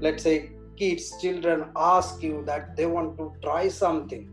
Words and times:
let's 0.00 0.22
say 0.22 0.50
kids 0.76 1.12
children 1.20 1.64
ask 1.76 2.22
you 2.22 2.42
that 2.46 2.76
they 2.76 2.86
want 2.86 3.16
to 3.18 3.32
try 3.42 3.68
something 3.68 4.28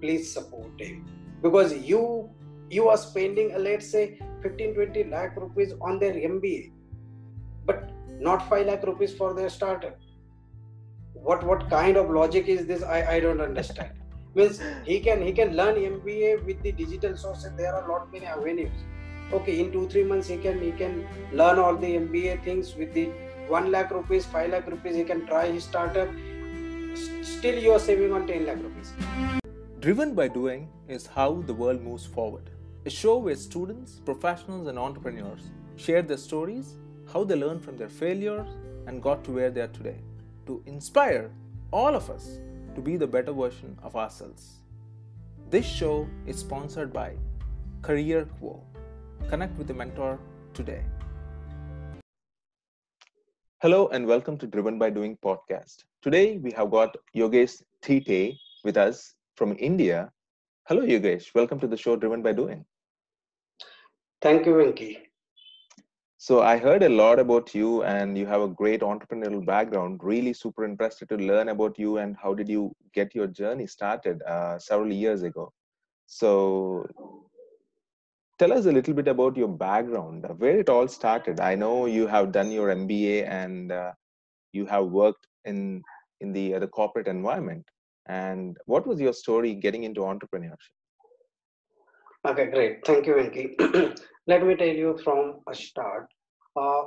please 0.00 0.32
support 0.32 0.80
him. 0.80 1.04
Because 1.42 1.74
you 1.74 2.30
you 2.70 2.88
are 2.88 2.96
spending 2.96 3.54
uh, 3.54 3.58
let's 3.58 3.90
say 3.90 4.18
15 4.42 4.74
20 4.74 5.04
lakh 5.04 5.36
rupees 5.36 5.74
on 5.80 5.98
their 5.98 6.14
mba 6.14 6.72
but 7.64 7.90
not 8.18 8.48
5 8.48 8.66
lakh 8.66 8.82
rupees 8.82 9.14
for 9.14 9.34
their 9.34 9.48
startup 9.48 9.96
what 11.26 11.44
what 11.44 11.68
kind 11.70 11.96
of 11.96 12.10
logic 12.10 12.48
is 12.48 12.66
this? 12.66 12.82
I 12.82 12.98
i 13.16 13.20
don't 13.20 13.40
understand. 13.40 13.90
Means 14.34 14.60
he 14.84 14.98
can 15.00 15.22
he 15.22 15.32
can 15.32 15.56
learn 15.56 15.76
mba 15.76 16.44
with 16.44 16.62
the 16.62 16.72
digital 16.72 17.16
sources. 17.16 17.52
There 17.56 17.74
are 17.74 17.88
lot 17.88 18.12
many 18.12 18.26
avenues. 18.26 18.84
Okay 19.32 19.58
in 19.60 19.72
two 19.72 19.88
three 19.88 20.04
months 20.04 20.28
he 20.28 20.36
can 20.36 20.60
he 20.62 20.72
can 20.82 21.06
learn 21.32 21.58
all 21.58 21.76
the 21.84 21.94
mba 22.02 22.36
things 22.44 22.74
with 22.76 22.92
the 22.98 23.06
1 23.48 23.70
lakh 23.70 23.90
rupees 23.90 24.26
5 24.26 24.50
lakh 24.50 24.66
rupees 24.74 24.96
he 24.96 25.04
can 25.04 25.26
try 25.26 25.46
his 25.46 25.64
startup 25.64 26.08
still 27.34 27.58
you 27.66 27.72
are 27.72 27.82
saving 27.88 28.12
on 28.12 28.26
10 28.26 28.46
lakh 28.46 28.62
rupees 28.66 28.92
driven 29.86 30.14
by 30.14 30.28
doing 30.40 30.68
is 30.88 31.06
how 31.18 31.28
the 31.50 31.56
world 31.62 31.82
moves 31.88 32.06
forward 32.18 32.50
a 32.84 32.90
show 32.90 33.16
where 33.28 33.38
students 33.46 34.00
professionals 34.10 34.66
and 34.72 34.78
entrepreneurs 34.88 35.46
share 35.86 36.02
their 36.02 36.22
stories 36.26 36.74
how 37.12 37.24
they 37.24 37.36
learned 37.44 37.62
from 37.68 37.76
their 37.76 37.88
failures 38.02 38.48
and 38.86 39.02
got 39.02 39.24
to 39.24 39.32
where 39.38 39.50
they 39.50 39.60
are 39.60 39.74
today 39.78 39.98
to 40.46 40.62
inspire 40.66 41.30
all 41.72 41.94
of 41.94 42.08
us 42.10 42.38
to 42.74 42.80
be 42.80 42.96
the 42.96 43.06
better 43.06 43.32
version 43.32 43.76
of 43.82 43.96
ourselves. 43.96 44.60
This 45.50 45.66
show 45.66 46.06
is 46.26 46.38
sponsored 46.38 46.92
by 46.92 47.14
Career 47.82 48.26
Quo. 48.38 48.62
Connect 49.28 49.56
with 49.58 49.70
a 49.70 49.74
mentor 49.74 50.18
today. 50.54 50.82
Hello 53.62 53.88
and 53.88 54.06
welcome 54.06 54.36
to 54.36 54.46
Driven 54.46 54.78
by 54.78 54.90
Doing 54.90 55.16
podcast. 55.24 55.84
Today 56.02 56.36
we 56.36 56.50
have 56.52 56.70
got 56.70 56.94
Yogesh 57.16 57.62
Thite 57.80 58.34
with 58.64 58.76
us 58.76 59.14
from 59.34 59.56
India. 59.58 60.12
Hello 60.68 60.82
Yogesh, 60.82 61.34
welcome 61.34 61.58
to 61.60 61.66
the 61.66 61.76
show 61.76 61.96
Driven 61.96 62.20
by 62.20 62.32
Doing. 62.34 62.66
Thank 64.20 64.44
you, 64.44 64.52
Venki. 64.52 64.98
So 66.18 66.42
I 66.42 66.58
heard 66.58 66.82
a 66.82 66.90
lot 66.90 67.18
about 67.18 67.54
you 67.54 67.82
and 67.84 68.18
you 68.18 68.26
have 68.26 68.42
a 68.42 68.48
great 68.48 68.82
entrepreneurial 68.82 69.46
background. 69.46 70.00
Really 70.02 70.34
super 70.34 70.66
interested 70.66 71.08
to 71.08 71.16
learn 71.16 71.48
about 71.48 71.78
you 71.78 71.96
and 71.96 72.14
how 72.22 72.34
did 72.34 72.50
you 72.50 72.76
get 72.92 73.14
your 73.14 73.26
journey 73.26 73.66
started 73.66 74.20
uh, 74.24 74.58
several 74.58 74.92
years 74.92 75.22
ago. 75.22 75.50
So 76.04 76.86
tell 78.38 78.52
us 78.52 78.66
a 78.66 78.72
little 78.72 78.94
bit 78.94 79.08
about 79.08 79.36
your 79.36 79.48
background, 79.48 80.26
where 80.38 80.58
it 80.58 80.68
all 80.68 80.88
started. 80.88 81.40
I 81.40 81.54
know 81.54 81.86
you 81.86 82.06
have 82.06 82.32
done 82.32 82.50
your 82.50 82.68
MBA 82.68 83.28
and 83.28 83.72
uh, 83.72 83.92
you 84.52 84.66
have 84.66 84.86
worked 84.86 85.26
in 85.44 85.82
in 86.20 86.32
the 86.32 86.54
uh, 86.54 86.58
the 86.58 86.68
corporate 86.68 87.08
environment. 87.08 87.64
And 88.08 88.56
what 88.66 88.86
was 88.86 89.00
your 89.00 89.12
story 89.12 89.54
getting 89.54 89.84
into 89.84 90.02
entrepreneurship? 90.02 90.74
Okay, 92.26 92.46
great. 92.46 92.84
Thank 92.84 93.06
you, 93.06 93.14
Venki. 93.14 93.98
Let 94.26 94.44
me 94.46 94.54
tell 94.56 94.76
you 94.84 94.98
from 95.04 95.40
a 95.48 95.54
start 95.54 96.08
uh, 96.56 96.82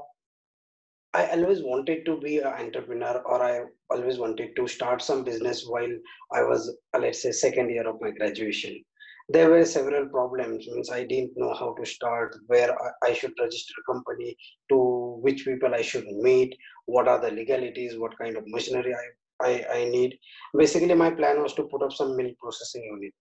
I 1.14 1.26
always 1.32 1.64
wanted 1.64 2.06
to 2.06 2.20
be 2.20 2.38
an 2.38 2.48
entrepreneur 2.48 3.22
or 3.26 3.42
I 3.42 3.64
always 3.90 4.20
wanted 4.20 4.56
to 4.56 4.68
start 4.68 5.02
some 5.02 5.24
business 5.24 5.66
while 5.68 5.92
I 6.32 6.44
was, 6.44 6.76
let's 6.98 7.24
say, 7.24 7.32
second 7.32 7.70
year 7.72 7.88
of 7.88 8.00
my 8.00 8.12
graduation. 8.12 8.84
There 9.30 9.50
were 9.50 9.64
several 9.66 10.08
problems, 10.10 10.68
means 10.68 10.90
I 10.90 11.06
didn't 11.06 11.38
know 11.38 11.54
how 11.54 11.76
to 11.76 11.86
start, 11.86 12.36
where 12.48 12.76
I 13.04 13.14
should 13.14 13.34
register 13.40 13.74
a 13.80 13.94
company, 13.94 14.36
to 14.70 15.20
which 15.22 15.46
people 15.46 15.74
I 15.74 15.82
should 15.82 16.08
meet, 16.08 16.56
what 16.86 17.08
are 17.08 17.22
the 17.22 17.32
legalities, 17.32 17.98
what 17.98 18.18
kind 18.18 18.38
of 18.38 18.44
machinery 18.48 18.96
I, 18.96 19.48
I, 19.48 19.66
I 19.80 19.86
need. 19.86 20.18
Basically, 20.58 20.94
my 20.96 21.12
plan 21.12 21.42
was 21.42 21.54
to 21.56 21.64
put 21.64 21.84
up 21.84 21.94
some 21.94 22.16
milk 22.18 22.36
processing 22.42 22.84
unit. 22.84 23.14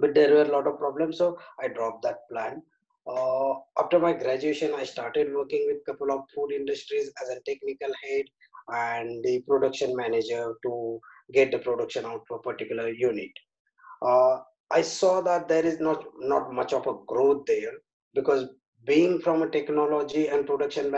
But 0.00 0.14
there 0.14 0.34
were 0.34 0.42
a 0.42 0.52
lot 0.52 0.66
of 0.66 0.78
problems, 0.78 1.18
so 1.18 1.38
I 1.60 1.68
dropped 1.68 2.02
that 2.02 2.28
plan 2.30 2.62
uh, 3.06 3.54
after 3.78 3.98
my 3.98 4.12
graduation, 4.12 4.74
I 4.74 4.84
started 4.84 5.34
working 5.34 5.64
with 5.66 5.78
a 5.78 5.90
couple 5.90 6.12
of 6.12 6.24
food 6.34 6.52
industries 6.52 7.10
as 7.22 7.30
a 7.30 7.40
technical 7.46 7.92
head 8.02 8.24
and 8.68 9.24
the 9.24 9.42
production 9.48 9.96
manager 9.96 10.54
to 10.64 11.00
get 11.32 11.50
the 11.50 11.58
production 11.58 12.04
out 12.04 12.24
a 12.30 12.38
particular 12.38 12.90
unit. 12.90 13.30
Uh, 14.02 14.38
I 14.70 14.82
saw 14.82 15.20
that 15.22 15.48
there 15.48 15.66
is 15.66 15.80
not 15.80 16.04
not 16.18 16.52
much 16.52 16.72
of 16.72 16.86
a 16.86 16.94
growth 17.06 17.44
there 17.46 17.72
because 18.14 18.48
being 18.86 19.20
from 19.20 19.42
a 19.42 19.50
technology 19.50 20.28
and 20.28 20.46
production 20.46 20.90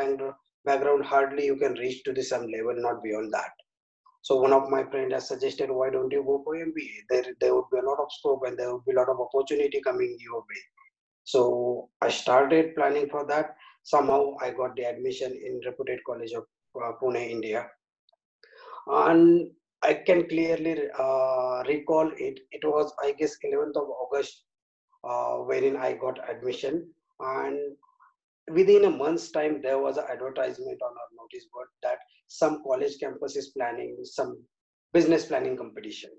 background, 0.65 1.05
hardly 1.05 1.47
you 1.47 1.56
can 1.56 1.75
reach 1.75 2.05
to 2.05 2.12
the 2.12 2.22
some 2.22 2.47
level, 2.47 2.75
not 2.77 3.03
beyond 3.03 3.33
that. 3.33 3.50
So 4.22 4.41
one 4.41 4.53
of 4.53 4.71
my 4.71 4.84
friends 4.84 5.12
has 5.12 5.27
suggested, 5.27 5.69
why 5.71 5.91
don't 5.91 6.12
you 6.12 6.22
go 6.22 6.43
for 6.44 6.55
MBA? 6.55 7.06
There, 7.10 7.25
there 7.41 7.55
would 7.55 7.65
be 7.72 7.78
a 7.78 7.83
lot 7.83 7.99
of 7.99 8.06
scope 8.12 8.43
and 8.47 8.56
there 8.56 8.72
would 8.72 8.84
be 8.84 8.93
a 8.93 8.97
lot 8.97 9.09
of 9.09 9.19
opportunity 9.21 9.81
coming 9.81 10.16
your 10.21 10.41
way. 10.41 10.62
So 11.25 11.89
I 12.00 12.09
started 12.09 12.77
planning 12.77 13.09
for 13.10 13.27
that. 13.27 13.56
Somehow 13.83 14.34
I 14.41 14.50
got 14.50 14.77
the 14.77 14.84
admission 14.84 15.33
in 15.33 15.60
reputed 15.66 15.99
college 16.06 16.33
of 16.33 16.44
uh, 16.81 16.93
Pune, 17.03 17.28
India. 17.28 17.66
And 18.87 19.50
I 19.82 19.94
can 19.94 20.28
clearly 20.28 20.88
uh, 20.98 21.62
recall 21.66 22.10
it. 22.16 22.41
It 22.53 22.65
was, 22.65 22.93
I 23.03 23.12
guess, 23.12 23.37
11th 23.44 23.76
of 23.76 23.88
August, 23.88 24.44
uh, 25.04 25.37
wherein 25.38 25.76
I 25.76 25.94
got 25.94 26.19
admission. 26.31 26.88
And 27.20 27.59
within 28.50 28.84
a 28.84 28.91
month's 28.91 29.31
time, 29.31 29.60
there 29.62 29.78
was 29.78 29.97
an 29.97 30.04
advertisement 30.10 30.81
on 30.82 30.91
our 30.91 31.10
notice 31.19 31.47
board 31.53 31.69
that 31.82 31.98
some 32.28 32.62
college 32.65 32.98
campus 33.00 33.37
is 33.37 33.48
planning 33.56 33.97
some 34.04 34.38
business 34.92 35.26
planning 35.26 35.56
competition. 35.56 36.10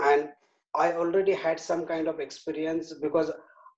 And 0.00 0.28
I 0.74 0.92
already 0.92 1.32
had 1.32 1.58
some 1.60 1.86
kind 1.86 2.08
of 2.08 2.20
experience 2.20 2.92
because 3.00 3.30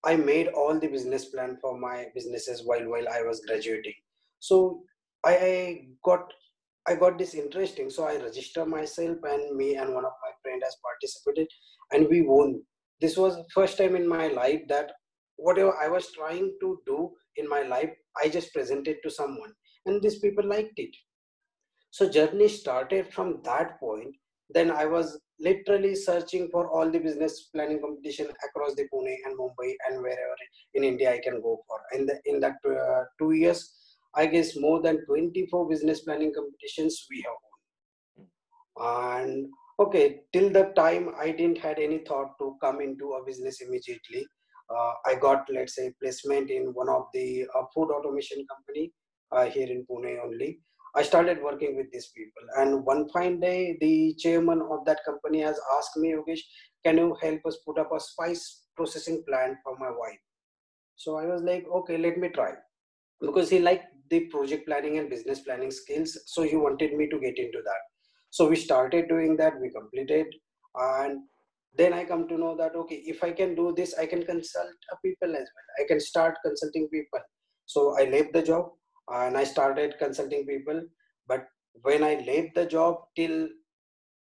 I 0.05 0.17
made 0.17 0.49
all 0.49 0.79
the 0.79 0.89
business 0.89 1.27
plan 1.27 1.59
for 1.61 1.79
my 1.79 2.07
businesses 2.15 2.63
while 2.65 2.89
while 2.89 3.09
I 3.09 3.23
was 3.23 3.41
graduating. 3.47 3.95
So 4.41 4.83
I, 5.25 5.37
I 5.37 5.87
got 6.05 6.33
I 6.89 6.95
got 6.95 7.19
this 7.19 7.35
interesting. 7.35 7.91
So 7.91 8.05
I 8.05 8.17
registered 8.17 8.69
myself 8.69 9.19
and 9.25 9.57
me 9.57 9.75
and 9.77 9.93
one 9.95 10.05
of 10.05 10.13
my 10.23 10.33
friends 10.43 10.63
has 10.65 10.77
participated 10.83 11.49
and 11.93 12.09
we 12.09 12.23
won. 12.23 12.63
This 13.01 13.17
was 13.17 13.39
first 13.53 13.77
time 13.79 13.97
in 13.97 14.09
my 14.09 14.29
life 14.29 14.63
that 14.69 14.93
whatever 15.37 15.75
I 15.77 15.89
was 15.89 16.13
trying 16.13 16.55
to 16.61 16.81
do 16.87 17.11
in 17.37 17.49
my 17.49 17.63
life, 17.63 17.91
I 18.23 18.29
just 18.29 18.55
presented 18.55 18.97
to 19.03 19.11
someone 19.11 19.53
and 19.85 20.03
these 20.03 20.19
people 20.19 20.47
liked 20.47 20.79
it. 20.79 20.95
So 21.91 22.09
journey 22.09 22.49
started 22.49 23.13
from 23.13 23.41
that 23.45 23.81
point. 23.81 24.15
Then 24.51 24.71
I 24.71 24.87
was 24.87 25.19
literally 25.41 25.95
searching 25.95 26.49
for 26.51 26.69
all 26.71 26.91
the 26.91 26.99
business 26.99 27.49
planning 27.55 27.81
competition 27.81 28.29
across 28.49 28.75
the 28.75 28.85
Pune 28.93 29.15
and 29.25 29.39
Mumbai 29.39 29.75
and 29.89 30.01
wherever 30.01 30.37
in 30.75 30.85
India 30.85 31.13
I 31.13 31.19
can 31.19 31.41
go 31.43 31.61
for. 31.67 31.81
In, 31.93 32.09
in 32.27 32.41
that 32.41 32.57
uh, 32.69 33.05
two 33.19 33.33
years, 33.33 33.76
I 34.17 34.27
guess 34.27 34.57
more 34.57 34.81
than 34.83 35.05
24 35.07 35.69
business 35.69 36.01
planning 36.01 36.33
competitions 36.35 37.07
we 37.11 37.25
have 37.27 37.35
won. 38.17 39.23
And 39.23 39.49
okay, 39.79 40.21
till 40.33 40.51
the 40.51 40.73
time 40.77 41.11
I 41.19 41.31
didn't 41.31 41.59
had 41.59 41.79
any 41.79 41.99
thought 41.99 42.39
to 42.41 42.57
come 42.63 42.81
into 42.81 43.13
a 43.13 43.25
business 43.25 43.61
immediately. 43.61 44.27
Uh, 44.69 44.93
I 45.07 45.15
got 45.15 45.47
let's 45.53 45.77
say 45.77 45.93
placement 46.03 46.51
in 46.51 46.75
one 46.75 46.89
of 46.89 47.05
the 47.15 47.47
uh, 47.55 47.63
food 47.73 47.91
automation 47.93 48.45
company 48.53 48.93
uh, 49.31 49.45
here 49.45 49.69
in 49.69 49.87
Pune 49.89 50.19
only 50.25 50.59
I 50.97 51.03
started 51.03 51.43
working 51.43 51.77
with 51.77 51.93
these 51.93 52.07
people. 52.17 52.43
And 52.57 52.83
one 52.87 53.07
fine 53.11 53.39
day, 53.39 53.77
the 53.83 54.15
chairman 54.19 54.63
of 54.71 54.87
that 54.87 55.01
company 55.05 55.43
has 55.43 55.61
asked 55.77 55.95
me, 55.99 56.15
Yogesh, 56.15 56.41
can 56.87 56.97
you 56.97 57.15
help 57.21 57.45
us 57.45 57.59
put 57.67 57.79
up 57.79 57.91
a 57.93 58.01
spice 58.01 58.63
processing 58.75 59.23
plant 59.29 59.59
for 59.63 59.77
my 59.79 59.91
wife? 59.91 60.19
So 60.97 61.19
I 61.19 61.27
was 61.27 61.43
like, 61.43 61.67
okay, 61.71 61.99
let 61.99 62.17
me 62.17 62.31
try. 62.31 62.55
Because 63.21 63.51
he 63.51 63.59
liked 63.59 63.85
the 64.11 64.21
project 64.27 64.67
planning 64.67 64.99
and 64.99 65.11
business 65.11 65.41
planning 65.41 65.71
skills. 65.71 66.19
So 66.27 66.43
he 66.43 66.57
wanted 66.57 66.95
me 66.95 67.09
to 67.09 67.19
get 67.19 67.39
into 67.39 67.59
that. 67.65 67.83
So 68.31 68.49
we 68.49 68.57
started 68.57 69.09
doing 69.09 69.37
that, 69.37 69.61
we 69.61 69.71
completed. 69.71 70.27
And 70.75 71.21
then 71.77 71.93
I 71.93 72.05
come 72.05 72.29
to 72.29 72.39
know 72.39 72.57
that, 72.57 72.75
okay, 72.75 73.03
if 73.07 73.23
I 73.23 73.33
can 73.33 73.55
do 73.55 73.75
this, 73.77 73.95
I 73.99 74.07
can 74.07 74.25
consult 74.25 74.69
people 75.05 75.31
as 75.31 75.49
well. 75.55 75.85
I 75.85 75.87
can 75.87 76.01
start 76.01 76.37
consulting 76.45 76.89
people. 76.89 77.21
So 77.67 77.99
I 77.99 78.05
left 78.05 78.33
the 78.33 78.43
job 78.43 78.71
and 79.09 79.37
I 79.37 79.45
started 79.45 79.95
consulting 79.99 80.47
people. 80.47 80.83
But 81.27 81.47
when 81.83 82.03
I 82.03 82.25
left 82.27 82.55
the 82.55 82.67
job 82.67 82.97
till 83.17 83.49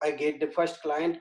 I 0.01 0.11
get 0.11 0.39
the 0.39 0.47
first 0.47 0.81
client, 0.81 1.17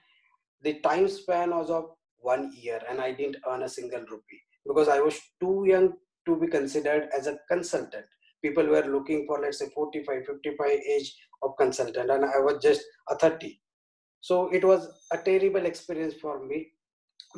the 0.63 0.75
time 0.81 1.09
span 1.09 1.51
was 1.51 1.71
of 1.71 1.85
one 2.19 2.53
year 2.55 2.81
and 2.89 3.01
I 3.01 3.13
didn't 3.13 3.37
earn 3.49 3.63
a 3.63 3.69
single 3.69 4.01
rupee 4.01 4.43
because 4.67 4.89
I 4.89 5.01
was 5.01 5.19
too 5.41 5.65
young 5.67 5.95
to 6.27 6.37
be 6.37 6.47
considered 6.47 7.09
as 7.17 7.27
a 7.27 7.39
consultant. 7.51 8.07
People 8.43 8.67
were 8.67 8.85
looking 8.85 9.27
for, 9.27 9.41
let's 9.41 9.59
say, 9.59 9.69
45, 9.75 10.27
55 10.27 10.69
age 10.69 11.15
of 11.43 11.57
consultant, 11.59 12.11
and 12.11 12.25
I 12.25 12.39
was 12.39 12.63
just 12.63 12.83
a 13.09 13.17
30. 13.17 13.59
So 14.21 14.49
it 14.51 14.65
was 14.65 14.89
a 15.13 15.19
terrible 15.19 15.67
experience 15.67 16.15
for 16.21 16.45
me. 16.45 16.69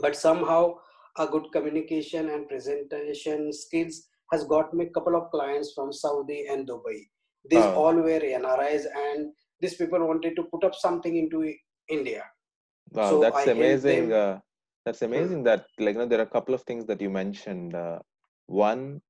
But 0.00 0.16
somehow, 0.16 0.74
a 1.18 1.26
good 1.26 1.50
communication 1.52 2.28
and 2.30 2.48
presentation 2.48 3.52
skills 3.52 4.02
has 4.32 4.44
got 4.44 4.74
me 4.74 4.86
a 4.86 4.90
couple 4.90 5.16
of 5.16 5.30
clients 5.30 5.72
from 5.74 5.92
Saudi 5.92 6.46
and 6.50 6.68
Dubai. 6.68 6.98
These 7.50 7.64
oh. 7.64 7.74
all 7.74 7.94
were 7.94 8.20
NRIs 8.20 8.84
and 8.96 9.30
these 9.60 9.74
people 9.74 10.06
wanted 10.06 10.34
to 10.36 10.44
put 10.44 10.64
up 10.64 10.74
something 10.74 11.16
into 11.16 11.52
India. 11.88 12.24
Wow, 12.92 13.10
So 13.10 13.20
that's 13.20 13.36
I 13.36 13.52
amazing. 13.52 14.12
Uh, 14.12 14.40
that's 14.84 15.02
amazing 15.02 15.44
that 15.44 15.66
like 15.78 15.94
you 15.94 16.00
know 16.00 16.06
there 16.06 16.18
are 16.18 16.28
a 16.30 16.34
couple 16.36 16.54
of 16.54 16.62
things 16.62 16.84
that 16.86 17.00
you 17.00 17.10
mentioned. 17.10 17.74
Uh, 17.74 17.98
one, 18.46 19.00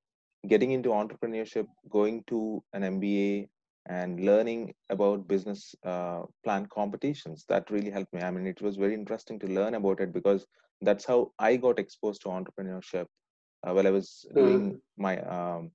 getting 0.49 0.73
into 0.73 0.91
entrepreneurship, 0.91 1.67
going 1.91 2.25
to 2.29 2.63
an 2.73 2.83
MBA, 2.83 3.49
and 3.87 4.21
learning 4.21 4.75
about 4.89 5.29
business 5.29 5.75
uh, 5.85 6.23
plan 6.43 6.67
competitions. 6.67 7.45
That 7.49 7.71
really 7.71 7.91
helped 7.91 8.13
me. 8.15 8.23
I 8.23 8.31
mean, 8.31 8.47
it 8.47 8.63
was 8.63 8.77
very 8.77 8.95
interesting 8.95 9.39
to 9.41 9.47
learn 9.47 9.75
about 9.75 10.01
it 10.01 10.13
because 10.13 10.47
that's 10.81 11.05
how 11.05 11.33
I 11.39 11.57
got 11.57 11.79
exposed 11.79 12.23
to 12.23 12.29
entrepreneurship 12.29 13.07
uh, 13.63 13.73
while 13.73 13.87
I 13.87 13.91
was 13.91 14.25
hmm, 14.33 14.39
doing 14.39 14.81
my 14.97 15.21
um, 15.23 15.71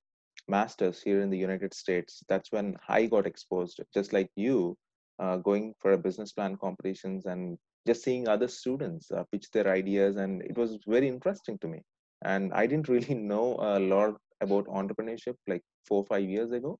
masters 0.47 1.01
here 1.01 1.21
in 1.21 1.29
the 1.29 1.37
United 1.37 1.73
States. 1.73 2.23
That's 2.27 2.51
when 2.51 2.77
I 2.87 3.05
got 3.05 3.27
exposed, 3.27 3.79
just 3.93 4.11
like 4.11 4.29
you, 4.35 4.75
uh, 5.19 5.37
going 5.37 5.75
for 5.79 5.93
a 5.93 5.97
business 5.97 6.31
plan 6.31 6.57
competitions 6.57 7.25
and 7.25 7.57
just 7.85 8.03
seeing 8.03 8.27
other 8.27 8.47
students 8.47 9.11
uh, 9.11 9.23
pitch 9.31 9.49
their 9.51 9.67
ideas, 9.67 10.17
and 10.17 10.41
it 10.41 10.57
was 10.57 10.77
very 10.87 11.07
interesting 11.07 11.57
to 11.59 11.67
me. 11.67 11.81
And 12.23 12.53
I 12.53 12.65
didn't 12.65 12.89
really 12.95 13.13
know 13.13 13.57
a 13.59 13.79
lot 13.79 14.15
about 14.41 14.65
entrepreneurship 14.67 15.35
like 15.47 15.63
four 15.87 15.99
or 15.99 16.05
five 16.05 16.23
years 16.23 16.51
ago, 16.51 16.77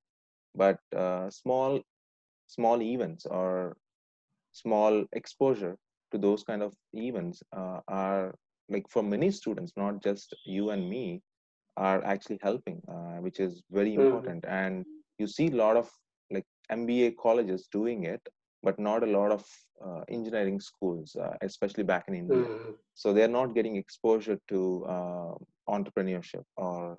but 0.56 0.78
uh, 0.96 1.30
small 1.30 1.82
small 2.48 2.82
events 2.82 3.26
or 3.26 3.76
small 4.52 5.06
exposure 5.14 5.78
to 6.12 6.18
those 6.18 6.44
kind 6.44 6.62
of 6.62 6.74
events 6.94 7.42
uh, 7.56 7.80
are 7.88 8.34
like 8.70 8.88
for 8.90 9.04
many 9.04 9.32
students, 9.32 9.74
not 9.78 10.02
just 10.04 10.36
you 10.46 10.70
and 10.72 10.90
me, 10.90 11.22
are 11.78 12.04
actually 12.06 12.40
helping, 12.42 12.82
uh, 12.90 13.18
which 13.22 13.40
is 13.40 13.64
very 13.72 13.94
hmm, 13.96 13.96
important. 13.96 14.44
And 14.48 14.86
you 15.18 15.28
see 15.28 15.48
a 15.48 15.56
lot 15.56 15.78
of 15.78 15.90
like 16.32 16.46
MBA 16.70 17.12
colleges 17.12 17.68
doing 17.72 18.04
it, 18.04 18.22
but 18.64 18.80
not 18.80 19.04
a 19.04 19.08
lot 19.08 19.32
of 19.32 19.46
uh, 19.86 20.02
engineering 20.10 20.60
schools, 20.60 21.16
uh, 21.16 21.36
especially 21.42 21.84
back 21.84 22.06
in 22.08 22.16
India. 22.16 22.48
hmm, 22.48 22.74
So 22.94 23.14
they're 23.14 23.28
not 23.40 23.56
getting 23.56 23.76
exposure 23.76 24.40
to 24.50 24.86
uh, 24.86 25.34
entrepreneurship 25.70 26.44
or 26.58 26.98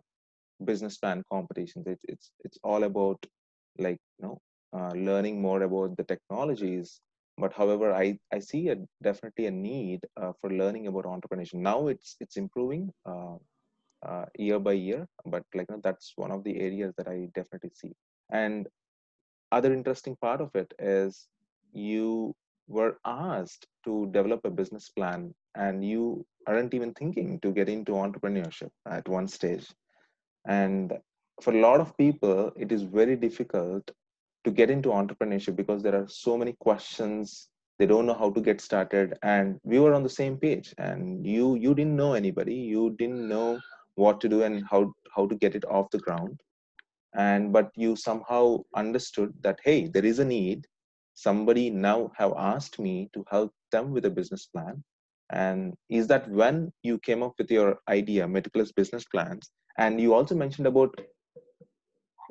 business 0.64 0.98
plan 0.98 1.22
competitions. 1.32 1.86
It's 1.86 2.04
it's 2.04 2.30
it's 2.44 2.58
all 2.62 2.84
about 2.84 3.24
like 3.78 3.98
you 4.18 4.26
know 4.26 4.40
uh, 4.76 4.92
learning 4.94 5.40
more 5.40 5.62
about 5.62 5.96
the 5.96 6.04
technologies. 6.04 7.00
But 7.38 7.52
however, 7.54 7.94
I 7.94 8.18
I 8.32 8.40
see 8.40 8.68
a 8.68 8.76
definitely 9.02 9.46
a 9.46 9.50
need 9.50 10.00
uh, 10.20 10.32
for 10.40 10.50
learning 10.50 10.86
about 10.88 11.04
entrepreneurship. 11.04 11.54
Now 11.54 11.88
it's 11.88 12.16
it's 12.20 12.36
improving. 12.36 12.92
Uh, 13.06 13.36
uh, 14.06 14.24
year 14.38 14.58
by 14.58 14.72
year 14.72 15.06
but 15.26 15.42
like 15.54 15.66
you 15.68 15.76
know, 15.76 15.80
that's 15.84 16.14
one 16.16 16.30
of 16.30 16.42
the 16.44 16.58
areas 16.58 16.94
that 16.96 17.06
i 17.06 17.28
definitely 17.34 17.70
see 17.74 17.92
and 18.32 18.66
other 19.52 19.72
interesting 19.72 20.16
part 20.20 20.40
of 20.40 20.50
it 20.54 20.72
is 20.78 21.28
you 21.72 22.34
were 22.68 22.98
asked 23.04 23.66
to 23.84 24.08
develop 24.12 24.40
a 24.44 24.50
business 24.50 24.88
plan 24.90 25.34
and 25.54 25.84
you 25.84 26.24
aren't 26.46 26.72
even 26.72 26.94
thinking 26.94 27.38
to 27.40 27.52
get 27.52 27.68
into 27.68 27.92
entrepreneurship 27.92 28.70
at 28.86 29.08
one 29.08 29.26
stage 29.26 29.68
and 30.46 30.92
for 31.40 31.52
a 31.54 31.60
lot 31.60 31.80
of 31.80 31.96
people 31.96 32.52
it 32.56 32.72
is 32.72 32.82
very 32.82 33.16
difficult 33.16 33.90
to 34.44 34.50
get 34.50 34.70
into 34.70 34.88
entrepreneurship 34.88 35.56
because 35.56 35.82
there 35.82 35.94
are 35.94 36.08
so 36.08 36.36
many 36.36 36.54
questions. 36.60 37.48
They 37.78 37.86
don't 37.86 38.06
know 38.06 38.14
how 38.14 38.30
to 38.30 38.40
get 38.40 38.60
started. 38.60 39.18
And 39.22 39.58
we 39.64 39.78
were 39.78 39.94
on 39.94 40.02
the 40.02 40.08
same 40.08 40.36
page. 40.36 40.74
And 40.78 41.26
you 41.26 41.56
you 41.56 41.74
didn't 41.74 41.96
know 41.96 42.14
anybody. 42.14 42.54
You 42.54 42.90
didn't 42.98 43.28
know 43.28 43.60
what 43.94 44.20
to 44.20 44.28
do 44.28 44.42
and 44.42 44.64
how 44.70 44.92
how 45.14 45.26
to 45.26 45.34
get 45.34 45.54
it 45.54 45.64
off 45.64 45.90
the 45.90 45.98
ground. 45.98 46.40
And 47.14 47.52
but 47.52 47.70
you 47.76 47.96
somehow 47.96 48.58
understood 48.74 49.32
that 49.40 49.58
hey 49.64 49.88
there 49.88 50.04
is 50.04 50.18
a 50.18 50.24
need. 50.24 50.66
Somebody 51.14 51.68
now 51.68 52.10
have 52.16 52.32
asked 52.36 52.78
me 52.78 53.10
to 53.12 53.24
help 53.30 53.52
them 53.72 53.90
with 53.90 54.06
a 54.06 54.10
business 54.10 54.46
plan. 54.46 54.82
And 55.30 55.74
is 55.88 56.06
that 56.08 56.28
when 56.28 56.72
you 56.82 56.98
came 56.98 57.22
up 57.22 57.34
with 57.38 57.50
your 57.50 57.78
idea 57.88 58.26
meticulous 58.26 58.72
business 58.72 59.04
plans 59.04 59.50
and 59.78 60.00
you 60.00 60.14
also 60.14 60.34
mentioned 60.34 60.66
about 60.66 60.94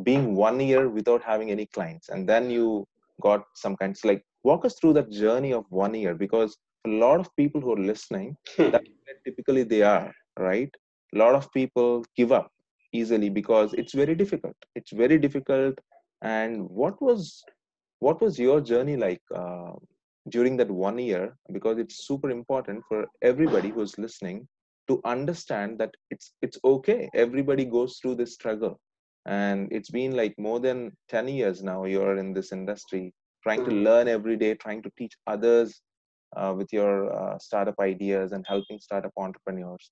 being 0.04 0.36
one 0.36 0.60
year 0.60 0.90
without 0.90 1.22
having 1.24 1.52
any 1.52 1.66
clients. 1.66 2.10
And 2.10 2.28
then 2.28 2.50
you 2.50 2.88
got 3.22 3.44
some 3.56 3.76
kinds 3.76 4.06
like 4.06 4.24
walk 4.44 4.66
us 4.66 4.76
through 4.76 4.94
that 4.94 5.12
journey 5.12 5.52
of 5.52 5.66
one 5.70 5.94
year 5.94 6.16
because 6.16 6.58
a 6.86 6.90
lot 6.90 7.20
of 7.20 7.36
people 7.36 7.60
who 7.60 7.74
are 7.74 7.84
listening 7.92 8.36
where 8.56 8.82
typically 9.26 9.64
they 9.64 9.82
are 9.82 10.14
right? 10.40 10.74
A 11.14 11.18
lot 11.18 11.36
of 11.36 11.52
people 11.54 12.04
give 12.16 12.32
up 12.32 12.50
easily 12.94 13.30
because 13.30 13.74
it's 13.74 13.94
very 13.94 14.16
difficult. 14.16 14.56
It's 14.76 14.92
very 14.92 15.20
difficult. 15.20 15.78
And 16.24 16.68
what 16.70 17.02
was 17.02 17.44
what 18.00 18.22
was 18.22 18.40
your 18.40 18.62
journey 18.62 18.96
like 18.96 19.22
uh, 19.36 19.74
during 20.30 20.56
that 20.58 20.72
one 20.72 20.98
year? 20.98 21.36
Because 21.52 21.78
it's 21.78 22.08
super 22.08 22.30
important 22.30 22.84
for 22.88 23.06
everybody 23.22 23.70
who's 23.70 23.98
listening 23.98 24.48
to 24.90 25.00
understand 25.06 25.80
that 25.80 25.94
it's 26.10 26.34
it's 26.42 26.60
okay 26.64 27.10
everybody 27.14 27.66
goes 27.66 27.98
through 27.98 28.16
this 28.16 28.34
struggle 28.34 28.80
and 29.26 29.72
it's 29.72 29.90
been 29.90 30.16
like 30.16 30.34
more 30.38 30.60
than 30.60 30.92
10 31.10 31.28
years 31.28 31.64
now 31.64 31.86
you're 31.86 32.18
in 32.18 32.34
this 32.34 32.52
industry 32.52 33.14
trying 33.44 33.64
to 33.66 33.72
hmm. 33.72 33.84
learn 33.84 34.08
every 34.08 34.38
day 34.44 34.54
trying 34.56 34.82
to 34.82 34.92
teach 34.98 35.14
others 35.28 35.82
uh, 36.38 36.54
with 36.56 36.72
your 36.72 36.94
uh, 37.14 37.38
startup 37.40 37.80
ideas 37.80 38.34
and 38.34 38.46
helping 38.48 38.80
startup 38.80 39.14
entrepreneurs 39.18 39.92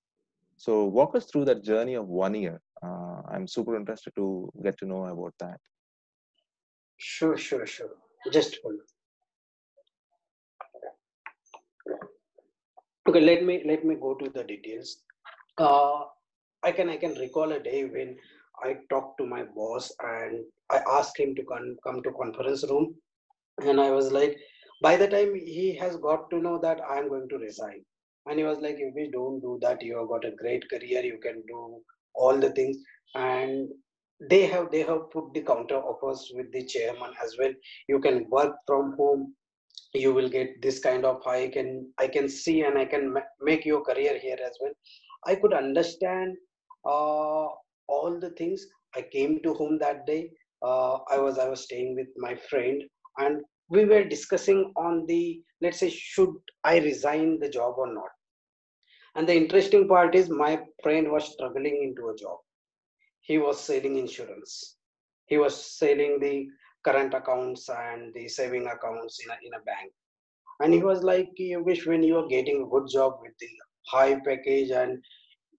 so 0.57 0.85
walk 0.85 1.15
us 1.15 1.25
through 1.25 1.45
that 1.45 1.63
journey 1.63 1.95
of 1.95 2.07
one 2.07 2.35
year 2.35 2.59
uh, 2.85 3.21
i'm 3.33 3.47
super 3.47 3.75
interested 3.75 4.13
to 4.15 4.51
get 4.63 4.77
to 4.77 4.85
know 4.85 5.05
about 5.05 5.33
that 5.39 5.59
Sure, 6.97 7.37
sure, 7.37 7.65
sure. 7.65 7.95
Just 8.31 8.57
hold. 8.63 8.79
Okay, 13.07 13.21
let 13.21 13.43
me 13.43 13.63
let 13.65 13.85
me 13.85 13.95
go 13.95 14.15
to 14.15 14.29
the 14.29 14.43
details. 14.43 14.97
Uh, 15.57 16.01
I 16.63 16.71
can 16.73 16.89
I 16.89 16.97
can 16.97 17.13
recall 17.15 17.53
a 17.53 17.59
day 17.59 17.85
when 17.85 18.17
I 18.61 18.75
talked 18.89 19.17
to 19.19 19.25
my 19.25 19.43
boss 19.55 19.91
and 20.01 20.43
I 20.69 20.81
asked 20.95 21.17
him 21.17 21.33
to 21.35 21.43
come 21.45 21.77
come 21.85 22.03
to 22.03 22.11
conference 22.11 22.65
room, 22.69 22.95
and 23.61 23.79
I 23.79 23.91
was 23.91 24.11
like, 24.11 24.37
by 24.81 24.97
the 24.97 25.07
time 25.07 25.33
he 25.35 25.73
has 25.77 25.95
got 25.95 26.29
to 26.31 26.39
know 26.39 26.59
that 26.59 26.81
I 26.81 26.97
am 26.99 27.07
going 27.07 27.29
to 27.29 27.37
resign, 27.37 27.85
and 28.25 28.37
he 28.39 28.43
was 28.43 28.59
like, 28.59 28.75
if 28.77 28.93
we 28.93 29.09
don't 29.09 29.39
do 29.39 29.57
that, 29.61 29.81
you 29.81 29.97
have 29.99 30.09
got 30.09 30.25
a 30.25 30.35
great 30.43 30.69
career, 30.69 31.01
you 31.01 31.17
can 31.23 31.41
do 31.47 31.81
all 32.13 32.37
the 32.37 32.49
things, 32.51 32.77
and 33.15 33.69
they 34.29 34.45
have 34.47 34.69
they 34.69 34.81
have 34.81 35.09
put 35.11 35.33
the 35.33 35.41
counter 35.41 35.77
offers 35.77 36.29
with 36.35 36.51
the 36.51 36.65
chairman 36.65 37.13
as 37.23 37.37
well. 37.39 37.53
You 37.87 37.99
can 37.99 38.25
work 38.29 38.55
from 38.65 38.95
home 38.97 39.33
you 39.93 40.13
will 40.13 40.29
get 40.29 40.61
this 40.61 40.79
kind 40.79 41.05
of 41.05 41.21
hike 41.23 41.55
and 41.55 41.85
i 41.99 42.07
can 42.07 42.27
see 42.29 42.61
and 42.61 42.77
i 42.77 42.85
can 42.85 43.13
ma- 43.13 43.31
make 43.41 43.65
your 43.65 43.81
career 43.83 44.17
here 44.19 44.37
as 44.45 44.57
well. 44.61 44.71
I 45.25 45.35
could 45.35 45.53
understand 45.53 46.35
uh, 46.85 47.47
all 47.87 48.17
the 48.19 48.29
things. 48.37 48.65
I 48.95 49.01
came 49.01 49.39
to 49.43 49.53
home 49.53 49.77
that 49.79 50.05
day. 50.05 50.31
Uh, 50.61 50.97
i 51.11 51.17
was 51.17 51.37
i 51.37 51.47
was 51.47 51.63
staying 51.63 51.95
with 51.95 52.07
my 52.17 52.35
friend 52.49 52.81
and 53.19 53.41
we 53.69 53.85
were 53.85 54.03
discussing 54.03 54.71
on 54.75 55.05
the 55.07 55.41
let's 55.61 55.79
say 55.79 55.89
should 55.89 56.33
i 56.63 56.77
resign 56.79 57.39
the 57.39 57.49
job 57.49 57.75
or 57.77 57.93
not. 57.93 58.09
And 59.15 59.27
the 59.27 59.35
interesting 59.35 59.87
part 59.87 60.15
is 60.15 60.29
my 60.29 60.63
friend 60.83 61.11
was 61.11 61.31
struggling 61.33 61.81
into 61.83 62.09
a 62.09 62.15
job. 62.15 62.39
He 63.21 63.37
was 63.37 63.59
selling 63.59 63.97
insurance. 63.97 64.77
He 65.27 65.37
was 65.37 65.77
selling 65.77 66.19
the 66.19 66.47
current 66.87 67.13
accounts 67.13 67.69
and 67.69 68.13
the 68.13 68.27
saving 68.27 68.67
accounts 68.67 69.19
in 69.23 69.29
a, 69.31 69.37
in 69.45 69.53
a 69.53 69.63
bank. 69.65 69.91
And 70.61 70.73
he 70.73 70.81
was 70.81 71.03
like 71.03 71.29
Yogesh 71.39 71.85
when 71.85 72.03
you 72.03 72.17
are 72.17 72.27
getting 72.27 72.63
a 72.63 72.69
good 72.73 72.87
job 72.89 73.19
with 73.21 73.33
the 73.39 73.49
high 73.87 74.19
package 74.25 74.71
and 74.71 75.03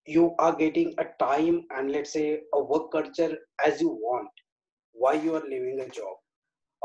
you 0.06 0.34
are 0.38 0.54
getting 0.54 0.94
a 0.98 1.04
time 1.22 1.64
and 1.76 1.92
let's 1.92 2.12
say 2.12 2.40
a 2.54 2.62
work 2.62 2.90
culture 2.90 3.36
as 3.64 3.80
you 3.80 3.90
want 3.90 4.28
why 4.92 5.14
you 5.14 5.34
are 5.36 5.44
leaving 5.48 5.80
a 5.80 5.88
job. 5.88 6.16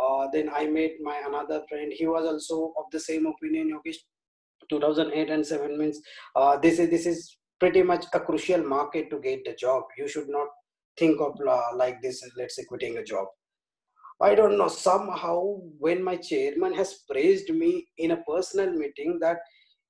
Uh, 0.02 0.28
then 0.34 0.50
i 0.54 0.66
met 0.68 0.92
my 1.02 1.22
another 1.28 1.62
friend. 1.70 1.94
He 1.96 2.08
was 2.08 2.26
also 2.26 2.74
of 2.78 2.86
the 2.92 3.00
same 3.00 3.26
opinion 3.26 3.72
yogesh. 3.74 4.02
2008 4.70 5.30
and 5.30 5.46
7 5.46 5.78
means 5.78 6.00
uh, 6.36 6.58
this 6.58 6.80
is 6.80 6.90
this 6.90 7.06
is 7.06 7.38
pretty 7.60 7.84
much 7.84 8.06
a 8.14 8.20
crucial 8.20 8.64
market 8.64 9.10
to 9.10 9.20
get 9.20 9.44
the 9.46 9.54
job. 9.54 9.84
You 9.98 10.08
should 10.08 10.30
not 10.30 10.48
think 10.98 11.20
of 11.22 11.40
uh, 11.48 11.76
like 11.76 12.02
this 12.02 12.22
let's 12.38 12.56
say 12.56 12.64
quitting 12.70 12.98
a 12.98 13.04
job 13.04 13.28
I 14.22 14.36
don't 14.36 14.58
know. 14.58 14.68
Somehow, 14.68 15.58
when 15.80 16.04
my 16.04 16.16
chairman 16.16 16.74
has 16.74 17.00
praised 17.10 17.50
me 17.50 17.88
in 17.98 18.12
a 18.12 18.24
personal 18.24 18.72
meeting 18.72 19.20
that 19.22 19.38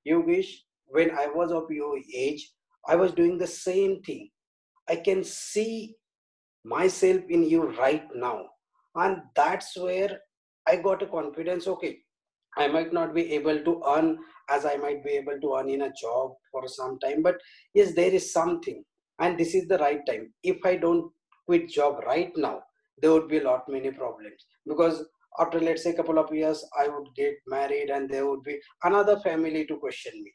Yogesh 0.07 0.49
when 0.87 1.11
I 1.11 1.27
was 1.27 1.51
of 1.51 1.69
your 1.71 1.97
age, 2.13 2.51
I 2.87 2.95
was 2.95 3.13
doing 3.13 3.37
the 3.37 3.47
same 3.47 4.01
thing. 4.01 4.29
I 4.89 4.97
can 4.97 5.23
see 5.23 5.95
myself 6.63 7.21
in 7.29 7.43
you 7.43 7.75
right 7.77 8.05
now. 8.13 8.45
And 8.95 9.21
that's 9.35 9.75
where 9.77 10.19
I 10.67 10.75
got 10.77 11.01
a 11.01 11.07
confidence. 11.07 11.67
Okay, 11.67 11.97
I 12.57 12.67
might 12.67 12.93
not 12.93 13.13
be 13.15 13.33
able 13.33 13.63
to 13.63 13.81
earn 13.87 14.19
as 14.49 14.65
I 14.65 14.75
might 14.75 15.03
be 15.03 15.11
able 15.11 15.39
to 15.39 15.55
earn 15.55 15.69
in 15.69 15.83
a 15.83 15.93
job 15.93 16.33
for 16.51 16.67
some 16.67 16.99
time, 16.99 17.23
but 17.23 17.37
yes, 17.73 17.93
there 17.95 18.11
is 18.11 18.33
something, 18.33 18.83
and 19.19 19.37
this 19.37 19.55
is 19.55 19.67
the 19.67 19.77
right 19.77 20.01
time. 20.07 20.33
If 20.43 20.57
I 20.65 20.75
don't 20.75 21.11
quit 21.45 21.69
job 21.69 22.03
right 22.05 22.31
now, 22.35 22.61
there 23.01 23.11
would 23.11 23.27
be 23.27 23.39
a 23.39 23.43
lot 23.43 23.67
many 23.67 23.91
problems. 23.91 24.45
Because 24.67 25.05
after 25.39 25.59
let's 25.59 25.83
say 25.83 25.91
a 25.91 25.95
couple 25.95 26.19
of 26.19 26.33
years 26.33 26.63
i 26.79 26.87
would 26.87 27.07
get 27.15 27.33
married 27.47 27.89
and 27.89 28.09
there 28.09 28.27
would 28.27 28.43
be 28.43 28.59
another 28.83 29.19
family 29.19 29.65
to 29.65 29.77
question 29.77 30.13
me. 30.23 30.31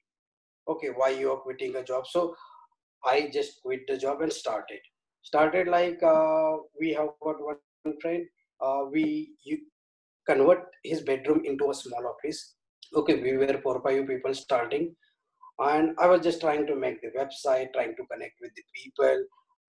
Okay 0.68 0.88
why 0.96 1.10
you 1.10 1.32
are 1.32 1.36
quitting 1.36 1.76
a 1.76 1.84
job? 1.84 2.06
So 2.06 2.34
i 3.04 3.30
just 3.32 3.62
quit 3.62 3.80
the 3.86 3.96
job 3.96 4.22
and 4.22 4.32
started. 4.32 4.80
Started 5.22 5.68
like 5.68 6.02
uh, 6.02 6.56
we 6.80 6.92
have 6.94 7.10
got 7.22 7.36
one 7.40 7.58
friend 8.00 8.26
uh, 8.60 8.82
we 8.90 9.34
convert 10.26 10.64
his 10.84 11.00
bedroom 11.02 11.42
into 11.44 11.70
a 11.70 11.74
small 11.74 12.06
office. 12.06 12.54
Okay 12.94 13.22
we 13.22 13.36
were 13.36 13.60
four 13.62 13.80
five 13.82 14.06
people 14.06 14.34
starting. 14.34 14.94
And 15.60 15.96
i 15.98 16.06
was 16.06 16.20
just 16.22 16.40
trying 16.40 16.66
to 16.66 16.74
make 16.76 17.00
the 17.02 17.10
website 17.18 17.72
trying 17.72 17.94
to 17.96 18.04
connect 18.10 18.34
with 18.40 18.52
the 18.54 18.62
people 18.74 19.24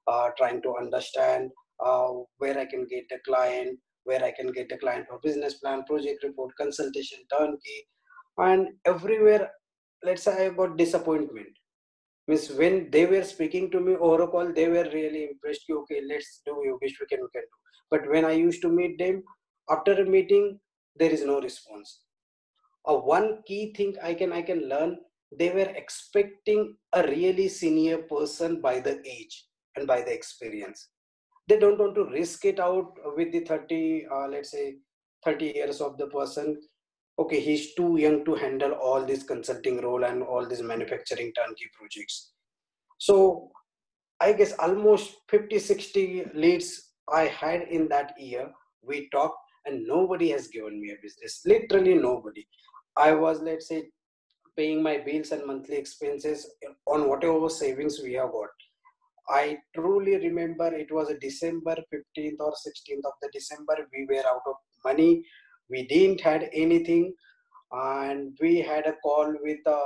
uh, 0.07 0.29
trying 0.37 0.61
to 0.63 0.75
understand 0.75 1.51
uh, 1.85 2.09
where 2.37 2.57
i 2.59 2.65
can 2.65 2.85
get 2.85 3.05
a 3.11 3.19
client 3.27 3.79
where 4.09 4.23
I 4.23 4.31
can 4.31 4.51
get 4.51 4.71
a 4.71 4.77
client 4.77 5.07
for 5.07 5.19
business 5.23 5.55
plan, 5.55 5.83
project 5.83 6.23
report, 6.23 6.55
consultation, 6.57 7.19
turnkey, 7.31 7.79
and 8.37 8.69
everywhere. 8.85 9.49
Let's 10.03 10.23
say 10.23 10.45
I 10.45 10.49
got 10.49 10.77
disappointment. 10.77 11.53
Means 12.27 12.49
when 12.51 12.89
they 12.91 13.05
were 13.05 13.23
speaking 13.23 13.69
to 13.71 13.79
me 13.79 13.95
over 13.95 14.23
a 14.23 14.27
call, 14.27 14.53
they 14.53 14.67
were 14.67 14.87
really 14.93 15.23
impressed. 15.29 15.63
Okay, 15.69 16.01
let's 16.07 16.41
do 16.45 16.53
Yogesh, 16.67 16.97
we 16.99 17.07
can, 17.09 17.21
we 17.21 17.29
can 17.33 17.41
do. 17.41 17.57
But 17.91 18.09
when 18.09 18.25
I 18.25 18.31
used 18.31 18.61
to 18.61 18.69
meet 18.69 18.97
them, 18.99 19.23
after 19.69 19.93
a 19.93 20.05
meeting, 20.05 20.59
there 20.95 21.11
is 21.11 21.23
no 21.23 21.41
response. 21.41 22.01
A 22.85 22.95
one 22.95 23.41
key 23.45 23.73
thing 23.73 23.95
I 24.01 24.13
can 24.13 24.31
I 24.31 24.41
can 24.41 24.69
learn. 24.69 24.97
They 25.37 25.49
were 25.49 25.71
expecting 25.81 26.75
a 26.93 27.03
really 27.03 27.47
senior 27.47 27.99
person 28.13 28.61
by 28.61 28.79
the 28.79 28.95
age 29.05 29.45
and 29.75 29.85
by 29.85 30.01
the 30.01 30.13
experience 30.13 30.89
they 31.49 31.57
don't 31.57 31.79
want 31.79 31.95
to 31.95 32.05
risk 32.05 32.45
it 32.45 32.59
out 32.59 32.93
with 33.17 33.31
the 33.31 33.39
30 33.41 34.05
uh, 34.15 34.27
let's 34.27 34.51
say 34.51 34.75
30 35.25 35.45
years 35.55 35.81
of 35.81 35.97
the 35.97 36.07
person. 36.07 36.57
Okay 37.17 37.39
he's 37.39 37.73
too 37.73 37.97
young 37.97 38.23
to 38.25 38.35
handle 38.35 38.73
all 38.73 39.05
this 39.05 39.23
consulting 39.23 39.81
role 39.81 40.05
and 40.05 40.23
all 40.23 40.47
these 40.47 40.61
manufacturing 40.61 41.33
turnkey 41.33 41.69
projects. 41.77 42.31
So 42.97 43.49
i 44.21 44.33
guess 44.33 44.53
almost 44.59 45.15
50 45.29 45.59
60 45.59 46.25
leads 46.33 46.91
i 47.09 47.21
had 47.23 47.61
in 47.77 47.87
that 47.87 48.19
year 48.19 48.49
we 48.81 49.07
talked 49.13 49.37
and 49.65 49.87
nobody 49.87 50.29
has 50.29 50.47
given 50.47 50.81
me 50.81 50.91
a 50.91 51.01
business. 51.01 51.41
Literally 51.45 51.95
nobody. 51.95 52.45
I 52.95 53.13
was 53.13 53.41
let's 53.41 53.67
say 53.67 53.83
paying 54.55 54.83
my 54.83 54.97
bills 54.97 55.31
and 55.31 55.45
monthly 55.45 55.77
expenses 55.77 56.49
on 56.85 57.07
whatever 57.09 57.49
savings 57.49 58.01
we 58.03 58.13
have 58.13 58.31
got 58.31 58.49
I 59.28 59.58
truly 59.74 60.16
remember 60.16 60.66
it 60.74 60.92
was 60.92 61.08
a 61.08 61.18
December 61.18 61.76
15th 61.92 62.40
or 62.40 62.52
16th 62.52 63.04
of 63.04 63.12
the 63.22 63.30
December. 63.32 63.76
We 63.92 64.06
were 64.08 64.26
out 64.26 64.42
of 64.46 64.56
money. 64.84 65.24
We 65.70 65.86
didn't 65.86 66.20
had 66.20 66.50
anything. 66.52 67.14
And 67.72 68.36
we 68.40 68.58
had 68.58 68.86
a 68.86 68.96
call 69.02 69.34
with 69.42 69.58
the 69.64 69.80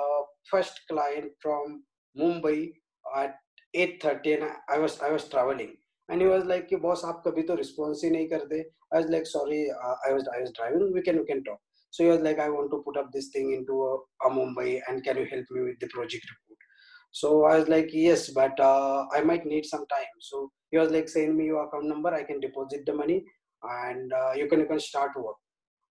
first 0.51 0.81
client 0.91 1.31
from 1.41 1.85
Mumbai 2.19 2.73
at 3.17 3.37
8.30 3.77 4.43
and 4.43 4.51
I 4.69 4.79
was, 4.79 5.01
I 5.01 5.11
was 5.11 5.29
traveling. 5.29 5.77
And 6.09 6.21
he 6.23 6.27
was 6.27 6.45
like, 6.45 6.71
boss, 6.81 7.05
आप 7.05 7.23
कभी 7.27 7.43
तो 7.47 7.57
response 7.57 8.03
ही 8.05 8.11
नहीं 8.11 8.29
करते. 8.29 8.65
I 8.93 8.99
was 8.99 9.11
like, 9.11 9.27
sorry, 9.27 9.71
uh, 9.71 9.95
I 10.09 10.13
was 10.13 10.27
I 10.35 10.41
was 10.41 10.53
driving. 10.53 10.93
We 10.93 11.03
can 11.03 11.19
we 11.19 11.27
can 11.27 11.45
talk. 11.45 11.61
So 11.91 12.05
he 12.05 12.11
was 12.11 12.21
like, 12.21 12.39
I 12.39 12.49
want 12.49 12.71
to 12.71 12.83
put 12.85 12.97
up 12.97 13.11
this 13.13 13.29
thing 13.29 13.53
into 13.53 13.83
a, 13.89 14.29
a 14.29 14.31
Mumbai 14.31 14.81
and 14.89 15.05
can 15.05 15.19
you 15.19 15.27
help 15.27 15.45
me 15.51 15.63
with 15.63 15.79
the 15.81 15.89
project 15.89 16.25
report? 16.31 16.52
So 17.14 17.46
I 17.46 17.60
was 17.60 17.70
like, 17.70 17.90
yes, 17.94 18.30
but 18.32 18.60
uh, 18.60 19.06
I 19.16 19.22
might 19.22 19.46
need 19.46 19.66
some 19.66 19.86
time. 19.88 20.14
So 20.20 20.52
he 20.72 20.80
was 20.80 20.92
like, 20.92 21.08
send 21.08 21.38
me 21.38 21.46
your 21.46 21.64
account 21.66 21.86
number. 21.86 22.14
I 22.14 22.24
can 22.24 22.40
deposit 22.40 22.86
the 22.88 22.94
money 22.94 23.24
and 23.64 24.12
uh, 24.12 24.32
you 24.36 24.48
can 24.48 24.60
you 24.60 24.66
can 24.66 24.80
start 24.80 25.12
work. 25.16 25.36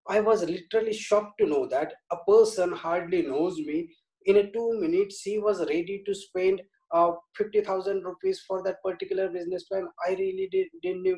I 0.09 0.21
was 0.21 0.43
literally 0.45 0.93
shocked 0.93 1.39
to 1.39 1.47
know 1.47 1.67
that 1.69 1.93
a 2.11 2.17
person 2.29 2.73
hardly 2.73 3.23
knows 3.23 3.57
me. 3.59 3.89
In 4.27 4.37
a 4.39 4.51
two 4.51 4.81
minutes, 4.81 5.23
he 5.23 5.39
was 5.39 5.61
ready 5.61 6.03
to 6.07 6.15
spend 6.15 6.61
uh, 6.93 7.13
50,000 7.37 8.05
rupees 8.05 8.43
for 8.47 8.63
that 8.65 8.83
particular 8.85 9.29
business 9.29 9.65
plan. 9.65 9.87
I 10.07 10.15
really 10.15 10.49
did, 10.51 10.67
didn't 10.83 11.05
know, 11.05 11.17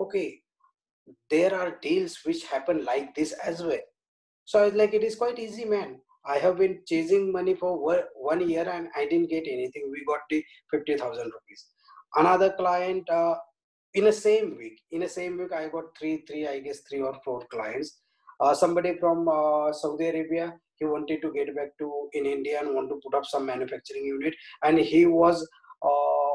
okay, 0.00 0.40
there 1.30 1.54
are 1.54 1.78
deals 1.80 2.18
which 2.24 2.44
happen 2.44 2.84
like 2.84 3.14
this 3.14 3.32
as 3.32 3.62
well. 3.62 3.80
So 4.44 4.60
I 4.60 4.64
was 4.66 4.74
like, 4.74 4.94
it 4.94 5.04
is 5.04 5.16
quite 5.16 5.38
easy, 5.38 5.64
man. 5.64 6.00
I 6.26 6.38
have 6.38 6.58
been 6.58 6.80
chasing 6.86 7.32
money 7.32 7.54
for 7.54 7.78
one 8.14 8.48
year 8.48 8.68
and 8.68 8.88
I 8.96 9.06
didn't 9.06 9.30
get 9.30 9.46
anything. 9.46 9.90
We 9.90 10.04
got 10.04 10.20
the 10.30 10.44
50,000 10.70 11.24
rupees. 11.24 11.66
Another 12.14 12.52
client, 12.52 13.08
uh, 13.08 13.36
in 13.94 14.04
the 14.04 14.12
same 14.12 14.56
week, 14.56 14.80
in 14.90 15.00
the 15.00 15.08
same 15.08 15.38
week, 15.38 15.52
I 15.52 15.68
got 15.68 15.96
three, 15.98 16.24
three, 16.26 16.46
I 16.46 16.60
guess 16.60 16.80
three 16.88 17.00
or 17.00 17.18
four 17.24 17.42
clients. 17.50 18.00
Uh, 18.40 18.54
somebody 18.54 18.96
from 18.98 19.28
uh, 19.28 19.72
Saudi 19.72 20.08
Arabia, 20.08 20.54
he 20.76 20.84
wanted 20.84 21.22
to 21.22 21.32
get 21.32 21.54
back 21.56 21.76
to 21.78 22.08
in 22.12 22.26
India 22.26 22.60
and 22.60 22.74
want 22.74 22.88
to 22.90 23.00
put 23.02 23.16
up 23.16 23.24
some 23.24 23.46
manufacturing 23.46 24.04
unit. 24.04 24.34
And 24.62 24.78
he 24.78 25.06
was 25.06 25.46
uh, 25.82 26.34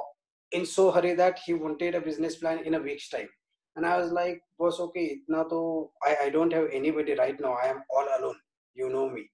in 0.52 0.66
so 0.66 0.92
hurry 0.92 1.14
that 1.14 1.40
he 1.46 1.54
wanted 1.54 1.96
a 1.96 2.02
business 2.02 2.36
plan 2.36 2.60
in 2.66 2.74
a 2.74 2.80
week's 2.80 3.10
time. 3.10 3.30
And 3.76 3.86
I 3.86 3.98
was 3.98 4.12
like, 4.12 4.42
boss, 4.60 4.80
okay, 4.80 5.20
now 5.28 5.44
to 5.44 5.90
I, 6.04 6.18
I 6.24 6.30
don't 6.30 6.54
have 6.54 6.68
anybody 6.72 7.16
right 7.16 7.40
now. 7.40 7.54
I 7.54 7.68
am 7.68 7.84
all 7.90 8.08
alone. 8.20 8.36
You 8.76 8.90
know 8.90 9.10
me 9.10 9.30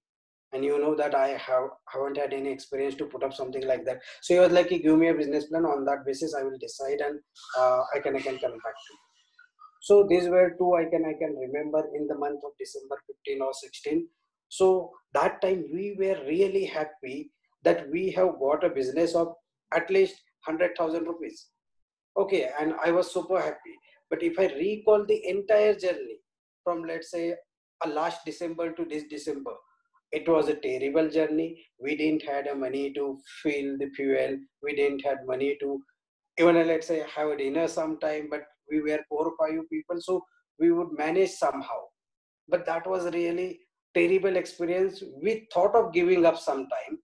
and 0.52 0.64
you 0.64 0.78
know 0.78 0.94
that 0.96 1.14
I 1.14 1.28
have 1.28 1.68
haven't 1.88 2.16
had 2.16 2.32
any 2.32 2.50
experience 2.50 2.94
to 2.96 3.06
put 3.06 3.22
up 3.22 3.32
something 3.32 3.66
like 3.66 3.84
that. 3.84 4.00
So 4.22 4.34
he 4.34 4.40
was 4.40 4.52
like, 4.52 4.68
give 4.70 4.98
me 4.98 5.08
a 5.08 5.14
business 5.14 5.46
plan. 5.46 5.64
On 5.64 5.84
that 5.84 6.04
basis, 6.04 6.34
I 6.34 6.42
will 6.42 6.58
decide, 6.58 7.00
and 7.00 7.20
uh, 7.58 7.82
I 7.94 8.00
can 8.00 8.16
I 8.16 8.20
can 8.20 8.38
come 8.38 8.52
back 8.52 8.76
to 8.80 8.92
you. 8.92 8.98
So 9.82 10.06
these 10.08 10.28
were 10.28 10.54
two 10.58 10.74
I 10.74 10.84
can 10.84 11.04
I 11.04 11.14
can 11.18 11.36
remember 11.36 11.84
in 11.94 12.06
the 12.06 12.18
month 12.18 12.40
of 12.44 12.52
December 12.58 12.96
15 13.26 13.42
or 13.42 13.52
16. 13.52 14.06
So 14.48 14.90
that 15.14 15.40
time 15.40 15.64
we 15.72 15.96
were 15.98 16.18
really 16.26 16.64
happy 16.64 17.30
that 17.62 17.88
we 17.90 18.10
have 18.12 18.38
got 18.40 18.64
a 18.64 18.70
business 18.70 19.14
of 19.14 19.34
at 19.72 19.88
least 19.90 20.20
hundred 20.44 20.76
thousand 20.76 21.04
rupees. 21.04 21.46
Okay, 22.16 22.50
and 22.60 22.74
I 22.84 22.90
was 22.90 23.12
super 23.12 23.40
happy. 23.40 23.76
But 24.10 24.22
if 24.22 24.38
I 24.38 24.46
recall 24.46 25.06
the 25.06 25.24
entire 25.28 25.74
journey 25.74 26.18
from 26.64 26.82
let's 26.84 27.10
say 27.10 27.34
a 27.84 27.88
last 27.88 28.24
December 28.24 28.72
to 28.72 28.84
this 28.84 29.04
December, 29.08 29.52
it 30.12 30.28
was 30.28 30.48
a 30.48 30.54
terrible 30.54 31.08
journey. 31.08 31.64
We 31.78 31.96
didn't 31.96 32.22
had 32.22 32.46
a 32.48 32.54
money 32.54 32.92
to 32.94 33.18
fill 33.42 33.78
the 33.78 33.90
fuel. 33.90 34.38
We 34.62 34.74
didn't 34.74 35.04
had 35.04 35.18
money 35.26 35.56
to 35.60 35.82
even 36.38 36.66
let's 36.66 36.86
say 36.86 37.04
have 37.14 37.28
a 37.28 37.36
dinner 37.36 37.68
sometime 37.68 38.28
but 38.30 38.44
we 38.70 38.80
were 38.80 39.00
four 39.08 39.26
or 39.26 39.34
five 39.38 39.68
people 39.70 40.00
so 40.00 40.24
we 40.58 40.72
would 40.72 40.92
manage 40.96 41.30
somehow. 41.30 41.80
But 42.48 42.66
that 42.66 42.86
was 42.86 43.04
really 43.12 43.60
terrible 43.94 44.36
experience. 44.36 45.02
We 45.22 45.48
thought 45.52 45.74
of 45.74 45.92
giving 45.92 46.24
up 46.26 46.38
sometime 46.38 46.98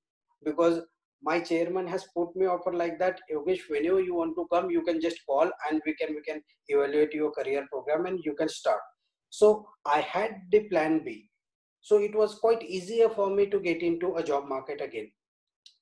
because 0.44 0.82
my 1.22 1.40
chairman 1.40 1.86
has 1.86 2.06
put 2.16 2.34
me 2.36 2.46
offer 2.46 2.72
like 2.72 2.98
that 2.98 3.20
yogesh 3.32 3.62
whenever 3.68 4.00
you 4.00 4.14
want 4.14 4.36
to 4.36 4.46
come 4.52 4.70
you 4.70 4.82
can 4.82 5.00
just 5.00 5.18
call 5.26 5.50
and 5.68 5.80
we 5.86 5.94
can 5.94 6.14
we 6.14 6.22
can 6.22 6.42
evaluate 6.68 7.14
your 7.14 7.30
career 7.30 7.66
program 7.70 8.06
and 8.06 8.20
you 8.24 8.34
can 8.34 8.48
start. 8.48 8.80
So 9.30 9.66
i 9.84 10.00
had 10.00 10.42
the 10.50 10.60
plan 10.68 11.02
b 11.04 11.28
so 11.86 11.98
it 11.98 12.16
was 12.16 12.34
quite 12.34 12.64
easier 12.64 13.08
for 13.08 13.30
me 13.30 13.46
to 13.46 13.60
get 13.60 13.80
into 13.80 14.16
a 14.16 14.22
job 14.22 14.48
market 14.48 14.80
again. 14.80 15.08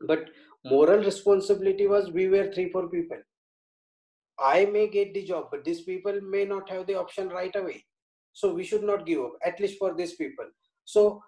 But 0.07 0.27
moral 0.63 0.99
responsibility 1.03 1.87
was 1.87 2.11
we 2.11 2.29
were 2.29 2.53
three, 2.53 2.71
four 2.71 2.91
people. 2.91 3.17
I 4.39 4.67
may 4.67 4.89
get 4.89 5.15
the 5.15 5.25
job, 5.25 5.47
but 5.51 5.65
these 5.65 5.81
people 5.81 6.21
may 6.21 6.45
not 6.45 6.69
have 6.69 6.87
the 6.87 6.97
option 6.97 7.31
right 7.31 7.57
away. 7.57 7.87
So 8.35 8.53
we 8.53 8.65
should 8.65 8.83
not 8.83 9.07
give 9.07 9.21
up, 9.21 9.33
at 9.47 9.59
least 9.59 9.79
for 9.79 9.95
these 9.95 10.15
people. 10.17 10.45
So, 10.85 11.23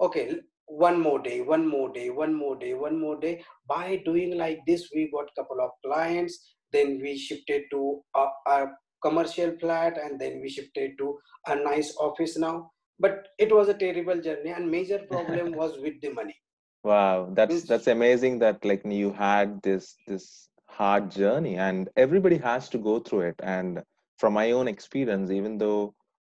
okay, 0.00 0.36
one 0.68 0.98
more 0.98 1.18
day, 1.18 1.42
one 1.42 1.68
more 1.68 1.92
day, 1.92 2.08
one 2.08 2.32
more 2.32 2.56
day, 2.56 2.72
one 2.72 2.98
more 2.98 3.20
day. 3.20 3.44
By 3.68 4.00
doing 4.06 4.38
like 4.38 4.60
this, 4.66 4.88
we 4.94 5.10
got 5.14 5.34
couple 5.36 5.60
of 5.60 5.72
clients. 5.84 6.38
Then 6.72 6.98
we 7.02 7.18
shifted 7.18 7.64
to 7.72 8.00
a, 8.16 8.26
a 8.46 8.66
commercial 9.02 9.54
flat, 9.60 9.98
and 10.02 10.18
then 10.18 10.40
we 10.40 10.48
shifted 10.48 10.92
to 10.96 11.18
a 11.46 11.56
nice 11.56 11.94
office 11.98 12.38
now 12.38 12.70
but 12.98 13.28
it 13.38 13.54
was 13.54 13.68
a 13.68 13.74
terrible 13.74 14.20
journey 14.20 14.50
and 14.50 14.70
major 14.70 14.98
problem 15.10 15.52
was 15.62 15.78
with 15.78 16.00
the 16.00 16.10
money. 16.10 16.36
Wow 16.82 17.30
that's 17.32 17.62
that's 17.64 17.86
amazing 17.86 18.38
that 18.40 18.64
like 18.64 18.82
you 18.84 19.12
had 19.12 19.60
this 19.62 19.96
this 20.06 20.48
hard 20.68 21.10
journey 21.10 21.56
and 21.56 21.88
everybody 21.96 22.36
has 22.38 22.68
to 22.70 22.78
go 22.78 22.98
through 23.00 23.20
it. 23.30 23.36
And 23.42 23.82
from 24.18 24.34
my 24.34 24.52
own 24.52 24.68
experience 24.68 25.30
even 25.30 25.58
though 25.58 25.94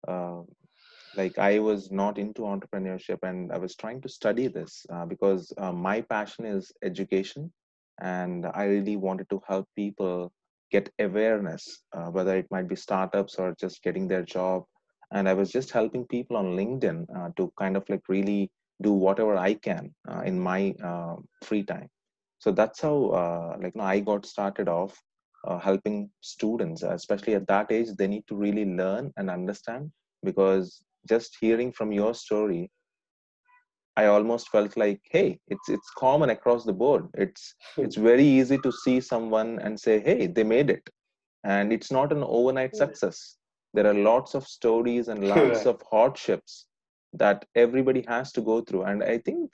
uh, 0.07 0.41
like 1.15 1.37
i 1.37 1.59
was 1.59 1.91
not 1.91 2.17
into 2.17 2.41
entrepreneurship 2.41 3.19
and 3.23 3.51
i 3.51 3.57
was 3.57 3.75
trying 3.75 4.01
to 4.01 4.09
study 4.09 4.47
this 4.47 4.85
uh, 4.93 5.05
because 5.05 5.51
uh, 5.57 5.71
my 5.71 6.01
passion 6.01 6.45
is 6.45 6.71
education 6.83 7.51
and 8.01 8.45
i 8.53 8.65
really 8.65 8.95
wanted 8.97 9.29
to 9.29 9.41
help 9.47 9.67
people 9.75 10.31
get 10.71 10.89
awareness 10.99 11.83
uh, 11.93 12.07
whether 12.07 12.35
it 12.35 12.47
might 12.51 12.67
be 12.67 12.75
startups 12.75 13.35
or 13.35 13.55
just 13.59 13.81
getting 13.83 14.07
their 14.07 14.23
job 14.23 14.63
and 15.11 15.29
i 15.29 15.33
was 15.33 15.51
just 15.51 15.71
helping 15.71 16.05
people 16.05 16.37
on 16.37 16.55
linkedin 16.59 17.05
uh, 17.17 17.29
to 17.37 17.51
kind 17.57 17.77
of 17.77 17.83
like 17.89 18.03
really 18.09 18.51
do 18.81 18.91
whatever 18.91 19.35
i 19.37 19.53
can 19.53 19.93
uh, 20.09 20.21
in 20.21 20.39
my 20.39 20.75
uh, 20.83 21.15
free 21.43 21.63
time. 21.63 21.89
So 22.39 22.51
that's 22.51 22.81
how 22.81 22.97
uh, 23.21 23.57
like 23.61 23.73
you 23.75 23.81
know, 23.81 23.87
i 23.87 23.99
got 23.99 24.25
started 24.25 24.67
off 24.67 25.01
uh, 25.47 25.57
helping 25.57 26.09
students 26.21 26.83
especially 26.83 27.35
at 27.35 27.47
that 27.47 27.71
age 27.71 27.89
they 27.97 28.07
need 28.07 28.25
to 28.27 28.35
really 28.35 28.65
learn 28.65 29.11
and 29.17 29.29
understand 29.29 29.91
because 30.23 30.83
just 31.07 31.37
hearing 31.39 31.71
from 31.71 31.91
your 31.91 32.13
story 32.13 32.69
i 33.95 34.05
almost 34.05 34.49
felt 34.49 34.75
like 34.75 34.99
hey 35.15 35.39
it's 35.47 35.69
it's 35.69 35.89
common 35.97 36.29
across 36.29 36.65
the 36.65 36.73
board. 36.73 37.07
It's 37.13 37.55
it's 37.77 37.95
very 37.95 38.25
easy 38.25 38.57
to 38.57 38.71
see 38.71 38.99
someone 38.99 39.59
and 39.59 39.79
say 39.79 39.99
hey 40.01 40.27
they 40.27 40.43
made 40.43 40.69
it. 40.69 40.89
And 41.43 41.71
it's 41.71 41.91
not 41.91 42.11
an 42.11 42.23
overnight 42.23 42.75
success 42.75 43.37
there 43.75 43.87
are 43.87 43.93
lots 43.95 44.35
of 44.35 44.47
stories 44.47 45.07
and 45.09 45.27
lots 45.35 45.65
Right. 45.65 45.67
of 45.67 45.81
hardships 45.91 46.67
that 47.13 47.45
everybody 47.55 48.03
has 48.07 48.31
to 48.33 48.41
go 48.41 48.61
through. 48.61 48.83
And 48.83 49.03
i 49.03 49.17
think 49.19 49.51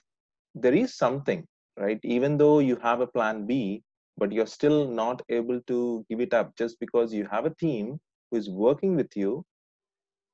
there 0.54 0.74
is 0.74 0.94
something 0.96 1.46
right? 1.78 2.00
Even 2.04 2.36
though 2.38 2.58
you 2.60 2.76
have 2.76 3.00
a 3.00 3.06
plan 3.06 3.46
b 3.46 3.82
but 4.18 4.32
you're 4.32 4.46
still 4.58 4.86
not 4.88 5.22
able 5.28 5.60
to 5.68 6.04
give 6.08 6.20
it 6.20 6.34
up 6.34 6.56
just 6.56 6.78
because 6.80 7.12
you 7.14 7.26
have 7.30 7.46
a 7.46 7.54
team 7.54 8.00
who 8.30 8.36
is 8.38 8.50
working 8.50 8.96
with 8.96 9.16
you 9.16 9.44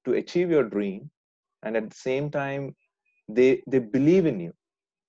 to 0.04 0.14
achieve 0.14 0.50
your 0.50 0.64
dream. 0.64 1.11
And 1.62 1.76
at 1.76 1.90
the 1.90 1.97
same 1.97 2.30
time 2.30 2.75
they 3.28 3.62
they 3.66 3.78
believe 3.78 4.26
in 4.26 4.40
you 4.40 4.52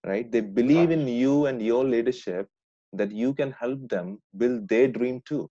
right? 0.06 0.32
They 0.32 0.42
believe 0.42 0.92
in 0.92 1.08
you 1.08 1.46
and 1.46 1.62
your 1.62 1.84
leadership 1.86 2.48
that 2.94 3.12
you 3.12 3.34
can 3.34 3.52
help 3.52 3.88
them 3.90 4.20
build 4.38 4.68
their 4.70 4.88
dream 4.88 5.22
too. 5.26 5.50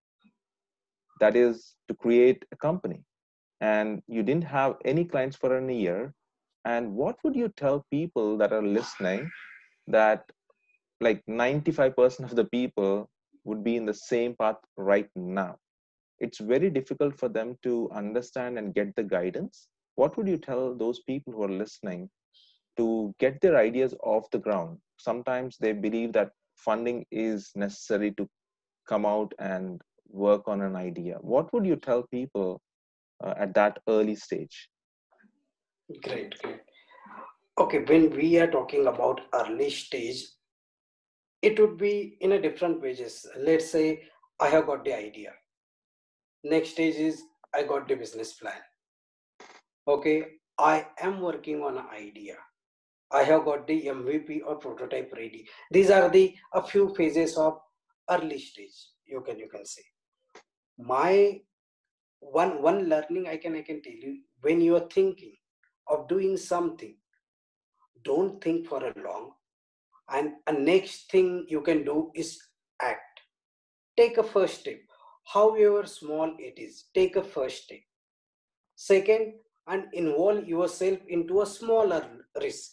That 1.20 1.36
is 1.36 1.76
to 1.88 1.94
create 1.94 2.44
a 2.52 2.56
company 2.56 3.04
and 3.60 4.02
you 4.06 4.22
didn't 4.22 4.44
have 4.44 4.76
any 4.84 5.04
clients 5.04 5.36
for 5.36 5.56
a 5.56 5.72
year. 5.72 6.12
And 6.64 6.94
what 6.94 7.16
would 7.24 7.34
you 7.34 7.48
tell 7.56 7.84
people 7.90 8.36
that 8.38 8.52
are 8.52 8.62
listening 8.62 9.30
that 9.86 10.24
like 11.00 11.22
95% 11.28 12.24
of 12.24 12.36
the 12.36 12.44
people 12.44 13.08
would 13.44 13.64
be 13.64 13.76
in 13.76 13.86
the 13.86 13.94
same 13.94 14.34
path 14.38 14.56
right 14.76 15.08
now? 15.16 15.56
It's 16.20 16.38
very 16.38 16.68
difficult 16.70 17.16
for 17.18 17.28
them 17.28 17.56
to 17.62 17.88
understand 17.92 18.58
and 18.58 18.74
get 18.74 18.94
the 18.96 19.04
guidance. 19.04 19.68
What 19.94 20.16
would 20.16 20.28
you 20.28 20.38
tell 20.38 20.74
those 20.74 21.00
people 21.00 21.32
who 21.32 21.44
are 21.44 21.48
listening 21.48 22.10
to 22.76 23.14
get 23.18 23.40
their 23.40 23.56
ideas 23.56 23.94
off 24.02 24.30
the 24.30 24.38
ground? 24.38 24.78
Sometimes 24.98 25.56
they 25.58 25.72
believe 25.72 26.12
that 26.12 26.30
funding 26.56 27.06
is 27.10 27.50
necessary 27.54 28.12
to 28.12 28.28
come 28.88 29.06
out 29.06 29.32
and 29.38 29.80
work 30.08 30.48
on 30.48 30.62
an 30.62 30.74
idea. 30.74 31.18
What 31.20 31.52
would 31.52 31.66
you 31.66 31.76
tell 31.76 32.02
people 32.10 32.60
uh, 33.24 33.34
at 33.36 33.54
that 33.54 33.78
early 33.88 34.14
stage 34.14 34.68
Great, 36.02 36.38
great. 36.42 36.60
Okay, 37.58 37.78
when 37.78 38.10
we 38.10 38.38
are 38.38 38.50
talking 38.50 38.86
about 38.86 39.22
early 39.32 39.70
stage, 39.70 40.22
it 41.40 41.58
would 41.58 41.78
be 41.78 42.18
in 42.20 42.32
a 42.32 42.40
different 42.40 42.82
ways. 42.82 43.26
Let's 43.38 43.70
say 43.70 44.02
I 44.38 44.48
have 44.48 44.66
got 44.66 44.84
the 44.84 44.94
idea. 44.94 45.32
Next 46.44 46.70
stage 46.70 46.96
is 46.96 47.22
I 47.54 47.62
got 47.62 47.88
the 47.88 47.94
business 47.94 48.34
plan. 48.34 48.60
Okay, 49.88 50.26
I 50.58 50.86
am 51.00 51.20
working 51.20 51.62
on 51.62 51.78
an 51.78 51.86
idea. 51.94 52.36
I 53.10 53.22
have 53.22 53.46
got 53.46 53.66
the 53.66 53.86
MVP 53.86 54.40
or 54.46 54.56
prototype 54.56 55.10
ready. 55.16 55.48
These 55.70 55.90
are 55.90 56.10
the 56.10 56.34
a 56.52 56.62
few 56.62 56.94
phases 56.94 57.38
of 57.38 57.58
early 58.10 58.38
stage. 58.38 58.76
You 59.06 59.22
can 59.22 59.38
you 59.38 59.48
can 59.48 59.64
say. 59.64 59.82
My 60.78 61.40
one 62.20 62.62
one 62.62 62.88
learning 62.88 63.26
I 63.28 63.36
can 63.36 63.54
I 63.54 63.62
can 63.62 63.82
tell 63.82 63.92
you 63.92 64.18
when 64.42 64.60
you 64.60 64.76
are 64.76 64.88
thinking 64.92 65.34
of 65.88 66.08
doing 66.08 66.36
something, 66.36 66.96
don't 68.04 68.42
think 68.42 68.66
for 68.66 68.84
a 68.84 68.94
long. 69.02 69.32
And 70.10 70.32
a 70.46 70.52
next 70.52 71.10
thing 71.10 71.46
you 71.48 71.60
can 71.60 71.84
do 71.84 72.10
is 72.14 72.38
act. 72.80 73.20
Take 73.96 74.18
a 74.18 74.22
first 74.22 74.60
step, 74.60 74.78
however 75.24 75.86
small 75.86 76.34
it 76.38 76.58
is. 76.58 76.84
Take 76.94 77.16
a 77.16 77.22
first 77.22 77.64
step. 77.64 77.80
Second, 78.76 79.34
and 79.66 79.84
involve 79.92 80.46
yourself 80.46 80.98
into 81.08 81.42
a 81.42 81.46
smaller 81.46 82.06
risk. 82.40 82.72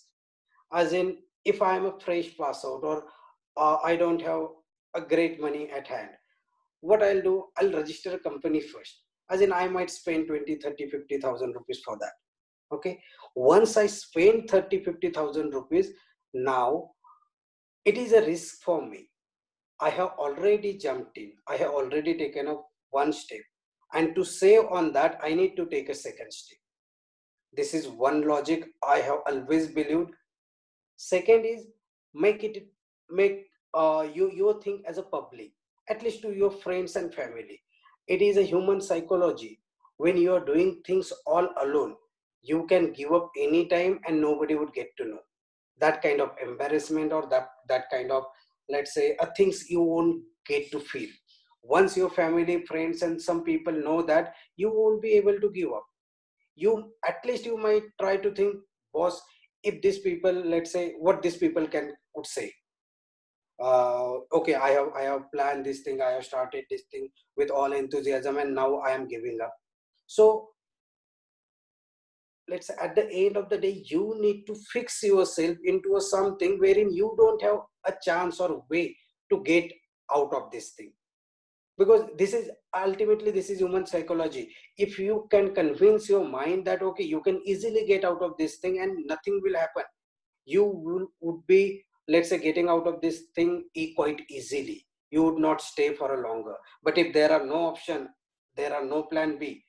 As 0.72 0.94
in, 0.94 1.18
if 1.44 1.62
I 1.62 1.76
am 1.76 1.86
a 1.86 2.00
fresh 2.00 2.38
pass 2.38 2.64
out 2.64 2.82
or 2.84 3.06
uh, 3.58 3.78
I 3.84 3.96
don't 3.96 4.22
have 4.22 4.44
a 4.94 5.02
great 5.02 5.42
money 5.42 5.70
at 5.72 5.88
hand, 5.88 6.10
what 6.82 7.04
I'll 7.04 7.22
do, 7.22 7.46
I'll 7.58 7.72
register 7.72 8.14
a 8.14 8.20
company 8.20 8.62
first. 8.62 9.05
As 9.30 9.42
in, 9.42 9.52
I 9.52 9.68
might 9.68 9.90
spend 9.90 10.28
20, 10.28 10.56
30, 10.56 10.90
50,000 10.90 11.54
rupees 11.54 11.82
for 11.84 11.98
that. 12.00 12.14
Okay. 12.72 13.00
Once 13.36 13.78
I 13.78 13.88
spend 13.88 14.50
30, 14.50 14.84
50,000 14.84 15.54
rupees, 15.54 15.92
now 16.34 16.92
it 17.86 17.98
is 17.98 18.14
a 18.14 18.26
risk 18.26 18.62
for 18.62 18.86
me. 18.86 19.10
I 19.80 19.90
have 19.90 20.12
already 20.18 20.78
jumped 20.78 21.18
in. 21.18 21.34
I 21.48 21.58
have 21.58 21.72
already 21.72 22.18
taken 22.18 22.48
up 22.48 22.68
one 22.92 23.12
step. 23.12 23.42
And 23.94 24.16
to 24.16 24.24
save 24.24 24.66
on 24.72 24.92
that, 24.94 25.20
I 25.24 25.34
need 25.34 25.56
to 25.58 25.66
take 25.66 25.90
a 25.90 25.96
second 25.96 26.32
step. 26.32 26.58
This 27.56 27.74
is 27.74 27.88
one 27.88 28.28
logic 28.28 28.66
I 28.86 29.00
have 29.00 29.20
always 29.28 29.68
believed. 29.68 30.12
Second 30.98 31.46
is 31.46 31.68
make 32.14 32.44
it 32.44 32.68
make 33.10 33.48
uh, 33.74 34.08
you 34.14 34.32
you 34.32 34.60
think 34.64 34.86
as 34.86 34.98
a 34.98 35.04
public, 35.04 35.52
at 35.90 36.02
least 36.02 36.22
to 36.24 36.34
your 36.34 36.52
friends 36.52 36.96
and 36.96 37.14
family. 37.14 37.62
It 38.08 38.22
is 38.22 38.38
a 38.38 38.44
human 38.44 38.82
psychology. 38.82 39.60
When 39.98 40.18
you 40.18 40.34
are 40.34 40.44
doing 40.46 40.82
things 40.86 41.12
all 41.26 41.48
alone, 41.62 41.96
you 42.42 42.66
can 42.68 42.92
give 42.92 43.12
up 43.12 43.32
anytime 43.38 44.00
and 44.08 44.22
nobody 44.22 44.56
would 44.56 44.74
get 44.74 44.90
to 44.98 45.06
know. 45.06 45.20
That 45.80 46.02
kind 46.02 46.22
of 46.22 46.32
embarrassment 46.42 47.12
or 47.12 47.28
that 47.30 47.50
that 47.68 47.90
kind 47.92 48.12
of 48.12 48.24
let's 48.70 48.94
say 48.94 49.18
things 49.38 49.70
you 49.70 49.82
won't 49.82 50.24
get 50.46 50.72
to 50.72 50.80
feel. 50.80 51.10
Once 51.64 51.98
your 51.98 52.10
family, 52.12 52.64
friends, 52.66 53.02
and 53.02 53.22
some 53.22 53.44
people 53.44 53.74
know 53.74 54.02
that, 54.04 54.36
you 54.56 54.70
won't 54.72 55.02
be 55.02 55.14
able 55.14 55.40
to 55.40 55.50
give 55.52 55.74
up 55.74 55.86
you 56.56 56.92
at 57.08 57.18
least 57.26 57.46
you 57.46 57.58
might 57.58 57.84
try 58.00 58.16
to 58.18 58.32
think 58.32 58.56
boss 58.94 59.22
if 59.64 59.82
these 59.82 60.00
people 60.00 60.32
let's 60.32 60.72
say 60.72 60.94
what 61.00 61.22
these 61.22 61.38
people 61.38 61.68
can 61.68 61.94
would 62.16 62.26
say 62.26 62.52
uh, 63.60 64.16
okay 64.34 64.56
i 64.56 64.70
have 64.70 64.90
i 64.96 65.04
have 65.04 65.32
planned 65.32 65.66
this 65.66 65.82
thing 65.82 66.02
i 66.02 66.12
have 66.12 66.26
started 66.26 66.66
this 66.70 66.84
thing 66.92 67.08
with 67.38 67.50
all 67.50 67.72
enthusiasm 67.72 68.38
and 68.38 68.54
now 68.54 68.76
i 68.80 68.92
am 68.92 69.08
giving 69.08 69.40
up. 69.42 69.54
So 70.08 70.50
let's 72.48 72.68
say 72.68 72.76
at 72.82 72.96
the 72.96 73.10
end 73.12 73.38
of 73.38 73.50
the 73.50 73.58
day 73.58 73.84
you 73.86 74.16
need 74.20 74.46
to 74.48 74.56
fix 74.72 75.02
yourself 75.04 75.58
into 75.64 75.96
a 75.96 76.02
something 76.02 76.60
wherein 76.60 76.94
you 76.94 77.16
don't 77.18 77.42
have 77.42 77.60
a 77.86 77.94
chance 78.04 78.40
or 78.40 78.64
way 78.70 78.96
to 79.32 79.42
get 79.44 79.72
out 80.14 80.32
of 80.34 80.52
this 80.52 80.72
thing. 80.72 80.92
Because 81.78 82.04
this 82.18 82.34
is 82.34 82.52
ultimately 82.76 83.32
this 83.32 83.50
is 83.50 83.60
human 83.60 83.86
psychology. 83.86 84.54
If 84.78 85.00
you 85.00 85.28
can 85.32 85.56
convince 85.56 86.08
your 86.08 86.28
mind 86.28 86.66
that 86.66 86.84
okay 86.84 87.04
you 87.04 87.22
can 87.22 87.42
easily 87.46 87.86
get 87.88 88.06
out 88.06 88.22
of 88.22 88.38
this 88.38 88.58
thing 88.58 88.80
and 88.80 89.06
nothing 89.08 89.40
will 89.44 89.58
happen 89.58 89.84
you 90.46 90.64
will, 90.64 91.08
would 91.22 91.46
be 91.48 91.84
let's 92.08 92.30
say 92.30 92.38
getting 92.38 92.70
out 92.70 92.88
of 92.88 93.02
this 93.02 93.24
thing 93.36 93.66
quite 93.96 94.22
easily. 94.30 94.86
You 95.12 95.24
would 95.24 95.40
not 95.40 95.62
stay 95.62 95.94
for 95.94 96.14
a 96.14 96.28
longer. 96.28 96.56
But 96.84 96.98
if 96.98 97.14
there 97.14 97.32
are 97.32 97.46
no 97.46 97.66
option 97.66 98.10
there 98.56 98.74
are 98.74 98.86
no 98.86 99.04
plan 99.04 99.38
b. 99.38 99.64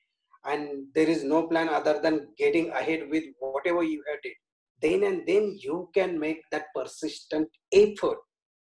And 0.45 0.87
there 0.95 1.09
is 1.09 1.25
no 1.25 1.49
plan 1.49 1.69
other 1.69 2.01
than 2.01 2.29
getting 2.39 2.71
ahead 2.71 3.09
with 3.11 3.25
whatever 3.41 3.83
you 3.83 4.03
had 4.09 4.21
it 4.23 4.37
then 4.81 5.05
and 5.05 5.27
then 5.27 5.57
you 5.59 5.89
can 5.95 6.19
make 6.19 6.43
that 6.53 6.67
persistent 6.75 7.49
effort 7.73 8.19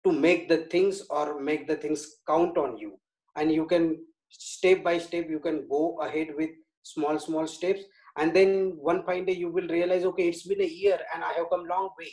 to 0.06 0.12
make 0.12 0.48
the 0.48 0.60
things 0.72 1.04
or 1.10 1.40
make 1.42 1.68
the 1.68 1.76
things 1.76 2.18
count 2.28 2.58
on 2.58 2.78
you. 2.78 3.00
And 3.36 3.52
you 3.52 3.66
can 3.66 3.98
step 4.30 4.84
by 4.84 4.98
step 4.98 5.30
you 5.30 5.40
can 5.40 5.68
go 5.70 5.98
ahead 6.02 6.30
with 6.38 6.52
small 6.84 7.20
small 7.20 7.48
steps. 7.48 7.82
And 8.18 8.34
then 8.34 8.78
one 8.80 9.04
fine 9.06 9.26
day 9.26 9.34
you 9.34 9.52
will 9.52 9.68
realize 9.68 10.04
okay 10.06 10.30
it's 10.30 10.48
been 10.48 10.62
a 10.62 10.66
year 10.66 11.00
and 11.14 11.24
i 11.24 11.34
have 11.34 11.50
come 11.52 11.66
long 11.68 11.90
way 12.00 12.12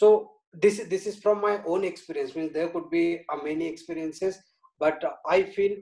so 0.00 0.08
this 0.64 0.78
is 0.80 0.88
this 0.88 1.06
is 1.10 1.16
from 1.24 1.40
my 1.46 1.54
own 1.72 1.84
experience 1.92 2.34
means 2.34 2.52
there 2.52 2.70
could 2.74 2.88
be 2.90 3.04
uh, 3.32 3.38
many 3.48 3.66
experiences 3.72 4.38
but 4.84 5.04
uh, 5.04 5.14
i 5.36 5.42
feel 5.56 5.76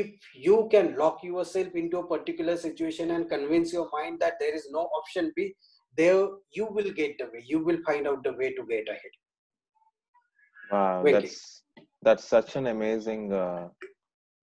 if 0.00 0.28
you 0.46 0.56
can 0.74 0.94
lock 1.00 1.22
yourself 1.28 1.74
into 1.82 1.98
a 2.02 2.06
particular 2.12 2.56
situation 2.56 3.14
and 3.16 3.28
convince 3.34 3.72
your 3.72 3.88
mind 3.96 4.20
that 4.24 4.38
there 4.42 4.54
is 4.60 4.68
no 4.76 4.84
option 5.00 5.32
b 5.36 5.48
there 5.96 6.20
you 6.58 6.68
will 6.76 6.92
get 7.00 7.18
the 7.18 7.28
way 7.32 7.42
you 7.54 7.64
will 7.70 7.80
find 7.88 8.06
out 8.12 8.22
the 8.28 8.34
way 8.42 8.52
to 8.58 8.66
get 8.74 8.94
ahead 8.96 9.18
wow 10.70 11.02
Venki. 11.04 11.12
that's 11.16 11.62
that's 12.08 12.24
such 12.36 12.56
an 12.60 12.66
amazing 12.76 13.32
uh, 13.32 13.68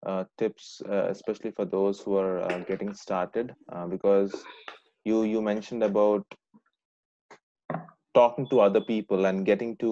uh, 0.05 0.23
tips 0.37 0.81
uh, 0.89 1.05
especially 1.15 1.51
for 1.59 1.65
those 1.65 2.01
who 2.01 2.17
are 2.23 2.39
uh, 2.49 2.57
getting 2.71 2.93
started 3.05 3.53
uh, 3.73 3.85
because 3.95 4.43
you 5.09 5.23
you 5.35 5.41
mentioned 5.53 5.83
about 5.91 6.37
talking 8.19 8.47
to 8.49 8.59
other 8.67 8.81
people 8.81 9.25
and 9.25 9.45
getting 9.45 9.75
to 9.77 9.91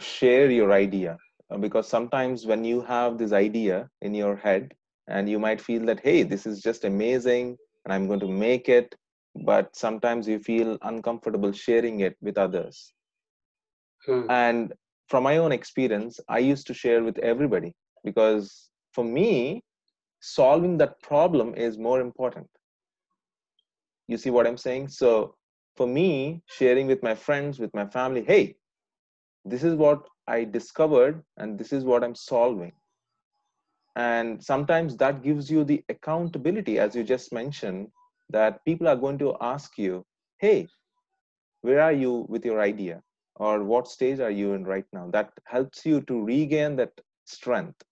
share 0.00 0.50
your 0.50 0.72
idea. 0.72 1.16
Uh, 1.50 1.58
because 1.58 1.88
sometimes 1.88 2.46
when 2.46 2.64
you 2.64 2.80
have 2.80 3.18
this 3.18 3.32
idea 3.32 3.88
in 4.02 4.14
your 4.14 4.36
head 4.36 4.72
and 5.08 5.28
you 5.28 5.38
might 5.38 5.60
feel 5.60 5.84
that 5.84 6.00
hey 6.00 6.22
this 6.22 6.46
is 6.46 6.60
just 6.60 6.84
amazing 6.84 7.56
and 7.84 7.92
i'm 7.92 8.06
going 8.06 8.20
to 8.20 8.28
make 8.28 8.68
it 8.68 8.94
but 9.44 9.74
sometimes 9.74 10.28
you 10.28 10.38
feel 10.38 10.78
uncomfortable 10.82 11.52
sharing 11.52 12.00
it 12.00 12.16
with 12.20 12.38
others. 12.38 12.92
Hmm. 14.06 14.26
and 14.30 14.72
from 15.08 15.24
my 15.24 15.36
own 15.38 15.52
experience 15.52 16.20
i 16.28 16.38
used 16.38 16.66
to 16.68 16.74
share 16.82 17.02
with 17.02 17.18
everybody 17.18 17.74
because 18.04 18.70
for 18.94 19.04
me 19.04 19.62
solving 20.20 20.78
that 20.78 21.00
problem 21.02 21.54
is 21.54 21.78
more 21.78 22.00
important. 22.00 22.48
You 24.08 24.16
see 24.22 24.30
what 24.30 24.46
i'm 24.46 24.56
saying? 24.56 24.88
So 24.88 25.34
for 25.80 25.86
me 25.86 26.42
sharing 26.46 26.86
with 26.86 27.02
my 27.02 27.14
friends 27.14 27.58
with 27.58 27.72
my 27.72 27.86
family 27.86 28.22
hey 28.22 28.54
this 29.46 29.62
is 29.68 29.74
what 29.74 30.08
i 30.28 30.44
discovered 30.44 31.22
and 31.38 31.58
this 31.58 31.72
is 31.72 31.84
what 31.84 32.04
i'm 32.04 32.14
solving. 32.14 32.72
And 33.96 34.42
sometimes 34.42 34.96
that 34.98 35.22
gives 35.22 35.50
you 35.50 35.64
the 35.64 35.82
accountability 35.88 36.78
as 36.78 36.94
you 36.94 37.02
just 37.02 37.32
mentioned 37.32 37.88
that 38.28 38.64
people 38.66 38.88
are 38.88 39.00
going 39.04 39.18
to 39.22 39.34
ask 39.40 39.78
you 39.78 40.04
hey 40.38 40.68
where 41.62 41.80
are 41.80 41.92
you 41.92 42.26
with 42.28 42.44
your 42.44 42.60
idea? 42.60 43.02
Or 43.36 43.64
what 43.64 43.88
stage 43.88 44.20
are 44.20 44.30
you 44.30 44.52
in 44.52 44.64
right 44.64 44.86
now? 44.92 45.08
That 45.10 45.32
helps 45.46 45.86
you 45.86 46.02
to 46.02 46.22
regain 46.22 46.76
that 46.76 46.92
strength. 47.24 47.82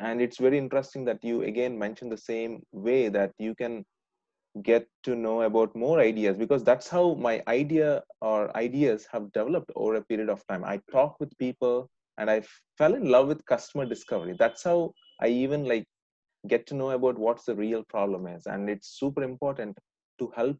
And 0.00 0.22
it's 0.22 0.38
very 0.38 0.58
interesting 0.58 1.04
that 1.04 1.22
you 1.22 1.42
again 1.42 1.78
mentioned 1.78 2.12
the 2.12 2.24
same 2.32 2.62
way 2.72 3.08
that 3.10 3.32
you 3.38 3.54
can 3.54 3.84
get 4.62 4.86
to 5.04 5.14
know 5.14 5.42
about 5.42 5.74
more 5.76 6.00
ideas 6.00 6.36
because 6.36 6.64
that's 6.64 6.88
how 6.88 7.14
my 7.14 7.42
idea 7.46 8.02
or 8.20 8.54
ideas 8.56 9.06
have 9.12 9.30
developed 9.32 9.70
over 9.76 9.94
a 9.94 10.02
period 10.04 10.28
of 10.28 10.44
time. 10.48 10.64
I 10.64 10.80
talk 10.90 11.16
with 11.20 11.36
people 11.38 11.88
and 12.18 12.30
i 12.30 12.42
fell 12.76 12.94
in 12.94 13.08
love 13.08 13.28
with 13.28 13.44
customer 13.46 13.86
discovery. 13.86 14.34
That's 14.38 14.64
how 14.64 14.92
i 15.20 15.28
even 15.28 15.64
like 15.64 15.84
get 16.48 16.66
to 16.66 16.74
know 16.74 16.90
about 16.90 17.18
what's 17.18 17.44
the 17.44 17.54
real 17.54 17.84
problem 17.84 18.26
is. 18.26 18.46
And 18.46 18.68
it's 18.68 18.98
super 18.98 19.22
important 19.22 19.78
to 20.18 20.32
help 20.34 20.56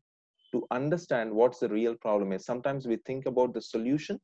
to 0.52 0.66
understand 0.70 1.32
what's 1.32 1.58
the 1.58 1.68
real 1.68 1.94
problem 1.94 2.32
is. 2.32 2.44
Sometimes 2.44 2.86
we 2.86 2.96
think 3.06 3.26
about 3.26 3.54
the 3.54 3.62
solution 3.62 4.18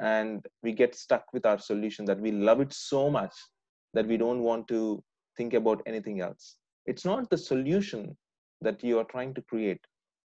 and 0.00 0.44
we 0.62 0.72
get 0.72 0.94
stuck 0.94 1.24
with 1.32 1.46
our 1.46 1.58
solution 1.58 2.04
that 2.04 2.20
we 2.20 2.30
love 2.30 2.60
it 2.60 2.72
so 2.72 3.10
much 3.10 3.32
that 3.94 4.06
we 4.06 4.16
don't 4.16 4.42
want 4.42 4.68
to 4.68 5.02
think 5.36 5.54
about 5.54 5.82
anything 5.86 6.20
else. 6.20 6.56
It's 6.86 7.04
not 7.04 7.30
the 7.30 7.38
solution 7.38 8.16
that 8.66 8.84
you 8.84 8.98
are 9.00 9.10
trying 9.14 9.34
to 9.34 9.42
create. 9.42 9.80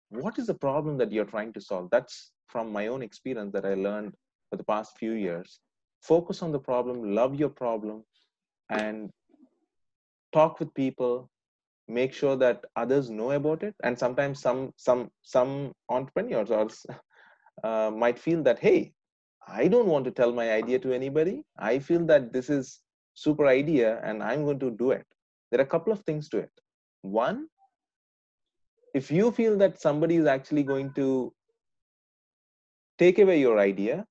What 0.10 0.38
is 0.38 0.48
the 0.48 0.60
problem 0.68 0.98
that 1.00 1.12
you're 1.12 1.34
trying 1.34 1.54
to 1.54 1.62
solve? 1.62 1.90
That's 1.92 2.32
from 2.48 2.72
my 2.72 2.88
own 2.88 3.02
experience 3.02 3.52
that 3.54 3.66
i 3.66 3.74
learned 3.74 4.14
for 4.50 4.58
the 4.58 4.70
past 4.72 4.98
few 4.98 5.14
years. 5.14 5.60
Focus 6.02 6.44
on 6.46 6.52
the 6.52 6.64
problem 6.70 7.16
love 7.16 7.36
your 7.44 7.50
problem 7.50 8.04
and 8.70 9.10
talk 10.38 10.60
with 10.60 10.74
people 10.74 11.30
make 11.88 12.14
sure 12.14 12.36
that 12.38 12.66
others 12.76 13.10
know 13.10 13.32
about 13.32 13.64
it. 13.64 13.76
And 13.84 13.98
sometimes 13.98 14.40
some 14.40 14.74
some 14.78 15.10
some 15.22 15.74
entrepreneurs 15.90 16.52
or 16.52 16.68
uh, 17.64 17.92
might 17.92 18.18
feel 18.18 18.42
that 18.44 18.60
hey 18.60 18.94
i 19.48 19.68
don't 19.68 19.88
want 19.88 20.06
to 20.06 20.12
tell 20.12 20.32
my 20.32 20.52
idea 20.52 20.80
to 20.80 20.94
anybody. 20.94 21.44
I 21.58 21.80
feel 21.80 22.06
that 22.06 22.32
this 22.32 22.50
is 22.50 22.80
super 23.14 23.48
idea 23.48 24.02
and 24.04 24.24
i'm 24.24 24.44
going 24.44 24.60
to 24.60 24.72
do 24.72 24.92
it. 24.92 25.06
There 25.52 25.60
are 25.60 25.70
a 25.70 25.74
couple 25.76 25.94
of 25.94 26.02
things 26.02 26.30
to 26.30 26.38
it. 26.40 26.52
One 27.02 27.48
if 28.94 29.12
you 29.12 29.32
feel 29.32 29.58
that 29.58 29.82
somebody 29.82 30.16
is 30.16 30.26
actually 30.26 30.64
going 30.64 30.92
to 30.94 31.34
take 33.00 33.20
away 33.20 33.40
your 33.40 33.60
idea 33.60 34.06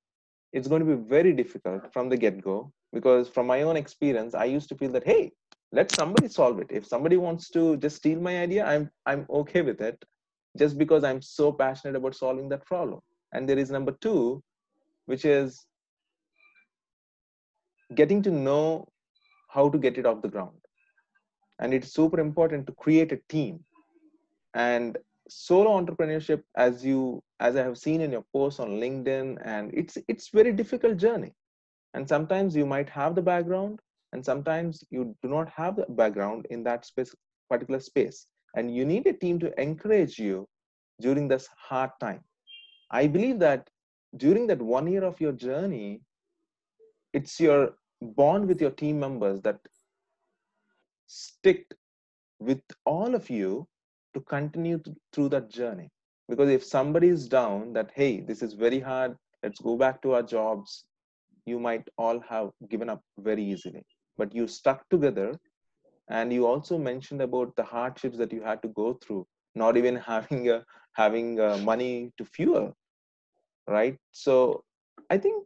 it's 0.52 0.68
going 0.68 0.84
to 0.84 0.96
be 0.96 1.02
very 1.08 1.32
difficult 1.32 1.92
from 1.92 2.08
the 2.08 2.16
get-go 2.16 2.70
because 2.92 3.28
from 3.28 3.46
my 3.46 3.62
own 3.62 3.76
experience 3.76 4.34
i 4.34 4.44
used 4.44 4.68
to 4.68 4.76
feel 4.76 4.92
that 4.92 5.04
hey 5.04 5.32
let 5.72 5.90
somebody 5.90 6.28
solve 6.28 6.60
it. 6.60 6.66
If 6.70 6.86
somebody 6.86 7.16
wants 7.16 7.48
to 7.50 7.78
just 7.78 7.96
steal 7.96 8.20
my 8.20 8.38
idea 8.40 8.64
i'm 8.64 8.90
i'm 9.06 9.26
okay 9.30 9.62
with 9.62 9.80
it 9.80 10.04
just 10.58 10.76
because 10.76 11.02
i'm 11.02 11.22
so 11.22 11.50
passionate 11.50 11.96
about 11.96 12.14
solving 12.14 12.48
that 12.50 12.66
problem. 12.66 13.00
And 13.32 13.48
there 13.48 13.58
is 13.58 13.70
number 13.70 13.92
2 13.92 14.42
which 15.06 15.24
is 15.24 15.66
getting 17.94 18.22
to 18.22 18.30
know 18.30 18.86
how 19.48 19.68
to 19.68 19.78
get 19.78 19.98
it 19.98 20.06
off 20.06 20.22
the 20.22 20.28
ground. 20.28 20.58
And 21.58 21.74
it's 21.74 21.92
super 21.92 22.20
important 22.20 22.66
to 22.66 22.72
create 22.72 23.12
a 23.12 23.20
team 23.28 23.60
and 24.54 24.98
solo 25.28 25.80
entrepreneurship 25.80 26.42
as 26.56 26.84
you 26.84 27.22
as 27.40 27.56
i 27.56 27.62
have 27.62 27.78
seen 27.78 28.00
in 28.00 28.12
your 28.12 28.24
posts 28.32 28.60
on 28.60 28.80
linkedin 28.80 29.38
and 29.44 29.72
it's 29.72 29.96
it's 30.08 30.28
very 30.28 30.52
difficult 30.52 30.96
journey. 30.96 31.32
And 31.94 32.08
sometimes 32.08 32.56
you 32.56 32.64
might 32.64 32.88
have 32.88 33.14
the 33.14 33.22
background 33.22 33.80
and 34.12 34.24
sometimes 34.24 34.82
you 34.90 35.14
do 35.22 35.28
not 35.28 35.48
have 35.50 35.76
the 35.76 35.86
background 35.90 36.46
in 36.50 36.64
that 36.64 36.86
space, 36.86 37.14
particular 37.50 37.80
space. 37.80 38.26
And 38.56 38.74
you 38.74 38.84
need 38.84 39.06
a 39.06 39.12
team 39.12 39.38
to 39.40 39.60
encourage 39.60 40.18
you 40.18 40.48
during 41.00 41.28
this 41.28 41.48
hard 41.56 41.90
time. 42.00 42.20
I 42.90 43.06
believe 43.06 43.38
that 43.40 43.68
during 44.16 44.46
that 44.46 44.60
one 44.60 44.86
year 44.86 45.04
of 45.04 45.20
your 45.20 45.32
journey 45.32 46.00
it's 47.12 47.38
your 47.38 47.74
bond 48.00 48.48
with 48.48 48.60
your 48.60 48.70
team 48.70 48.98
members 48.98 49.40
that 49.42 49.58
stick 51.06 51.66
with 52.38 52.62
all 52.84 53.14
of 53.14 53.28
you 53.28 53.66
to 54.14 54.20
continue 54.20 54.80
through 55.12 55.28
that 55.30 55.50
journey. 55.50 55.90
Because 56.28 56.50
if 56.50 56.64
somebody 56.64 57.08
is 57.08 57.28
down 57.28 57.72
that 57.74 57.90
hey 57.94 58.20
this 58.20 58.42
is 58.42 58.54
very 58.54 58.80
hard 58.80 59.16
let's 59.42 59.60
go 59.60 59.76
back 59.76 60.00
to 60.02 60.14
our 60.14 60.22
jobs 60.22 60.84
you 61.46 61.58
might 61.58 61.86
all 61.98 62.20
have 62.20 62.50
given 62.68 62.88
up 62.88 63.02
very 63.18 63.42
easily. 63.42 63.84
But 64.16 64.34
you 64.34 64.46
stuck 64.46 64.88
together 64.88 65.34
and 66.08 66.32
you 66.32 66.46
also 66.46 66.78
mentioned 66.78 67.22
about 67.22 67.54
the 67.56 67.64
hardships 67.64 68.18
that 68.18 68.32
you 68.32 68.42
had 68.42 68.62
to 68.62 68.68
go 68.68 68.94
through 69.02 69.26
not 69.54 69.76
even 69.76 69.96
having 70.12 70.50
a, 70.50 70.64
having 70.94 71.40
uh, 71.40 71.58
money 71.58 72.12
to 72.18 72.24
fuel 72.24 72.74
right? 73.68 73.96
So 74.12 74.64
i 75.10 75.18
think 75.18 75.44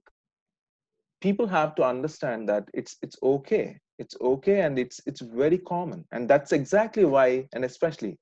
people 1.21 1.47
have 1.47 1.75
to 1.77 1.83
understand 1.83 2.49
that 2.49 2.69
it's 2.75 2.97
it's 3.03 3.17
okay. 3.23 3.79
It's 3.99 4.17
okay 4.21 4.61
and 4.61 4.79
it's 4.79 5.01
it's 5.07 5.21
very 5.21 5.59
common. 5.59 6.05
And 6.13 6.29
that's 6.29 6.53
exactly 6.53 7.05
why 7.05 7.47
and 7.55 7.65
especially 7.65 8.17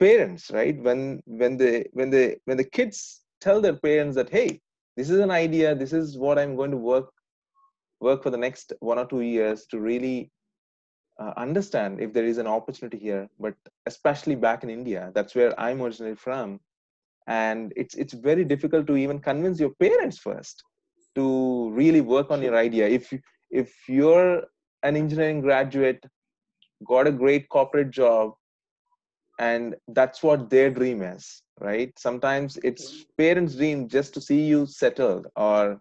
parents 0.00 0.50
right? 0.50 0.78
When 0.80 1.22
when 1.26 1.56
they 1.56 1.88
when 1.92 2.10
they 2.10 2.36
when 2.44 2.56
the 2.56 2.64
kids 2.64 3.22
tell 3.40 3.60
their 3.60 3.76
parents 3.76 4.16
that 4.16 4.30
hey 4.30 4.60
this 4.96 5.10
is 5.10 5.20
an 5.20 5.30
idea 5.30 5.74
this 5.74 5.92
is 5.92 6.18
what 6.18 6.38
i'm 6.38 6.56
going 6.56 6.70
to 6.70 6.76
work 6.76 7.10
work 8.00 8.22
for 8.22 8.30
the 8.30 8.42
next 8.46 8.72
one 8.80 8.98
or 8.98 9.06
two 9.06 9.20
years 9.20 9.66
to 9.70 9.80
really 9.80 10.30
uh, 11.20 11.32
understand 11.36 12.00
if 12.00 12.12
there 12.12 12.24
is 12.24 12.38
an 12.38 12.46
opportunity 12.46 12.98
here 12.98 13.28
but 13.38 13.54
especially 13.86 14.34
back 14.34 14.62
in 14.64 14.70
india 14.70 15.10
that's 15.14 15.34
where 15.34 15.58
i'm 15.60 15.82
originally 15.82 16.14
from. 16.14 16.60
And 17.30 17.74
it's 17.76 17.94
it's 18.02 18.14
very 18.26 18.44
difficult 18.50 18.86
to 18.86 18.94
even 18.96 19.18
convince 19.24 19.60
your 19.62 19.72
parents 19.80 20.18
first 20.26 20.62
to 21.16 21.24
really 21.78 22.00
work 22.00 22.30
on 22.30 22.40
your 22.40 22.56
idea. 22.60 22.88
If 22.88 23.12
if 23.50 23.74
you're 23.86 24.44
an 24.82 24.96
engineering 25.00 25.42
graduate 25.42 26.02
got 26.92 27.10
a 27.10 27.12
great 27.12 27.50
corporate 27.56 27.90
job 27.90 28.32
and 29.38 29.74
that's 29.88 30.22
what 30.22 30.50
their 30.50 30.70
dream 30.70 31.02
is 31.02 31.42
right? 31.60 31.92
Sometimes 31.98 32.58
it's 32.62 32.90
mm-hmm. 32.92 33.02
parents 33.18 33.54
dream 33.56 33.88
just 33.88 34.14
to 34.14 34.20
see 34.20 34.42
you 34.42 34.66
settled 34.66 35.26
or 35.36 35.80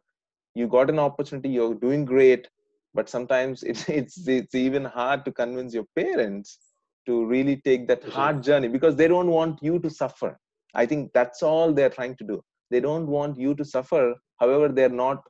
you 0.55 0.67
got 0.67 0.89
an 0.89 0.99
opportunity 0.99 1.49
you're 1.49 1.75
doing 1.75 2.03
great 2.03 2.47
but 2.93 3.09
sometimes 3.09 3.63
it's 3.63 3.87
it's 3.99 4.27
it's 4.27 4.55
even 4.55 4.83
hard 4.83 5.23
to 5.25 5.31
convince 5.31 5.73
your 5.73 5.85
parents 5.95 6.57
to 7.05 7.25
really 7.25 7.57
take 7.57 7.87
that 7.87 8.03
hard 8.03 8.43
journey 8.43 8.67
because 8.67 8.95
they 8.95 9.07
don't 9.07 9.27
want 9.27 9.61
you 9.61 9.79
to 9.79 9.89
suffer. 9.89 10.37
I 10.73 10.85
think 10.85 11.11
that's 11.13 11.41
all 11.41 11.71
they're 11.71 11.89
trying 11.89 12.15
to 12.17 12.25
do. 12.25 12.41
They 12.69 12.81
don't 12.81 13.07
want 13.07 13.39
you 13.39 13.55
to 13.55 13.63
suffer 13.63 14.13
however 14.39 14.67
they're 14.67 14.89
not 14.89 15.21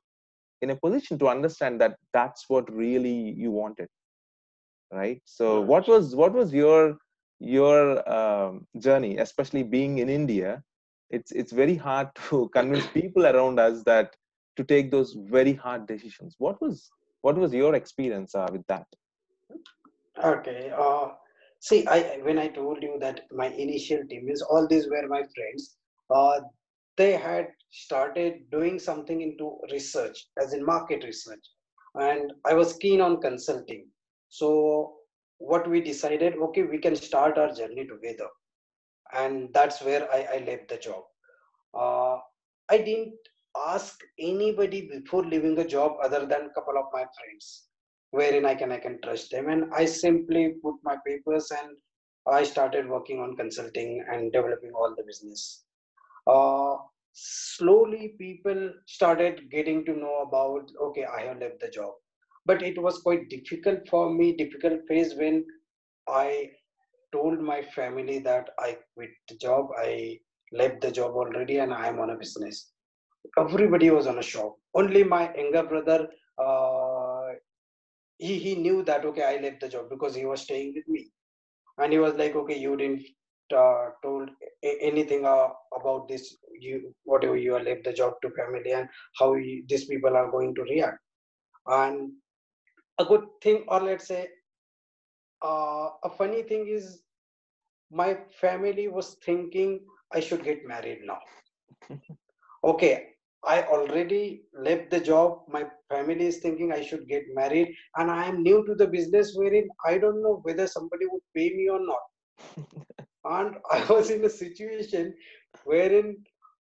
in 0.61 0.71
a 0.71 0.75
position 0.75 1.19
to 1.19 1.27
understand 1.27 1.79
that 1.81 1.97
that's 2.13 2.45
what 2.47 2.71
really 2.73 3.33
you 3.37 3.51
wanted 3.51 3.87
right? 4.91 5.21
So 5.25 5.61
what 5.61 5.87
was 5.87 6.15
what 6.15 6.33
was 6.33 6.53
your 6.53 6.97
your 7.39 8.08
um, 8.12 8.67
journey, 8.80 9.17
especially 9.17 9.63
being 9.63 10.00
in 10.00 10.10
India, 10.10 10.63
it's 11.10 11.32
it's 11.32 11.52
very 11.52 11.76
hard 11.76 12.10
to 12.30 12.50
convince 12.54 12.88
people 12.88 13.26
around 13.26 13.60
us 13.60 13.84
that 13.84 14.15
to 14.58 14.63
take 14.63 14.91
those 14.91 15.15
very 15.30 15.54
hard 15.54 15.88
decisions. 15.88 16.36
What 16.39 16.62
was 16.62 16.89
what 17.21 17.38
was 17.38 17.54
your 17.54 17.76
experience 17.76 18.36
uh, 18.36 18.47
with 18.52 18.65
that? 18.67 18.88
Okay. 20.23 20.71
Uh, 20.76 21.10
see, 21.60 21.86
I 21.88 22.19
when 22.23 22.39
I 22.39 22.47
told 22.47 22.82
you 22.82 22.97
that 23.00 23.21
my 23.32 23.47
initial 23.47 24.04
team 24.10 24.28
is 24.30 24.41
all 24.41 24.67
these 24.67 24.88
were 24.88 25.08
my 25.08 25.23
friends. 25.36 25.78
Uh, 26.13 26.41
they 26.97 27.12
had 27.12 27.47
started 27.69 28.50
doing 28.52 28.80
something 28.80 29.21
into 29.21 29.58
research, 29.71 30.26
as 30.41 30.54
in 30.54 30.65
market 30.65 31.04
research, 31.04 31.45
and 31.95 32.34
I 32.45 32.54
was 32.56 32.73
keen 32.78 33.02
on 33.02 33.21
consulting. 33.21 33.88
So 34.30 34.96
what 35.39 35.69
we 35.69 35.82
decided 35.82 36.36
okay 36.38 36.63
we 36.63 36.78
can 36.78 36.95
start 36.95 37.38
our 37.38 37.54
journey 37.54 37.86
together. 37.88 38.28
And 39.13 39.50
that's 39.54 39.82
where 39.82 40.12
i, 40.12 40.28
I 40.36 40.43
left 40.45 40.69
the 40.69 40.78
job. 40.78 41.04
Uh, 41.73 42.17
i 42.69 42.78
didn't 42.78 43.15
ask 43.67 44.00
anybody 44.19 44.89
before 44.91 45.26
leaving 45.26 45.58
a 45.60 45.67
job 45.67 45.93
other 46.04 46.26
than 46.26 46.45
a 46.45 46.54
couple 46.56 46.78
of 46.78 46.86
my 46.93 47.06
friends 47.17 47.67
wherein 48.12 48.45
i 48.45 48.56
can 48.56 48.71
i 48.71 48.78
can 48.78 49.00
trust 49.04 49.32
them. 49.32 49.50
And 49.50 49.73
i 49.73 49.86
simply 49.86 50.56
put 50.63 50.76
my 50.84 50.97
papers 51.06 51.52
and 51.52 51.78
i 52.28 52.43
started 52.43 52.89
working 52.89 53.19
on 53.19 53.36
consulting 53.36 54.06
and 54.12 54.32
developing 54.32 54.71
all 54.73 54.93
the 54.95 55.04
business. 55.04 55.63
Uh, 56.26 56.76
slowly 57.13 58.15
people 58.19 58.71
started 58.86 59.50
getting 59.50 59.84
to 59.86 59.93
know 59.93 60.17
about 60.28 60.69
okay 60.80 61.06
i 61.06 61.21
have 61.21 61.39
left 61.39 61.60
the 61.60 61.69
job 61.69 61.93
but 62.47 62.62
it 62.62 62.81
was 62.81 62.99
quite 62.99 63.29
difficult 63.29 63.88
for 63.89 64.03
me 64.13 64.36
difficult 64.43 64.88
phase 64.88 65.13
when 65.21 65.43
i 66.07 66.49
told 67.12 67.39
my 67.39 67.62
family 67.75 68.19
that 68.19 68.49
I 68.60 68.77
quit 68.93 69.12
the 69.29 69.36
job, 69.36 69.69
I 69.77 70.19
left 70.51 70.81
the 70.81 70.91
job 70.91 71.12
already, 71.12 71.60
and 71.60 71.73
I 71.73 71.88
am 71.88 71.99
on 71.99 72.10
a 72.12 72.17
business. 72.17 72.71
Everybody 73.38 73.89
was 73.89 74.07
on 74.07 74.19
a 74.19 74.23
shock. 74.23 74.55
Only 74.73 75.03
my 75.03 75.33
younger 75.36 75.63
brother, 75.63 76.07
uh, 76.38 77.29
he 78.17 78.38
he 78.39 78.55
knew 78.55 78.83
that 78.83 79.05
okay, 79.05 79.23
I 79.23 79.41
left 79.41 79.62
the 79.62 79.69
job 79.69 79.89
because 79.89 80.15
he 80.15 80.25
was 80.25 80.41
staying 80.41 80.73
with 80.75 80.88
me, 80.88 81.10
and 81.77 81.93
he 81.93 81.99
was 81.99 82.15
like, 82.15 82.36
okay, 82.36 82.57
you 82.57 82.75
didn't 82.77 83.03
uh, 83.55 83.89
told 84.03 84.29
anything 84.63 85.25
uh, 85.25 85.47
about 85.79 86.07
this 86.07 86.36
you 86.60 86.93
whatever 87.03 87.38
you 87.38 87.57
left 87.60 87.83
the 87.83 87.93
job 87.93 88.13
to 88.21 88.29
family 88.31 88.71
and 88.71 88.88
how 89.19 89.36
you, 89.36 89.63
these 89.69 89.86
people 89.86 90.17
are 90.17 90.31
going 90.31 90.55
to 90.55 90.63
react 90.63 90.97
and 91.67 92.12
a 92.99 93.05
good 93.05 93.25
thing 93.41 93.63
or 93.67 93.81
let's 93.81 94.07
say 94.07 94.27
uh, 95.43 95.89
a 96.03 96.10
funny 96.17 96.43
thing 96.43 96.67
is 96.67 97.03
my 97.91 98.15
family 98.41 98.88
was 98.88 99.15
thinking 99.25 99.79
i 100.13 100.19
should 100.19 100.43
get 100.43 100.65
married 100.67 100.99
now. 101.05 101.19
Okay 102.71 102.93
i 103.45 103.62
already 103.63 104.43
left 104.67 104.89
the 104.91 104.99
job. 104.99 105.39
My 105.55 105.63
family 105.89 106.25
is 106.27 106.39
thinking 106.39 106.71
i 106.73 106.81
should 106.81 107.07
get 107.07 107.23
married 107.39 107.73
and 107.97 108.12
i 108.12 108.25
am 108.25 108.41
new 108.43 108.65
to 108.67 108.75
the 108.75 108.88
business 108.95 109.33
wherein 109.36 109.67
i 109.86 109.97
don't 109.97 110.21
know 110.23 110.39
whether 110.43 110.67
somebody 110.67 111.05
would 111.12 111.23
pay 111.36 111.49
me 111.60 111.69
or 111.69 111.79
not. 111.91 112.03
And 113.38 113.55
i 113.77 113.86
was 113.93 114.10
in 114.12 114.25
a 114.25 114.29
situation 114.29 115.13
wherein 115.65 116.15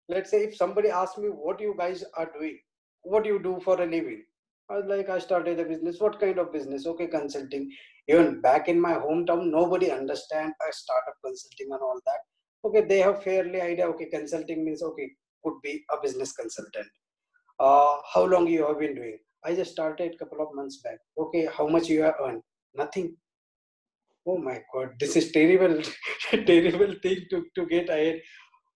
let's 0.09 0.31
say 0.31 0.43
if 0.45 0.55
somebody 0.55 0.89
asks 0.89 1.17
me 1.17 1.29
what 1.29 1.59
you 1.59 1.75
guys 1.77 2.03
are 2.17 2.29
doing? 2.37 2.59
What 3.03 3.23
do 3.23 3.29
you 3.29 3.39
do 3.41 3.59
for 3.63 3.81
a 3.81 3.85
living 3.85 4.23
i 4.69 4.75
was 4.77 4.86
like 4.88 5.10
i 5.10 5.19
started 5.19 5.60
a 5.60 5.65
business. 5.65 5.99
What 5.99 6.19
kind 6.19 6.39
of 6.39 6.51
business? 6.53 6.86
Okay 6.86 7.08
consulting. 7.08 7.69
Even 8.08 8.41
back 8.41 8.67
in 8.67 8.79
my 8.79 8.93
hometown 8.93 9.49
nobody 9.51 9.91
understand 9.91 10.53
a 10.67 10.73
startup 10.73 11.15
consulting 11.23 11.71
and 11.71 11.82
all 11.82 11.99
that. 12.05 12.19
Okay 12.65 12.86
they 12.88 12.99
have 12.99 13.23
fairly 13.23 13.62
idea. 13.62 13.88
Okay 13.88 14.10
consulting 14.12 14.65
means 14.65 14.84
okay 14.84 15.10
could 15.43 15.62
be 15.63 15.84
a 15.91 16.01
business 16.01 16.34
consultant. 16.34 16.88
Uh, 17.60 17.95
how 18.13 18.23
long 18.25 18.47
you 18.47 18.65
have 18.67 18.79
been 18.79 18.95
doing? 18.95 19.17
I 19.43 19.55
just 19.55 19.71
started 19.71 20.13
a 20.13 20.17
couple 20.17 20.41
of 20.45 20.53
months 20.53 20.82
back. 20.84 20.99
Okay 21.17 21.47
how 21.58 21.67
much 21.67 21.88
you 21.88 22.03
have 22.03 22.15
earned? 22.23 22.41
Nothing. 22.75 23.15
Oh 24.27 24.38
my 24.38 24.60
god 24.73 24.89
this 24.99 25.15
is 25.15 25.32
terrible 25.32 25.82
terrible 26.32 26.93
thing 27.01 27.25
to, 27.32 27.45
to 27.55 27.65
get 27.65 27.89
ahead. 27.89 28.21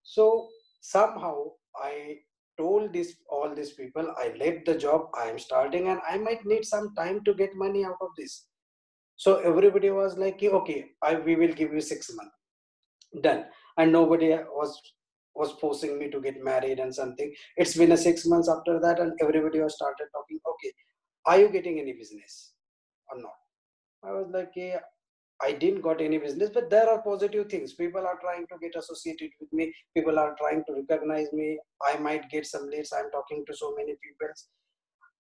So 0.03 0.47
somehow 0.81 1.35
i 1.75 2.17
told 2.57 2.93
this 2.93 3.15
all 3.29 3.53
these 3.55 3.71
people 3.71 4.13
i 4.23 4.27
left 4.41 4.65
the 4.65 4.77
job 4.77 5.07
i 5.15 5.25
am 5.27 5.39
starting 5.39 5.87
and 5.87 5.99
i 6.07 6.17
might 6.17 6.45
need 6.45 6.65
some 6.65 6.93
time 6.95 7.23
to 7.23 7.33
get 7.33 7.55
money 7.55 7.85
out 7.85 7.97
of 8.01 8.09
this. 8.17 8.45
So 9.15 9.37
everybody 9.39 9.89
was 9.91 10.17
like 10.17 10.41
okay 10.43 10.85
I, 11.01 11.15
we 11.15 11.35
will 11.35 11.53
give 11.53 11.73
you 11.73 11.81
six 11.81 12.11
months. 12.15 12.35
Done. 13.21 13.45
And 13.77 13.91
nobody 13.91 14.29
was 14.29 14.81
was 15.35 15.51
forcing 15.61 15.99
me 15.99 16.09
to 16.09 16.19
get 16.19 16.43
married 16.43 16.79
and 16.79 16.93
something. 16.93 17.33
It's 17.57 17.75
been 17.77 17.91
a 17.91 17.97
six 17.97 18.25
months 18.25 18.49
after 18.49 18.79
that 18.79 18.99
and 18.99 19.13
everybody 19.21 19.61
was 19.61 19.75
started 19.75 20.07
talking 20.13 20.39
okay 20.53 20.71
are 21.25 21.39
you 21.39 21.49
getting 21.49 21.79
any 21.79 21.93
business 21.93 22.53
or 23.09 23.19
not? 23.19 23.39
I 24.03 24.11
was 24.11 24.27
like 24.31 24.51
yeah 24.55 24.79
I 25.43 25.51
didn't 25.51 25.81
got 25.81 26.01
any 26.01 26.17
business, 26.17 26.49
but 26.53 26.69
there 26.69 26.89
are 26.89 27.01
positive 27.01 27.49
things. 27.49 27.73
People 27.73 28.05
are 28.11 28.19
trying 28.21 28.45
to 28.47 28.57
get 28.61 28.75
associated 28.81 29.31
with 29.39 29.51
me. 29.51 29.73
People 29.95 30.19
are 30.19 30.35
trying 30.39 30.63
to 30.67 30.73
recognize 30.89 31.31
me. 31.33 31.59
I 31.85 31.97
might 31.97 32.29
get 32.29 32.45
some 32.45 32.69
leads. 32.69 32.93
I'm 32.93 33.11
talking 33.11 33.43
to 33.47 33.55
so 33.55 33.73
many 33.77 33.95
people. 34.03 34.33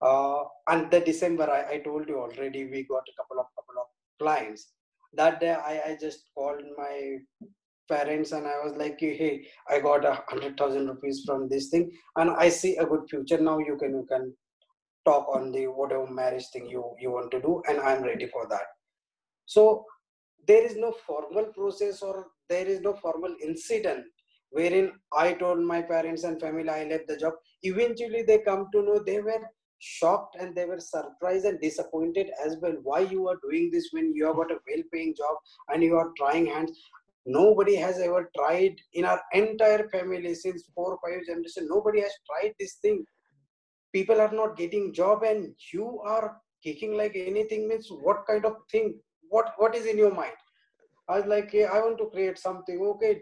Uh, 0.01 0.43
and 0.67 0.91
the 0.91 0.99
December, 0.99 1.49
I, 1.49 1.75
I 1.75 1.77
told 1.79 2.07
you 2.07 2.19
already, 2.19 2.65
we 2.65 2.83
got 2.83 3.03
a 3.11 3.15
couple 3.21 3.39
of 3.39 3.47
couple 3.55 3.81
of 3.81 3.87
clients. 4.19 4.71
That 5.13 5.39
day, 5.39 5.51
I, 5.51 5.91
I 5.91 5.97
just 5.99 6.29
called 6.35 6.61
my 6.77 7.17
parents 7.89 8.31
and 8.31 8.47
I 8.47 8.57
was 8.63 8.73
like, 8.75 8.99
hey, 8.99 9.45
I 9.69 9.79
got 9.79 10.05
a 10.05 10.23
hundred 10.27 10.57
thousand 10.57 10.87
rupees 10.87 11.23
from 11.25 11.49
this 11.49 11.69
thing, 11.69 11.91
and 12.15 12.31
I 12.31 12.49
see 12.49 12.77
a 12.77 12.85
good 12.85 13.09
future. 13.09 13.39
Now 13.39 13.59
you 13.59 13.77
can 13.77 13.91
you 13.91 14.05
can 14.09 14.33
talk 15.05 15.27
on 15.35 15.51
the 15.51 15.67
whatever 15.67 16.07
marriage 16.07 16.47
thing 16.53 16.67
you 16.67 16.83
you 16.99 17.11
want 17.11 17.31
to 17.31 17.41
do, 17.41 17.61
and 17.69 17.79
I'm 17.79 18.03
ready 18.03 18.27
for 18.27 18.47
that. 18.49 18.67
So 19.45 19.85
there 20.47 20.65
is 20.65 20.75
no 20.75 20.91
formal 21.05 21.45
process 21.45 22.01
or 22.01 22.27
there 22.49 22.67
is 22.67 22.81
no 22.81 22.93
formal 22.93 23.35
incident 23.41 24.05
wherein 24.49 24.91
I 25.11 25.33
told 25.33 25.59
my 25.59 25.81
parents 25.81 26.23
and 26.23 26.39
family 26.39 26.69
I 26.69 26.83
left 26.85 27.07
the 27.07 27.17
job. 27.17 27.33
Eventually, 27.63 28.23
they 28.23 28.39
come 28.39 28.67
to 28.73 28.83
know 28.83 28.99
they 28.99 29.19
were 29.19 29.41
shocked 29.79 30.37
and 30.39 30.55
they 30.55 30.65
were 30.65 30.79
surprised 30.79 31.45
and 31.45 31.59
disappointed 31.59 32.27
as 32.45 32.57
well. 32.61 32.75
Why 32.83 32.99
you 32.99 33.27
are 33.27 33.39
doing 33.49 33.71
this 33.71 33.89
when 33.91 34.13
you 34.13 34.27
have 34.27 34.35
got 34.35 34.51
a 34.51 34.59
well-paying 34.67 35.15
job 35.17 35.35
and 35.69 35.83
you 35.83 35.95
are 35.97 36.11
trying 36.17 36.45
hands? 36.45 36.79
Nobody 37.25 37.75
has 37.75 37.99
ever 37.99 38.29
tried 38.37 38.75
in 38.93 39.05
our 39.05 39.21
entire 39.33 39.87
family 39.89 40.35
since 40.35 40.69
four 40.75 40.93
or 40.93 40.99
five 41.03 41.25
generations. 41.25 41.69
Nobody 41.69 42.01
has 42.01 42.11
tried 42.29 42.53
this 42.59 42.75
thing. 42.75 43.03
People 43.91 44.21
are 44.21 44.31
not 44.31 44.57
getting 44.57 44.93
job 44.93 45.23
and 45.23 45.53
you 45.73 45.99
are 46.05 46.37
kicking 46.63 46.95
like 46.95 47.15
anything 47.15 47.67
means 47.67 47.87
what 47.89 48.25
kind 48.27 48.45
of 48.45 48.55
thing 48.71 48.99
what 49.33 49.53
what 49.57 49.75
is 49.75 49.85
in 49.85 49.97
your 49.97 50.13
mind? 50.13 50.39
I 51.09 51.19
was 51.19 51.25
like 51.25 51.51
hey, 51.51 51.65
i 51.65 51.79
want 51.79 51.97
to 51.99 52.09
create 52.13 52.39
something. 52.39 52.79
Okay. 52.93 53.21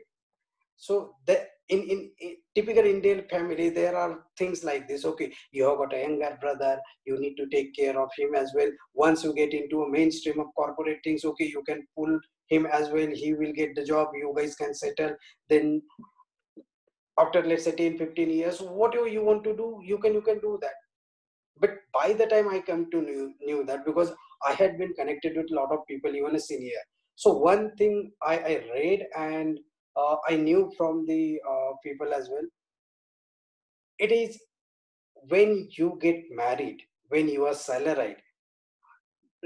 So 0.76 1.16
the 1.28 1.46
in, 1.70 1.82
in, 1.94 2.00
in 2.20 2.36
typical 2.56 2.86
indian 2.92 3.20
family 3.30 3.70
there 3.70 3.96
are 3.96 4.20
things 4.38 4.64
like 4.70 4.88
this. 4.88 5.06
Okay 5.12 5.32
you 5.52 5.64
have 5.68 5.78
got 5.78 5.94
a 5.94 6.02
younger 6.02 6.38
brother. 6.42 6.74
You 7.06 7.20
need 7.20 7.36
to 7.42 7.48
take 7.56 7.76
care 7.76 7.98
of 8.00 8.10
him 8.18 8.36
as 8.36 8.52
well. 8.56 8.72
Once 8.94 9.24
you 9.24 9.34
get 9.34 9.54
into 9.54 9.84
a 9.84 9.92
mainstream 9.98 10.40
of 10.40 10.54
corporate 10.56 11.00
things 11.04 11.26
okay 11.32 11.50
you 11.56 11.64
can 11.70 11.86
pull 11.98 12.20
him 12.48 12.66
as 12.80 12.90
well. 12.90 13.08
He 13.24 13.34
will 13.34 13.54
get 13.54 13.76
the 13.76 13.86
job. 13.86 14.10
You 14.14 14.34
guys 14.38 14.56
can 14.56 14.74
settle. 14.74 15.16
Then 15.50 15.82
after 17.20 17.44
let's 17.44 17.66
say 17.66 17.72
10 17.72 17.98
15 17.98 18.30
years 18.30 18.60
whatever 18.82 19.08
you 19.08 19.24
want 19.30 19.44
to 19.46 19.56
do 19.56 19.66
you 19.94 19.98
can 19.98 20.14
you 20.20 20.26
can 20.30 20.40
do 20.50 20.58
that. 20.62 20.78
But 21.64 21.80
by 21.94 22.14
the 22.14 22.26
time 22.36 22.50
i 22.50 22.60
come 22.60 22.86
to 22.92 23.02
knew, 23.02 23.34
knew 23.48 23.64
that 23.66 23.86
because 23.86 24.14
I 24.46 24.54
had 24.54 24.78
been 24.78 24.94
connected 24.94 25.38
with 25.38 25.52
a 25.52 25.56
lot 25.56 25.72
of 25.72 25.86
people, 25.88 26.16
even 26.16 26.36
a 26.36 26.40
senior. 26.40 26.82
So 27.16 27.34
one 27.34 27.76
thing 27.76 28.12
I, 28.24 28.38
I 28.38 28.64
read 28.74 29.06
and 29.16 29.60
uh, 29.96 30.16
I 30.28 30.38
knew 30.38 30.72
from 30.78 31.06
the 31.06 31.40
uh, 31.48 31.72
people 31.84 32.14
as 32.14 32.30
well, 32.30 32.48
it 34.00 34.12
is 34.12 34.40
when 35.30 35.70
you 35.78 36.00
get 36.02 36.24
married, 36.32 36.82
when 37.10 37.30
you 37.30 37.46
are 37.46 37.54
salaried, 37.54 38.18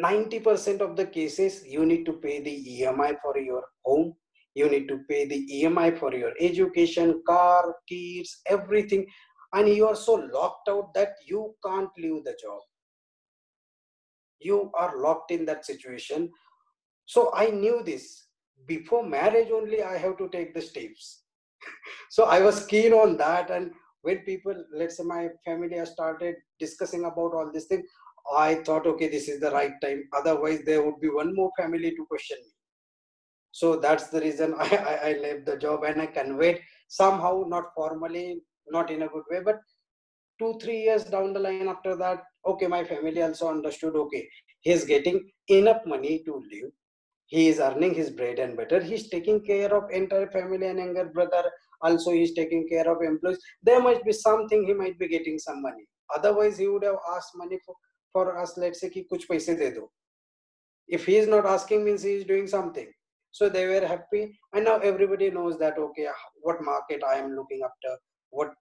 90% 0.02 0.82
of 0.82 0.96
the 0.96 1.06
cases 1.06 1.66
you 1.66 1.86
need 1.86 2.06
to 2.06 2.14
pay 2.14 2.42
the 2.42 2.82
EMI 2.82 3.16
for 3.22 3.38
your 3.38 3.64
home, 3.84 4.14
you 4.54 4.70
need 4.70 4.88
to 4.88 5.00
pay 5.10 5.26
the 5.26 5.48
EMI 5.54 5.98
for 5.98 6.14
your 6.14 6.32
education, 6.40 7.22
car, 7.28 7.76
kids, 7.90 8.42
everything, 8.46 9.06
and 9.54 9.68
you 9.70 9.88
are 9.88 9.96
so 9.96 10.14
locked 10.14 10.70
out 10.70 10.94
that 10.94 11.14
you 11.26 11.56
can't 11.66 11.90
leave 11.98 12.24
the 12.24 12.38
job 12.42 12.62
you 14.50 14.72
are 14.76 14.98
locked 15.02 15.32
in 15.32 15.46
that 15.46 15.66
situation. 15.66 16.30
So 17.06 17.32
i 17.34 17.48
knew 17.48 17.82
this. 17.84 18.06
Before 18.68 19.04
marriage 19.06 19.52
only 19.52 19.84
i 19.84 19.98
have 19.98 20.18
to 20.22 20.30
take 20.36 20.54
the 20.54 20.62
steps. 20.62 21.24
So 22.16 22.26
i 22.36 22.40
was 22.48 22.66
keen 22.66 22.94
on 22.94 23.18
that. 23.18 23.52
And 23.58 23.72
when 24.02 24.20
people 24.30 24.56
let's 24.82 24.98
say 24.98 25.04
my 25.12 25.28
family 25.46 25.78
has 25.78 25.92
started 25.92 26.36
discussing 26.60 27.06
about 27.12 27.38
all 27.38 27.52
this 27.54 27.66
thing 27.72 27.84
i 28.40 28.56
thought 28.68 28.88
okay 28.92 29.08
this 29.16 29.28
is 29.34 29.40
the 29.40 29.52
right 29.52 29.74
time. 29.86 30.04
Otherwise 30.20 30.62
there 30.66 30.84
would 30.84 31.00
be 31.06 31.10
one 31.10 31.36
more 31.36 31.52
family 31.60 31.92
to 31.98 32.06
question 32.14 32.38
me. 32.46 32.52
So 33.52 33.76
that's 33.86 34.08
the 34.08 34.22
reason 34.28 34.56
i 34.68 34.70
i, 34.94 34.96
I 35.10 35.14
left 35.26 35.46
the 35.46 35.58
job. 35.66 35.84
And 35.84 36.02
i 36.02 36.08
conveyed 36.20 36.62
somehow 36.88 37.34
not 37.56 37.72
formally 37.76 38.28
not 38.76 38.90
in 38.92 39.04
a 39.04 39.08
good 39.08 39.24
way 39.32 39.42
but 39.48 39.58
two 40.40 40.58
three 40.62 40.82
years 40.84 41.06
down 41.06 41.34
the 41.34 41.40
line 41.40 41.68
after 41.68 41.96
that 41.96 42.24
okay 42.46 42.68
my 42.68 42.84
family 42.84 43.22
also 43.22 43.50
understood 43.50 43.96
okay 43.96 44.28
he's 44.66 44.84
getting 44.84 45.32
enough 45.48 45.86
money 45.86 46.24
to 46.26 46.44
live. 46.52 46.72
He 47.28 47.48
is 47.48 47.60
earning 47.60 47.94
his 47.94 48.10
bread 48.10 48.40
and 48.40 48.56
butter. 48.58 48.82
He's 48.82 49.10
taking 49.10 49.44
care 49.44 49.74
of 49.74 49.90
entire 49.92 50.30
family 50.30 50.68
and 50.68 50.80
younger 50.80 51.06
brother. 51.06 51.44
Also 51.82 52.12
he's 52.12 52.34
taking 52.34 52.68
care 52.68 52.90
of 52.92 53.02
employees. 53.02 53.40
There 53.64 53.82
might 53.82 54.04
be 54.04 54.12
something 54.12 54.66
he 54.66 54.74
might 54.74 55.00
be 55.00 55.08
getting 55.08 55.40
some 55.40 55.62
money. 55.62 55.86
Otherwise 56.16 56.58
he 56.58 56.68
would 56.68 56.84
have 56.84 56.98
asked 57.16 57.32
money 57.36 57.60
for, 57.66 57.76
for 58.12 58.38
us 58.38 58.58
let's 58.58 58.82
say 58.82 58.90
ki 58.90 59.08
kuch 59.12 59.28
paise 59.28 59.48
de 59.48 59.72
do. 59.72 59.90
If 60.88 61.06
he 61.06 61.18
is 61.18 61.28
not 61.28 61.46
asking 61.46 61.84
means 61.86 62.04
he 62.04 62.14
is 62.14 62.26
doing 62.26 62.48
something. 62.48 62.92
So 63.32 63.50
they 63.50 63.68
were 63.68 63.86
happy. 63.86 64.40
And 64.54 64.66
now 64.66 64.78
everybody 64.78 65.32
knows 65.32 65.58
that 65.60 65.78
okay 65.78 66.08
what 66.42 66.62
market 66.64 67.04
i 67.04 67.16
am 67.16 67.36
looking 67.36 67.62
after 67.64 67.98
what 68.30 68.54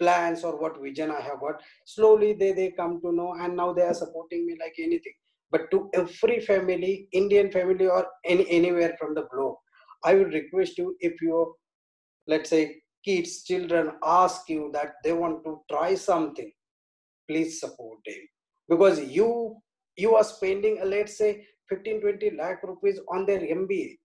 plans 0.00 0.44
or 0.44 0.60
what 0.60 0.80
vision 0.80 1.10
I 1.10 1.20
have 1.20 1.40
got. 1.40 1.62
Slowly 1.84 2.32
they, 2.34 2.52
they 2.52 2.70
come 2.72 3.00
to 3.02 3.12
know 3.12 3.34
and 3.40 3.56
now 3.56 3.72
they 3.72 3.82
are 3.82 3.94
supporting 3.94 4.46
me 4.46 4.56
like 4.60 4.74
anything. 4.78 5.14
But 5.50 5.70
to 5.72 5.90
every 5.94 6.40
family, 6.40 7.08
Indian 7.12 7.50
family 7.50 7.86
or 7.86 8.06
any 8.24 8.48
anywhere 8.50 8.96
from 8.98 9.14
the 9.14 9.26
globe, 9.32 9.56
I 10.04 10.14
will 10.14 10.26
request 10.26 10.78
you 10.78 10.96
if 11.00 11.20
you, 11.20 11.54
let's 12.26 12.50
say, 12.50 12.82
kids, 13.04 13.44
children 13.44 13.92
ask 14.04 14.48
you 14.48 14.70
that 14.74 14.94
they 15.04 15.12
want 15.12 15.44
to 15.44 15.60
try 15.70 15.94
something, 15.94 16.52
please 17.28 17.60
support 17.60 17.98
them. 18.06 18.20
Because 18.68 19.00
you 19.00 19.56
you 19.96 20.14
are 20.16 20.24
spending, 20.24 20.80
let's 20.84 21.18
say, 21.18 21.46
15, 21.68 22.00
20 22.00 22.30
lakh 22.36 22.62
rupees 22.62 23.00
on 23.12 23.26
their 23.26 23.40
MBA. 23.40 23.98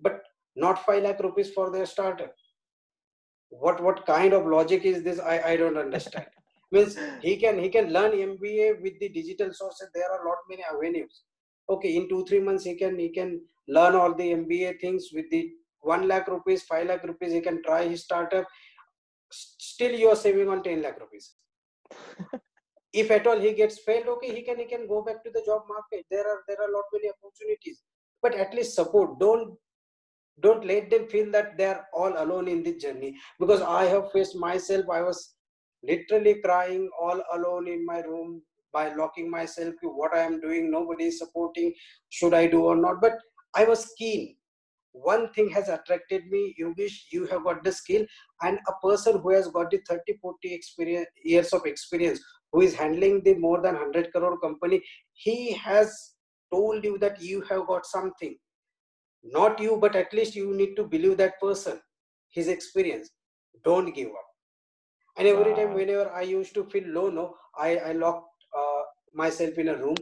but 0.00 0.22
not 0.56 0.84
5 0.84 1.02
lakh 1.04 1.20
rupees 1.20 1.52
for 1.52 1.70
their 1.70 1.86
startup 1.86 2.32
what 3.50 3.82
what 3.82 4.06
kind 4.06 4.32
of 4.32 4.46
logic 4.46 4.84
is 4.84 5.02
this? 5.02 5.18
I 5.18 5.40
i 5.52 5.56
don't 5.56 5.76
understand. 5.76 6.26
Means 6.72 6.96
he 7.20 7.36
can 7.36 7.58
he 7.58 7.68
can 7.68 7.92
learn 7.92 8.12
mba 8.12 8.80
with 8.82 8.98
the 9.00 9.08
digital 9.08 9.52
sources. 9.52 9.88
There 9.94 10.10
are 10.10 10.24
lot 10.24 10.38
many 10.48 10.62
avenues. 10.72 11.22
Okay 11.68 11.96
in 11.96 12.08
two 12.08 12.24
three 12.26 12.40
months 12.40 12.64
he 12.64 12.74
can 12.76 12.98
he 12.98 13.08
can 13.08 13.40
learn 13.68 13.94
all 13.94 14.14
the 14.14 14.28
mba 14.34 14.80
things 14.80 15.08
with 15.12 15.28
the 15.30 15.50
1 15.80 16.06
lakh 16.06 16.28
rupees 16.28 16.62
5 16.62 16.86
lakh 16.86 17.02
rupees. 17.04 17.32
He 17.32 17.40
can 17.40 17.62
try 17.62 17.88
his 17.88 18.04
startup. 18.04 18.46
Still 19.32 19.92
you 19.92 20.08
are 20.10 20.16
saving 20.16 20.48
on 20.48 20.62
10 20.62 20.82
lakh 20.82 21.00
rupees. 21.00 21.34
If 22.92 23.10
at 23.12 23.26
all 23.26 23.38
he 23.38 23.52
gets 23.52 23.78
failed 23.78 24.08
okay 24.12 24.34
he 24.34 24.42
can 24.42 24.58
he 24.58 24.64
can 24.64 24.86
go 24.86 25.02
back 25.02 25.24
to 25.24 25.30
the 25.30 25.42
job 25.46 25.62
market. 25.68 26.06
There 26.10 26.26
are 26.32 26.40
there 26.46 26.60
are 26.60 26.70
lot 26.76 26.84
many 26.92 27.10
opportunities. 27.16 27.82
But 28.22 28.34
at 28.34 28.54
least 28.54 28.74
support. 28.74 29.18
Don't 29.18 29.56
don't 30.40 30.64
let 30.64 30.90
them 30.90 31.06
feel 31.06 31.30
that 31.32 31.56
they 31.56 31.66
are 31.66 31.86
all 31.92 32.12
alone 32.22 32.48
in 32.48 32.62
this 32.62 32.82
journey. 32.82 33.16
Because 33.38 33.62
i 33.62 33.84
have 33.84 34.10
faced 34.12 34.36
myself 34.36 34.84
i 34.90 35.02
was 35.02 35.34
literally 35.82 36.34
crying 36.44 36.90
all 37.00 37.22
alone 37.34 37.68
in 37.68 37.84
my 37.84 38.00
room 38.00 38.42
by 38.72 38.94
locking 38.94 39.30
myself 39.30 39.74
to 39.82 39.88
what 39.88 40.14
i 40.14 40.20
am 40.20 40.40
doing. 40.40 40.70
Nobody 40.70 41.06
is 41.06 41.18
supporting 41.18 41.72
should 42.08 42.34
i 42.34 42.46
do 42.46 42.62
or 42.64 42.76
not. 42.76 43.00
But 43.00 43.18
i 43.54 43.64
was 43.64 43.92
keen. 43.98 44.36
One 44.92 45.32
thing 45.32 45.48
has 45.50 45.68
attracted 45.68 46.26
me 46.30 46.54
yogesh 46.60 46.96
you 47.12 47.26
have 47.26 47.44
got 47.44 47.62
the 47.64 47.72
skill. 47.72 48.04
And 48.42 48.58
a 48.68 48.72
person 48.86 49.20
who 49.20 49.30
has 49.30 49.48
got 49.48 49.70
the 49.70 49.80
30 49.88 50.18
40 50.20 50.54
experience 50.54 51.08
years 51.24 51.52
of 51.52 51.66
experience 51.66 52.20
who 52.52 52.62
is 52.62 52.74
handling 52.74 53.22
the 53.24 53.34
more 53.34 53.60
than 53.60 53.74
100 53.74 54.12
crore 54.12 54.38
company 54.40 54.82
he 55.12 55.52
has 55.52 56.14
told 56.52 56.84
you 56.84 56.98
that 56.98 57.20
you 57.22 57.40
have 57.42 57.66
got 57.66 57.86
something 57.86 58.36
not 59.22 59.60
you 59.60 59.76
but 59.76 59.96
at 59.96 60.12
least 60.12 60.34
you 60.34 60.54
need 60.54 60.74
to 60.76 60.84
believe 60.84 61.16
that 61.16 61.40
person 61.40 61.80
his 62.30 62.48
experience. 62.48 63.10
Don't 63.64 63.94
give 63.94 64.08
up. 64.08 64.26
And 65.16 65.26
every 65.28 65.54
time 65.54 65.74
whenever 65.74 66.10
i 66.12 66.22
used 66.22 66.54
to 66.54 66.64
feel 66.64 66.86
low 66.86 67.10
no 67.10 67.34
i 67.58 67.76
i 67.76 67.92
locked 67.92 68.44
uh, 68.56 68.82
myself 69.14 69.58
in 69.58 69.68
a 69.68 69.76
room. 69.76 69.96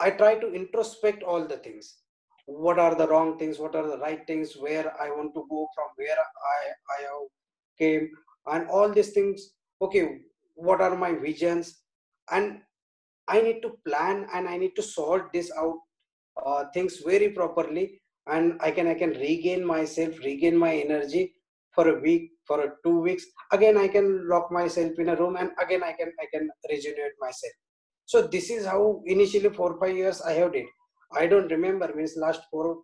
I 0.00 0.10
try 0.10 0.36
to 0.36 0.52
introspect 0.54 1.22
all 1.22 1.46
the 1.46 1.58
things. 1.58 1.98
What 2.46 2.78
are 2.78 2.94
the 2.94 3.06
wrong 3.06 3.38
things? 3.38 3.58
What 3.58 3.74
are 3.76 3.86
the 3.86 3.98
right 3.98 4.26
things? 4.26 4.56
Where 4.56 4.92
i 5.00 5.10
want 5.10 5.34
to 5.34 5.46
go 5.50 5.68
from? 5.74 5.88
Where 5.96 6.16
i 6.54 6.72
i 6.98 7.26
came? 7.78 8.10
And 8.46 8.68
all 8.68 8.88
these 8.88 9.10
things 9.10 9.50
okay 9.82 10.20
what 10.54 10.80
are 10.80 10.96
my 10.96 11.12
visions? 11.12 11.82
And 12.30 12.60
i 13.28 13.40
need 13.40 13.60
to 13.62 13.70
plan 13.86 14.26
and 14.34 14.48
i 14.48 14.56
need 14.56 14.74
to 14.76 14.82
sort 14.82 15.32
this 15.32 15.50
out 15.56 15.78
uh, 16.44 16.64
things 16.74 16.96
very 16.98 17.30
properly 17.30 17.99
and 18.28 18.58
i 18.60 18.70
can 18.70 18.86
i 18.86 18.94
can 18.94 19.10
regain 19.10 19.64
myself 19.64 20.18
regain 20.20 20.56
my 20.56 20.74
energy 20.74 21.32
for 21.74 21.88
a 21.88 22.00
week 22.00 22.32
for 22.46 22.60
a 22.64 22.68
two 22.84 23.00
weeks. 23.00 23.24
Again 23.52 23.76
i 23.76 23.88
can 23.88 24.28
lock 24.28 24.50
myself 24.50 24.92
in 24.98 25.10
a 25.10 25.16
room 25.16 25.36
and 25.36 25.50
again 25.62 25.82
i 25.82 25.92
can 25.92 26.12
i 26.20 26.26
can 26.32 26.48
regenerate 26.68 27.18
myself. 27.20 27.52
So 28.06 28.22
this 28.22 28.50
is 28.50 28.66
how 28.66 29.02
initially 29.06 29.50
four 29.50 29.78
five 29.78 29.96
years 29.96 30.20
i 30.22 30.32
have 30.32 30.52
did. 30.52 30.66
I 31.12 31.26
don't 31.26 31.50
remember 31.50 31.92
means 31.94 32.16
last 32.16 32.42
four 32.50 32.78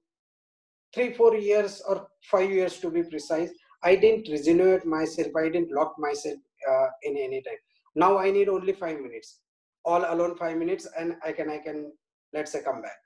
three 0.95 1.13
four 1.15 1.35
years 1.37 1.83
or 1.89 2.09
five 2.31 2.51
years 2.51 2.79
to 2.79 2.91
be 2.91 3.03
precise 3.03 3.51
i 3.83 3.95
didn't 3.95 4.29
regenerate 4.29 4.87
myself 4.87 5.29
i 5.37 5.49
didn't 5.49 5.73
lock 5.73 5.95
myself 5.99 6.39
uh, 6.71 6.87
in 7.03 7.17
any 7.17 7.43
time. 7.43 7.61
Now 7.95 8.19
i 8.19 8.31
need 8.31 8.49
only 8.49 8.73
five 8.73 9.01
minutes. 9.01 9.41
All 9.85 10.05
alone 10.13 10.37
five 10.37 10.57
minutes 10.57 10.87
and 10.99 11.17
i 11.25 11.33
can 11.33 11.51
i 11.51 11.59
can 11.59 11.93
let's 12.33 12.53
say 12.53 12.63
come 12.63 12.83
back 12.83 13.06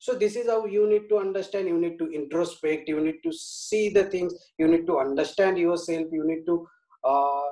so 0.00 0.14
this 0.14 0.34
is 0.34 0.48
how 0.48 0.64
you 0.64 0.88
need 0.88 1.08
to 1.08 1.18
understand 1.18 1.68
you 1.68 1.78
need 1.78 1.96
to 1.98 2.10
introspect 2.10 2.88
you 2.88 3.00
need 3.00 3.18
to 3.22 3.32
see 3.32 3.88
the 3.90 4.04
things 4.16 4.34
you 4.58 4.66
need 4.66 4.86
to 4.86 4.98
understand 4.98 5.58
yourself 5.58 6.06
you 6.10 6.26
need 6.26 6.44
to 6.46 6.66
uh, 7.04 7.48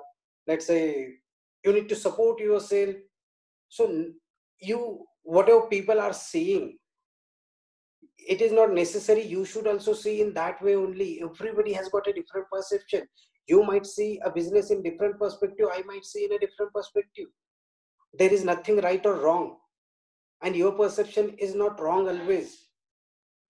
let's 0.46 0.66
say 0.66 1.18
you 1.64 1.72
need 1.72 1.88
to 1.88 1.96
support 1.96 2.40
yourself. 2.40 2.94
So 3.68 4.06
you 4.60 5.06
whatever 5.22 5.62
people 5.68 6.00
are 6.00 6.12
seeing 6.12 6.78
it 8.16 8.40
is 8.40 8.52
not 8.52 8.72
necessary. 8.72 9.22
You 9.22 9.44
should 9.44 9.66
also 9.66 9.92
see 9.94 10.20
in 10.20 10.34
that 10.34 10.60
way 10.62 10.74
only. 10.74 11.22
Everybody 11.22 11.72
has 11.72 11.88
got 11.88 12.06
a 12.06 12.12
different 12.12 12.46
perception. 12.50 13.02
You 13.46 13.62
might 13.62 13.86
see 13.86 14.20
a 14.24 14.30
business 14.30 14.70
in 14.70 14.82
different 14.82 15.18
perspective. 15.18 15.68
I 15.72 15.82
might 15.82 16.04
see 16.04 16.24
in 16.24 16.32
a 16.32 16.38
different 16.38 16.72
perspective. 16.74 17.26
There 18.18 18.32
is 18.32 18.44
nothing 18.44 18.80
right 18.80 19.04
or 19.06 19.14
wrong 19.14 19.56
and 20.42 20.54
your 20.54 20.72
perception 20.72 21.34
is 21.38 21.54
not 21.54 21.80
wrong 21.80 22.08
always. 22.08 22.68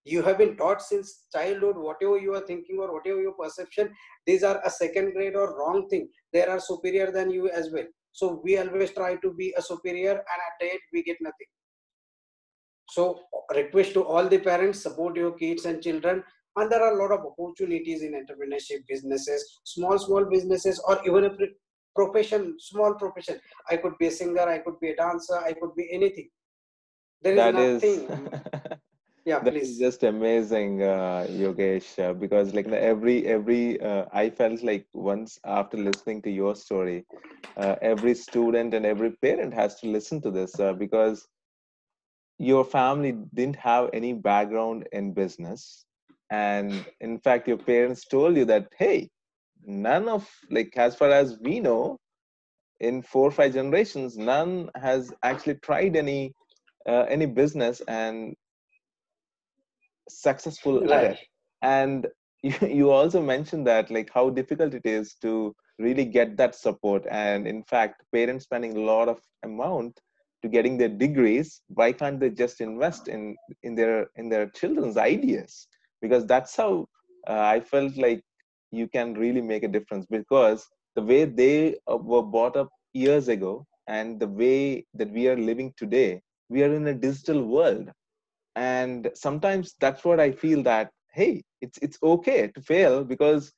You 0.05 0.23
have 0.23 0.39
been 0.39 0.57
taught 0.57 0.81
since 0.81 1.27
childhood 1.33 1.77
whatever 1.77 2.17
you 2.19 2.35
are 2.35 2.41
thinking 2.41 2.79
or 2.79 2.93
whatever 2.93 3.21
your 3.21 3.35
perception 3.35 3.91
these 4.27 4.43
are 4.43 4.61
a 4.65 4.71
second 4.71 5.13
grade 5.13 5.37
or 5.37 5.59
wrong 5.59 5.89
thing. 5.89 6.09
They 6.33 6.45
are 6.45 6.61
superior 6.61 7.11
than 7.11 7.31
you 7.31 7.51
as 7.51 7.71
well. 7.73 7.87
So 8.13 8.41
we 8.43 8.59
always 8.59 8.91
try 8.93 9.17
to 9.17 9.33
be 9.33 9.55
a 9.57 9.63
superior 9.63 10.13
and 10.13 10.41
at 10.49 10.55
the 10.61 10.71
end 10.71 10.81
we 10.93 11.03
get 11.03 11.19
nothing. 11.21 11.47
So 12.91 13.21
request 13.55 13.93
to 13.95 14.05
all 14.05 14.29
the 14.29 14.39
parents 14.39 14.83
support 14.83 15.17
your 15.17 15.33
kids 15.33 15.67
and 15.67 15.83
children. 15.83 16.23
And 16.57 16.71
there 16.73 16.83
are 16.83 16.95
a 16.95 17.03
lot 17.03 17.13
of 17.13 17.25
opportunities 17.25 18.03
in 18.03 18.13
entrepreneurship 18.13 18.87
businesses 18.89 19.61
small 19.65 19.99
small 19.99 20.25
businesses 20.25 20.83
or 20.89 21.01
even 21.07 21.25
a 21.25 21.31
profession 21.95 22.57
small 22.59 22.95
profession. 22.95 23.39
I 23.71 23.77
could 23.77 23.97
be 23.99 24.07
a 24.07 24.11
singer 24.11 24.49
i 24.49 24.59
could 24.59 24.79
be 24.81 24.91
a 24.91 24.97
dancer 24.97 25.39
i 25.39 25.53
could 25.53 25.75
be 25.77 25.89
anything 25.93 26.29
there 27.23 27.35
is 27.35 27.47
that 27.47 27.53
nothing. 27.53 28.09
Is 28.09 28.09
yeah 29.25 29.39
that 29.41 29.55
please. 29.55 29.69
is 29.69 29.79
just 29.79 30.03
amazing 30.05 30.83
uh, 30.83 31.27
yogesh 31.31 31.99
uh, 32.05 32.13
because 32.15 32.55
like 32.55 32.67
every 32.69 33.27
every 33.27 33.81
uh, 33.81 34.05
i 34.13 34.29
felt 34.31 34.63
like 34.63 34.87
once 34.93 35.39
after 35.45 35.77
listening 35.77 36.23
to 36.23 36.31
your 36.31 36.55
story 36.55 37.05
uh, 37.57 37.77
every 37.83 38.15
student 38.15 38.75
and 38.75 38.87
every 38.87 39.11
parent 39.27 39.53
has 39.55 39.79
to 39.81 39.89
listen 39.89 40.21
to 40.23 40.31
this 40.31 40.59
uh, 40.61 40.73
because 40.73 41.29
your 42.39 42.65
family 42.65 43.13
didn't 43.35 43.57
have 43.57 43.91
any 43.93 44.13
background 44.13 44.89
in 44.93 45.13
business. 45.13 45.85
And 46.31 46.85
in 47.01 47.19
fact 47.19 47.49
your 47.49 47.59
parents 47.59 48.07
told 48.07 48.37
you 48.37 48.45
that 48.47 48.69
hey 48.79 49.11
none 49.65 50.09
of 50.09 50.29
like 50.51 50.73
as 50.77 50.95
far 50.95 51.11
as 51.11 51.39
we 51.41 51.61
know 51.61 51.99
in 52.81 53.03
four 53.03 53.29
or 53.29 53.31
five 53.31 53.55
generations 53.55 54.17
none 54.19 54.71
has 54.77 55.13
actually 55.23 55.57
tried 55.57 55.97
any 55.97 56.33
uh, 56.89 57.05
any 57.09 57.27
business 57.27 57.81
and 57.87 58.35
successful 60.09 60.93
at 60.93 61.05
it. 61.13 61.19
And 61.63 62.07
you, 62.43 62.55
you 62.63 62.91
also 62.91 63.21
mentioned 63.21 63.67
that 63.67 63.91
like 63.91 64.11
how 64.13 64.31
difficult 64.31 64.75
it 64.75 64.87
is 64.87 65.15
to 65.23 65.55
really 65.79 66.05
get 66.05 66.37
that 66.39 66.55
support. 66.55 67.05
And 67.11 67.47
in 67.47 67.63
fact 67.65 68.03
parents 68.13 68.45
spending 68.45 68.77
a 68.77 68.81
lot 68.81 69.09
of 69.09 69.21
amount 69.45 70.01
to 70.43 70.49
getting 70.49 70.79
their 70.79 70.89
degrees 70.89 71.63
why 71.67 71.93
can't 71.93 72.21
they 72.21 72.31
just 72.31 72.61
invest 72.61 73.09
in 73.09 73.37
in 73.65 73.75
their 73.75 74.09
in 74.17 74.29
their 74.29 74.49
children's 74.51 74.97
ideas? 74.97 75.67
Because 76.01 76.27
that's 76.27 76.57
how 76.57 76.87
uh, 77.29 77.41
i 77.55 77.61
felt 77.61 77.97
like 77.97 78.23
you 78.71 78.87
can 78.87 79.15
really 79.15 79.41
make 79.41 79.65
a 79.65 79.69
difference. 79.77 80.07
Because 80.07 80.67
the 80.95 81.03
way 81.03 81.25
they 81.25 81.77
uh, 81.91 81.97
were 81.97 82.23
brought 82.23 82.57
up 82.57 82.69
years 82.93 83.29
ago 83.29 83.67
and 83.89 84.21
the 84.21 84.29
way 84.29 84.87
that 84.95 85.11
we 85.11 85.29
are 85.29 85.37
living 85.37 85.73
today 85.77 86.21
we 86.49 86.63
are 86.63 86.73
in 86.75 86.87
a 86.87 86.95
digital 86.95 87.45
world. 87.47 87.91
And 88.57 89.11
sometimes 89.15 89.75
that's 89.81 90.05
what 90.05 90.21
i 90.21 90.31
feel 90.33 90.63
that 90.65 90.91
hey 91.13 91.43
it's 91.61 91.79
it's 91.79 91.99
okay 92.03 92.49
to 92.49 92.61
fail 92.61 93.05
because 93.05 93.53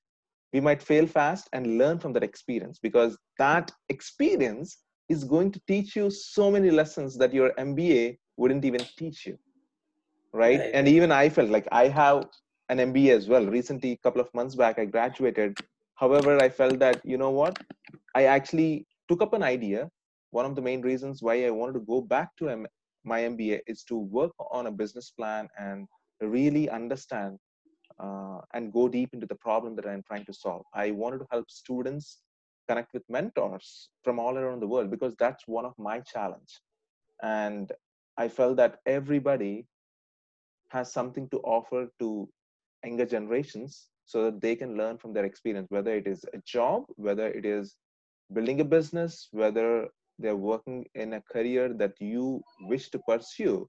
we 0.52 0.60
might 0.60 0.82
fail 0.82 1.06
fast 1.06 1.48
and 1.52 1.78
learn 1.78 1.98
from 1.98 2.12
that 2.14 2.22
experience 2.24 2.78
because 2.78 3.16
that 3.38 3.70
experience 3.88 4.78
is 5.08 5.24
going 5.24 5.50
to 5.52 5.60
teach 5.66 5.96
you 5.96 6.10
so 6.10 6.50
many 6.50 6.70
lessons 6.70 7.16
that 7.18 7.32
your 7.32 7.52
mba 7.58 8.16
wouldn't 8.36 8.64
even 8.64 8.84
teach 8.96 9.26
you 9.26 9.38
right? 10.32 10.60
Right. 10.60 10.70
And 10.74 10.88
even 10.88 11.12
i 11.12 11.28
felt 11.28 11.50
like 11.50 11.66
i 11.72 11.88
have 11.88 12.24
an 12.68 12.78
mba 12.78 13.10
as 13.16 13.28
well. 13.28 13.46
Recently 13.46 13.92
a 13.92 13.96
couple 13.98 14.20
of 14.20 14.32
months 14.34 14.54
back 14.54 14.78
i 14.78 14.84
graduated. 14.84 15.54
However 15.94 16.40
i 16.40 16.48
felt 16.48 16.78
that 16.80 17.00
you 17.04 17.18
know 17.18 17.30
what? 17.30 17.56
I 18.14 18.24
actually 18.24 18.86
took 19.08 19.22
up 19.22 19.32
an 19.34 19.42
idea. 19.42 19.90
One 20.30 20.46
of 20.46 20.54
the 20.54 20.62
main 20.62 20.82
reasons 20.82 21.22
why 21.22 21.44
i 21.46 21.50
wanted 21.50 21.74
to 21.74 21.86
go 21.94 22.00
back 22.00 22.36
to 22.38 22.48
M- 22.48 22.66
my 23.04 23.20
mba 23.22 23.60
is 23.66 23.82
to 23.84 23.96
work 23.96 24.32
on 24.50 24.66
a 24.66 24.70
business 24.70 25.10
plan 25.10 25.48
and 25.58 25.86
really 26.20 26.68
understand 26.68 27.38
uh, 27.98 28.40
and 28.54 28.72
go 28.72 28.88
deep 28.88 29.10
into 29.12 29.26
the 29.26 29.34
problem 29.34 29.76
that 29.76 29.86
i'm 29.86 30.02
trying 30.02 30.24
to 30.24 30.32
solve. 30.32 30.64
I 30.74 30.90
wanted 30.90 31.18
to 31.18 31.26
help 31.30 31.50
students 31.50 32.18
connect 32.68 32.92
with 32.94 33.02
mentors 33.08 33.88
from 34.04 34.18
all 34.18 34.38
around 34.38 34.60
the 34.60 34.66
world 34.66 34.90
because 34.90 35.14
that's 35.18 35.44
one 35.46 35.64
of 35.64 35.74
my 35.78 36.00
challenge. 36.00 36.60
And 37.22 37.72
i 38.16 38.28
felt 38.28 38.56
that 38.56 38.78
everybody 38.86 39.66
has 40.70 40.92
something 40.92 41.28
to 41.30 41.38
offer 41.38 41.88
to 42.00 42.28
younger 42.84 43.06
generations 43.06 43.88
so 44.06 44.24
that 44.24 44.40
they 44.40 44.54
can 44.56 44.76
learn 44.76 44.98
from 44.98 45.12
their 45.12 45.24
experience 45.24 45.68
whether 45.70 45.94
it 45.94 46.06
is 46.06 46.24
a 46.34 46.40
job 46.54 46.84
whether 46.96 47.28
it 47.28 47.44
is 47.44 47.76
building 48.32 48.60
a 48.60 48.64
business 48.64 49.28
whether 49.32 49.88
they're 50.20 50.36
working 50.36 50.86
in 50.94 51.14
a 51.14 51.22
career 51.22 51.72
that 51.74 51.94
you 52.00 52.42
wish 52.62 52.90
to 52.90 52.98
pursue 53.08 53.68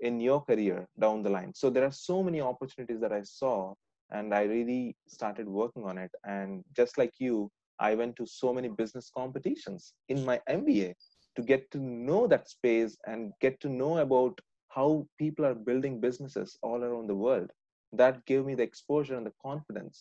in 0.00 0.20
your 0.20 0.40
career 0.42 0.86
down 0.98 1.22
the 1.22 1.30
line. 1.30 1.52
So 1.54 1.70
there 1.70 1.84
are 1.84 1.92
so 1.92 2.22
many 2.22 2.40
opportunities 2.40 3.00
that 3.00 3.12
I 3.12 3.22
saw, 3.22 3.74
and 4.10 4.34
I 4.34 4.42
really 4.42 4.96
started 5.06 5.48
working 5.48 5.84
on 5.84 5.98
it. 5.98 6.10
And 6.24 6.64
just 6.76 6.98
like 6.98 7.12
you, 7.18 7.50
I 7.78 7.94
went 7.94 8.16
to 8.16 8.26
so 8.26 8.52
many 8.52 8.68
business 8.68 9.10
competitions 9.16 9.94
in 10.08 10.24
my 10.24 10.40
MBA 10.48 10.94
to 11.36 11.42
get 11.42 11.70
to 11.70 11.78
know 11.78 12.26
that 12.26 12.48
space 12.48 12.96
and 13.06 13.32
get 13.40 13.60
to 13.60 13.68
know 13.68 13.98
about 13.98 14.38
how 14.68 15.06
people 15.18 15.44
are 15.44 15.54
building 15.54 16.00
businesses 16.00 16.58
all 16.62 16.82
around 16.82 17.08
the 17.08 17.14
world. 17.14 17.50
That 17.92 18.24
gave 18.26 18.44
me 18.44 18.54
the 18.54 18.62
exposure 18.62 19.16
and 19.16 19.26
the 19.26 19.32
confidence 19.44 20.00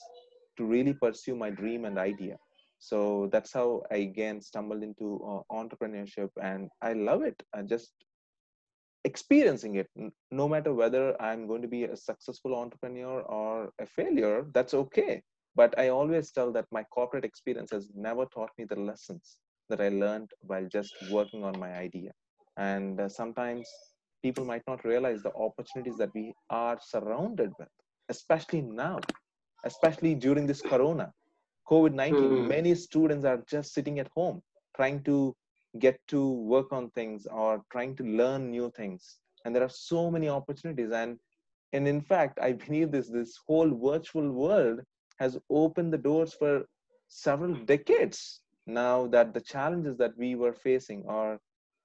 to 0.57 0.65
really 0.65 0.93
pursue 0.93 1.35
my 1.35 1.49
dream 1.49 1.85
and 1.85 1.97
idea. 1.97 2.37
So 2.81 3.29
that's 3.31 3.53
how 3.53 3.83
I 3.91 3.97
again 3.97 4.41
stumbled 4.41 4.81
into 4.81 5.21
uh, 5.23 5.41
entrepreneurship, 5.53 6.29
and 6.41 6.67
I 6.81 6.93
love 6.93 7.21
it. 7.21 7.41
I 7.53 7.61
just 7.61 7.93
experiencing 9.03 9.75
it. 9.75 9.87
No 10.31 10.47
matter 10.47 10.73
whether 10.73 11.19
i'm 11.21 11.47
going 11.47 11.61
to 11.63 11.67
be 11.67 11.83
a 11.85 11.95
successful 11.95 12.55
entrepreneur 12.55 13.21
or 13.21 13.71
a 13.79 13.85
failure 13.85 14.45
that's 14.53 14.73
okay. 14.73 15.21
But 15.55 15.77
i 15.77 15.89
always 15.89 16.31
tell 16.31 16.51
that 16.53 16.65
my 16.71 16.83
corporate 16.97 17.25
experience 17.25 17.71
has 17.71 17.89
never 17.95 18.25
taught 18.25 18.51
me 18.57 18.65
the 18.65 18.79
lessons 18.89 19.37
that 19.69 19.81
i 19.81 19.89
learned 19.89 20.31
while 20.41 20.67
just 20.67 20.93
working 21.11 21.43
on 21.43 21.59
my 21.59 21.71
idea. 21.75 22.11
And 22.57 22.99
uh, 22.99 23.09
sometimes 23.09 23.67
people 24.23 24.45
might 24.45 24.63
not 24.67 24.85
realize 24.85 25.23
the 25.23 25.33
opportunities 25.33 25.97
that 25.97 26.13
we 26.13 26.33
are 26.49 26.79
surrounded 26.81 27.51
with 27.59 27.69
especially 28.09 28.61
now 28.61 28.99
especially 29.65 30.13
during 30.15 30.45
this 30.47 30.61
corona 30.61 31.11
covid-19 31.69 32.13
mm. 32.13 32.47
many 32.47 32.73
students 32.75 33.25
are 33.25 33.43
just 33.49 33.73
sitting 33.73 33.99
at 33.99 34.09
home 34.15 34.41
trying 34.75 35.01
to 35.03 35.35
get 35.79 35.99
to 36.07 36.29
work 36.53 36.71
on 36.73 36.89
things 36.91 37.25
or 37.27 37.61
trying 37.71 37.95
to 37.95 38.03
learn 38.03 38.51
new 38.51 38.71
things 38.75 39.17
and 39.45 39.55
there 39.55 39.63
are 39.63 39.69
so 39.69 40.11
many 40.11 40.27
opportunities 40.29 40.91
and 40.91 41.17
and 41.73 41.87
in 41.87 42.01
fact 42.01 42.39
i 42.41 42.51
believe 42.65 42.91
this 42.91 43.09
this 43.09 43.37
whole 43.47 43.71
virtual 43.91 44.31
world 44.31 44.81
has 45.19 45.37
opened 45.49 45.93
the 45.93 46.03
doors 46.09 46.33
for 46.33 46.65
several 47.07 47.53
decades 47.73 48.41
now 48.65 49.07
that 49.07 49.33
the 49.33 49.41
challenges 49.41 49.97
that 49.97 50.17
we 50.17 50.35
were 50.35 50.53
facing 50.53 51.03
or 51.05 51.39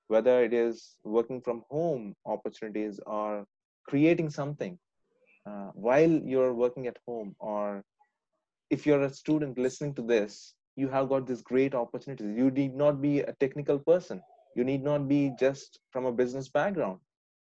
whether 0.09 0.43
it 0.45 0.53
is 0.53 0.97
working 1.05 1.41
from 1.41 1.63
home 1.71 2.15
opportunities 2.25 3.01
or 3.07 3.45
creating 3.89 4.31
something 4.31 4.79
uh, 5.49 5.71
while 5.75 6.11
you're 6.11 6.55
working 6.55 6.87
at 6.87 6.99
home 7.07 7.35
or 7.39 7.83
if 8.71 8.87
you're 8.87 9.03
a 9.03 9.13
student 9.13 9.59
listening 9.59 9.95
to 9.95 10.03
this 10.03 10.55
you 10.77 10.89
have 10.89 11.09
got 11.09 11.27
this 11.27 11.43
great 11.43 11.75
opportunities 11.75 12.37
you 12.37 12.51
need 12.51 12.75
not 12.75 13.01
be 13.01 13.21
a 13.21 13.33
technical 13.41 13.79
person. 13.79 14.23
You 14.55 14.65
need 14.65 14.83
not 14.83 15.07
be 15.07 15.33
just 15.39 15.81
from 15.91 16.07
a 16.07 16.13
business 16.13 16.49
background 16.49 17.01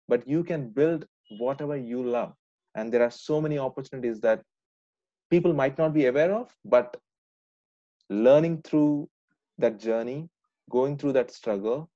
but 0.08 0.28
you 0.28 0.44
can 0.44 0.70
build 0.70 1.06
whatever 1.40 1.78
you 1.78 2.04
love. 2.04 2.34
And 2.76 2.92
there 2.92 3.04
are 3.04 3.12
so 3.12 3.42
many 3.42 3.58
opportunities 3.58 4.20
that 4.22 4.42
people 5.30 5.54
might 5.54 5.78
not 5.78 5.94
be 5.94 6.06
aware 6.08 6.34
of 6.34 6.56
but 6.66 6.98
learning 8.10 8.62
through 8.64 9.10
that 9.58 9.80
journey 9.80 10.30
going 10.70 10.98
through 10.98 11.14
that 11.14 11.32
struggle 11.32 11.90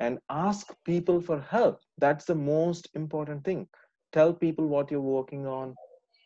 and 0.00 0.18
ask 0.30 0.74
people 0.84 1.20
for 1.20 1.40
help. 1.40 1.80
That's 1.98 2.24
the 2.24 2.34
most 2.34 2.88
important 2.94 3.44
thing. 3.44 3.68
Tell 4.12 4.32
people 4.32 4.66
what 4.66 4.90
you're 4.90 5.00
working 5.00 5.46
on 5.46 5.74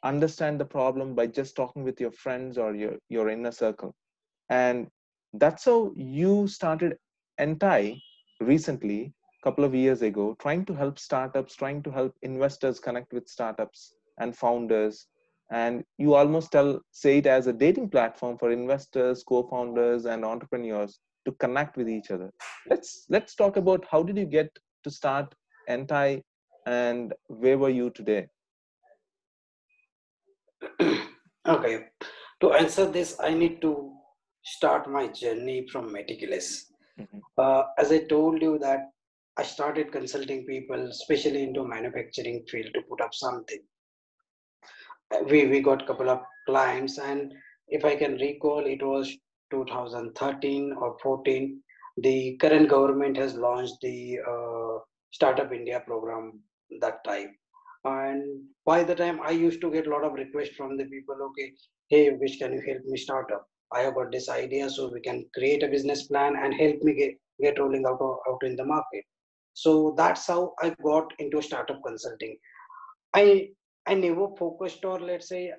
understand 0.06 0.60
the 0.60 0.64
problem 0.64 1.14
by 1.14 1.26
just 1.26 1.56
talking 1.56 1.82
with 1.84 2.00
your 2.00 2.10
friends 2.10 2.58
or 2.58 2.74
your, 2.74 2.94
your 3.08 3.28
inner 3.28 3.52
circle. 3.52 3.94
And 4.48 4.88
that's 5.34 5.64
how 5.64 5.92
you 5.96 6.46
started 6.46 6.96
Entai 7.40 8.00
recently 8.40 9.12
a 9.42 9.44
couple 9.44 9.64
of 9.64 9.74
years 9.74 10.02
ago 10.02 10.36
trying 10.40 10.64
to 10.66 10.74
help 10.74 10.98
startups 10.98 11.54
trying 11.54 11.82
to 11.82 11.90
help 11.90 12.14
investors 12.22 12.78
connect 12.78 13.12
with 13.12 13.28
startups 13.28 13.94
and 14.18 14.36
founders. 14.36 15.06
And 15.50 15.84
you 15.98 16.14
almost 16.14 16.52
tell 16.52 16.80
say 16.90 17.18
it 17.18 17.26
as 17.26 17.46
a 17.46 17.52
dating 17.52 17.90
platform 17.90 18.38
for 18.38 18.50
investors 18.50 19.22
co-founders 19.22 20.06
and 20.06 20.24
entrepreneurs 20.24 20.98
to 21.24 21.32
connect 21.32 21.76
with 21.76 21.88
each 21.88 22.10
other. 22.10 22.30
Let's 22.68 23.06
let's 23.08 23.34
talk 23.34 23.56
about 23.56 23.84
how 23.90 24.02
did 24.02 24.16
you 24.16 24.26
get 24.26 24.50
to 24.84 24.90
start 24.90 25.34
Entai 25.68 26.22
and 26.66 27.14
where 27.28 27.58
were 27.58 27.70
you 27.70 27.90
today 27.90 28.28
okay 31.48 31.86
to 32.40 32.52
answer 32.52 32.90
this 32.90 33.16
i 33.20 33.32
need 33.32 33.60
to 33.60 33.96
start 34.46 34.88
my 34.88 35.08
journey 35.08 35.66
from 35.70 35.92
meticulous. 35.92 36.72
Mm-hmm. 36.98 37.18
Uh, 37.36 37.64
as 37.78 37.90
I 37.90 38.04
told 38.04 38.40
you 38.40 38.58
that 38.60 38.90
I 39.36 39.42
started 39.42 39.92
consulting 39.92 40.46
people, 40.46 40.88
especially 40.88 41.42
into 41.42 41.66
manufacturing 41.66 42.44
field, 42.48 42.70
to 42.74 42.82
put 42.88 43.00
up 43.00 43.12
something. 43.12 43.60
We 45.28 45.46
we 45.46 45.60
got 45.60 45.86
couple 45.86 46.08
of 46.08 46.20
clients, 46.46 46.98
and 46.98 47.34
if 47.68 47.84
I 47.84 47.96
can 47.96 48.14
recall, 48.14 48.64
it 48.66 48.82
was 48.82 49.14
2013 49.50 50.72
or 50.80 50.96
14. 51.02 51.62
The 51.98 52.36
current 52.40 52.68
government 52.68 53.16
has 53.16 53.34
launched 53.34 53.76
the 53.82 54.18
uh, 54.26 54.78
Startup 55.12 55.52
India 55.52 55.82
program 55.86 56.40
that 56.80 57.04
time, 57.04 57.36
and 57.84 58.42
by 58.64 58.82
the 58.82 58.94
time 58.94 59.20
I 59.22 59.30
used 59.30 59.60
to 59.60 59.70
get 59.70 59.86
a 59.86 59.90
lot 59.90 60.04
of 60.04 60.14
requests 60.14 60.56
from 60.56 60.76
the 60.76 60.84
people. 60.84 61.16
Okay, 61.28 61.52
hey, 61.88 62.10
which 62.10 62.38
can 62.38 62.52
you 62.52 62.62
help 62.66 62.84
me 62.84 62.96
start 62.96 63.30
up? 63.32 63.46
I 63.72 63.80
have 63.80 63.94
got 63.94 64.12
this 64.12 64.28
idea, 64.28 64.70
so 64.70 64.90
we 64.92 65.00
can 65.00 65.26
create 65.34 65.62
a 65.62 65.68
business 65.68 66.06
plan 66.06 66.36
and 66.36 66.54
help 66.54 66.82
me 66.82 66.94
get, 66.94 67.14
get 67.40 67.58
rolling 67.58 67.84
out, 67.86 68.00
out 68.00 68.42
in 68.42 68.56
the 68.56 68.64
market. 68.64 69.04
So 69.54 69.94
that's 69.96 70.26
how 70.26 70.54
I 70.60 70.74
got 70.82 71.12
into 71.18 71.42
startup 71.42 71.80
consulting. 71.84 72.36
I 73.14 73.50
I 73.86 73.94
never 73.94 74.28
focused 74.36 74.84
or 74.84 75.00
let's 75.00 75.28
say 75.28 75.52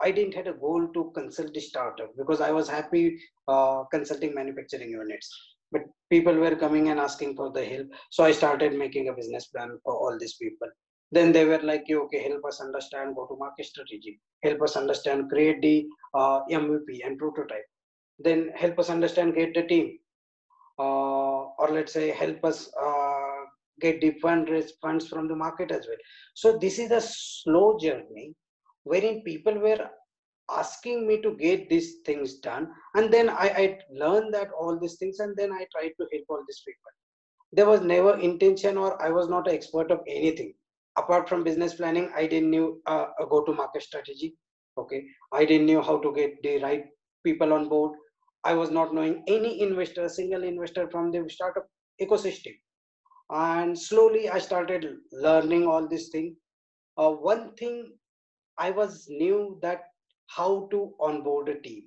I 0.00 0.10
didn't 0.10 0.34
had 0.34 0.48
a 0.48 0.52
goal 0.52 0.88
to 0.94 1.12
consult 1.14 1.52
the 1.52 1.60
startup 1.60 2.10
because 2.16 2.40
I 2.40 2.50
was 2.50 2.68
happy 2.68 3.20
uh, 3.48 3.84
consulting 3.92 4.34
manufacturing 4.34 4.90
units. 4.90 5.28
But 5.70 5.82
people 6.10 6.34
were 6.34 6.56
coming 6.56 6.88
and 6.88 7.00
asking 7.00 7.36
for 7.36 7.50
the 7.52 7.64
help. 7.64 7.86
So 8.10 8.24
I 8.24 8.32
started 8.32 8.74
making 8.74 9.08
a 9.08 9.12
business 9.12 9.46
plan 9.46 9.78
for 9.84 9.94
all 9.94 10.18
these 10.18 10.34
people 10.34 10.68
then 11.12 11.30
they 11.30 11.44
were 11.44 11.60
like 11.70 11.84
okay 12.04 12.22
help 12.28 12.44
us 12.46 12.60
understand 12.60 13.14
go 13.14 13.26
to 13.26 13.36
market 13.36 13.66
strategy. 13.66 14.18
Help 14.42 14.62
us 14.62 14.76
understand 14.76 15.28
create 15.28 15.60
the 15.60 15.86
uh, 16.14 16.40
mvp 16.50 17.06
and 17.06 17.18
prototype. 17.18 17.66
Then 18.18 18.50
help 18.56 18.78
us 18.78 18.88
understand 18.88 19.34
get 19.34 19.54
the 19.54 19.64
team. 19.64 19.98
Uh, 20.78 21.42
or 21.60 21.68
let's 21.70 21.92
say 21.92 22.10
help 22.10 22.42
us 22.44 22.70
uh, 22.82 23.40
get 23.80 24.00
the 24.00 24.12
fund 24.22 24.48
raise 24.48 24.72
funds 24.80 25.06
from 25.06 25.28
the 25.28 25.36
market 25.36 25.70
as 25.70 25.86
well. 25.86 25.98
So 26.34 26.58
this 26.58 26.78
is 26.78 26.90
a 26.90 27.00
slow 27.00 27.78
journey 27.78 28.34
wherein 28.84 29.22
people 29.22 29.58
were 29.58 29.90
asking 30.50 31.06
me 31.06 31.20
to 31.20 31.36
get 31.36 31.68
these 31.68 31.96
things 32.06 32.38
done. 32.38 32.68
And 32.94 33.12
then 33.12 33.28
I, 33.28 33.48
I 33.62 33.78
learned 33.92 34.32
that 34.34 34.48
all 34.58 34.78
these 34.80 34.96
things 34.96 35.20
and 35.20 35.36
then 35.36 35.52
i 35.52 35.66
tried 35.72 35.92
to 36.00 36.06
help 36.10 36.24
all 36.30 36.42
these 36.48 36.62
people. 36.66 36.90
There 37.52 37.66
was 37.66 37.82
never 37.82 38.18
intention 38.18 38.78
or 38.78 39.00
i 39.02 39.10
was 39.10 39.28
not 39.28 39.46
an 39.46 39.54
expert 39.54 39.90
of 39.90 40.00
anything 40.08 40.54
apart 40.98 41.28
from 41.28 41.44
business 41.44 41.74
planning 41.74 42.10
i 42.16 42.26
didn't 42.26 42.50
knew 42.50 42.80
uh, 42.86 43.06
a 43.20 43.26
go 43.26 43.42
to 43.44 43.52
market 43.52 43.82
strategy 43.82 44.36
okay? 44.78 45.04
I 45.32 45.44
didn't 45.44 45.66
know 45.66 45.82
how 45.82 45.98
to 45.98 46.12
get 46.12 46.42
the 46.42 46.58
right 46.58 46.84
people 47.24 47.52
on 47.52 47.68
board. 47.68 47.98
I 48.44 48.54
was 48.54 48.70
not 48.70 48.94
knowing 48.94 49.22
any 49.28 49.60
investor 49.60 50.08
single 50.08 50.42
investor 50.42 50.88
from 50.90 51.10
the 51.12 51.28
startup 51.28 51.66
ecosystem. 52.00 52.54
And 53.30 53.78
slowly 53.78 54.28
i 54.28 54.38
started 54.38 54.96
learning 55.12 55.66
all 55.66 55.86
these 55.88 56.08
things. 56.08 56.36
Uh, 56.98 57.10
one 57.10 57.54
thing 57.54 57.92
i 58.58 58.70
was 58.70 59.06
new 59.08 59.58
that 59.62 59.84
how 60.26 60.68
to 60.70 60.92
onboard 61.00 61.48
a 61.48 61.60
team. 61.60 61.84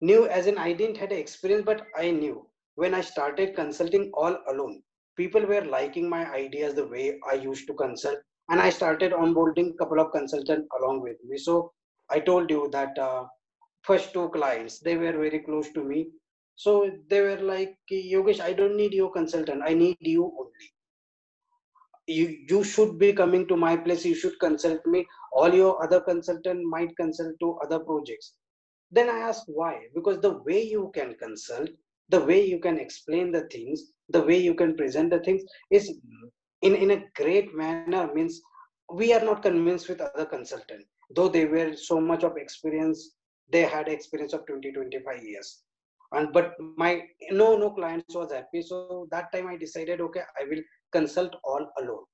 New 0.00 0.26
as 0.28 0.46
in 0.46 0.56
i 0.58 0.72
didn't 0.72 0.96
had 0.96 1.12
experience 1.12 1.64
but 1.66 1.82
i 1.96 2.10
knew. 2.10 2.46
When 2.76 2.94
i 2.94 3.00
started 3.00 3.56
consulting 3.56 4.10
all 4.14 4.38
alone 4.48 4.82
people 5.18 5.44
were 5.52 5.64
liking 5.64 6.08
my 6.08 6.24
ideas 6.32 6.74
the 6.74 6.86
way 6.86 7.18
I 7.30 7.34
used 7.34 7.66
to 7.66 7.74
consult, 7.74 8.18
and 8.48 8.60
I 8.60 8.70
started 8.70 9.12
onboarding 9.12 9.72
a 9.74 9.78
couple 9.82 10.00
of 10.00 10.12
consultants 10.12 10.68
along 10.80 11.02
with 11.02 11.16
me. 11.28 11.36
So 11.36 11.72
I 12.10 12.20
told 12.20 12.50
you 12.50 12.68
that 12.72 12.98
uh, 12.98 13.24
first 13.82 14.12
two 14.12 14.28
clients 14.30 14.78
they 14.78 14.96
were 14.96 15.12
very 15.12 15.40
close 15.40 15.70
to 15.72 15.84
me. 15.84 16.08
So 16.56 16.90
they 17.08 17.20
were 17.20 17.36
like, 17.36 17.76
Yogesh, 17.92 18.40
I 18.40 18.52
don't 18.52 18.76
need 18.76 18.92
your 18.92 19.12
consultant. 19.12 19.62
I 19.64 19.74
need 19.74 19.96
you 20.00 20.24
only. 20.24 20.68
You 22.06 22.26
you 22.48 22.64
should 22.64 22.98
be 22.98 23.12
coming 23.12 23.46
to 23.48 23.56
my 23.56 23.76
place. 23.76 24.04
You 24.04 24.14
should 24.14 24.38
consult 24.40 24.86
me. 24.86 25.06
All 25.32 25.54
your 25.54 25.82
other 25.82 26.00
consultant 26.00 26.64
might 26.64 26.96
consult 26.96 27.34
to 27.40 27.58
other 27.64 27.78
projects. 27.80 28.32
Then 28.90 29.10
I 29.10 29.18
asked 29.18 29.44
why? 29.46 29.74
Because 29.94 30.20
the 30.20 30.32
way 30.48 30.62
you 30.62 30.90
can 30.94 31.14
consult, 31.22 31.68
the 32.08 32.20
way 32.20 32.44
you 32.44 32.58
can 32.58 32.78
explain 32.78 33.30
the 33.32 33.42
things, 33.52 33.92
the 34.08 34.22
way 34.22 34.38
you 34.38 34.54
can 34.54 34.76
present 34.76 35.10
the 35.10 35.20
things 35.20 35.42
is 35.70 35.92
in, 36.62 36.74
in 36.74 36.90
a 36.92 37.04
great 37.16 37.54
manner 37.54 38.12
means 38.14 38.40
we 38.92 39.12
are 39.12 39.24
not 39.24 39.42
convinced 39.42 39.88
with 39.88 40.00
other 40.00 40.24
consultant. 40.24 40.84
Though 41.14 41.28
they 41.28 41.44
were 41.44 41.74
so 41.74 42.00
much 42.00 42.24
of 42.24 42.36
experience 42.36 43.14
they 43.50 43.62
had 43.62 43.88
experience 43.88 44.32
of 44.32 44.46
20 44.46 44.72
25 44.72 45.22
years. 45.22 45.62
And 46.12 46.32
but 46.32 46.54
my 46.76 47.02
no 47.30 47.56
no 47.56 47.70
clients 47.70 48.14
was 48.14 48.32
happy. 48.32 48.62
So 48.62 49.08
that 49.10 49.32
time 49.32 49.46
i 49.46 49.56
decided 49.56 50.00
okay 50.00 50.22
i 50.40 50.44
will 50.48 50.62
consult 50.92 51.34
all 51.44 51.66
alone. 51.80 52.04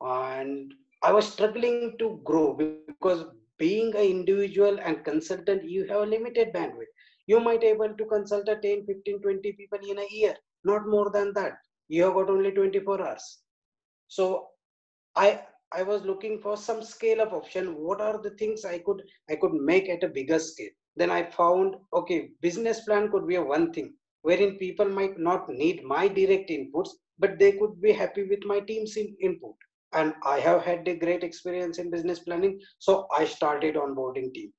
And 0.00 0.72
I 1.02 1.12
was 1.12 1.32
struggling 1.32 1.96
to 1.98 2.20
grow 2.24 2.54
because 2.54 3.26
being 3.58 3.94
an 3.94 4.02
individual 4.02 4.78
and 4.80 5.04
consultant, 5.04 5.64
you 5.64 5.86
have 5.88 6.02
a 6.02 6.06
limited 6.06 6.52
bandwidth. 6.52 6.94
You 7.28 7.40
might 7.40 7.62
able 7.62 7.94
to 7.94 8.04
consult 8.06 8.48
a 8.48 8.56
10, 8.56 8.86
15, 8.86 9.22
20 9.22 9.52
people 9.52 9.78
in 9.88 9.98
a 9.98 10.08
year, 10.10 10.34
not 10.64 10.88
more 10.88 11.10
than 11.10 11.32
that. 11.34 11.52
You 11.88 12.04
have 12.04 12.14
got 12.14 12.30
only 12.30 12.50
24 12.50 13.00
hours. 13.06 13.38
So 14.08 14.48
I 15.14 15.42
I 15.72 15.82
was 15.82 16.02
looking 16.02 16.40
for 16.40 16.56
some 16.56 16.82
scale 16.82 17.20
of 17.20 17.34
option. 17.34 17.76
What 17.76 18.00
are 18.00 18.20
the 18.20 18.30
things 18.30 18.64
I 18.64 18.78
could 18.78 19.02
I 19.30 19.36
could 19.36 19.52
make 19.52 19.88
at 19.88 20.02
a 20.04 20.08
bigger 20.08 20.40
scale? 20.40 20.74
Then 20.96 21.10
I 21.10 21.30
found 21.30 21.76
okay, 21.94 22.30
business 22.40 22.80
plan 22.84 23.10
could 23.12 23.28
be 23.28 23.36
a 23.36 23.42
one 23.42 23.72
thing 23.72 23.94
wherein 24.22 24.58
people 24.58 24.88
might 24.88 25.18
not 25.18 25.48
need 25.48 25.84
my 25.84 26.08
direct 26.08 26.50
inputs, 26.50 26.90
but 27.18 27.38
they 27.38 27.52
could 27.52 27.80
be 27.80 27.92
happy 27.92 28.24
with 28.24 28.44
my 28.44 28.60
team's 28.60 28.96
in, 28.96 29.16
input 29.20 29.54
and 29.94 30.14
i 30.22 30.38
have 30.38 30.62
had 30.62 30.86
a 30.88 30.96
great 30.96 31.24
experience 31.24 31.78
in 31.78 31.90
business 31.90 32.20
planning 32.20 32.60
so 32.78 33.06
i 33.18 33.24
started 33.24 33.74
onboarding 33.74 34.32
team 34.34 34.52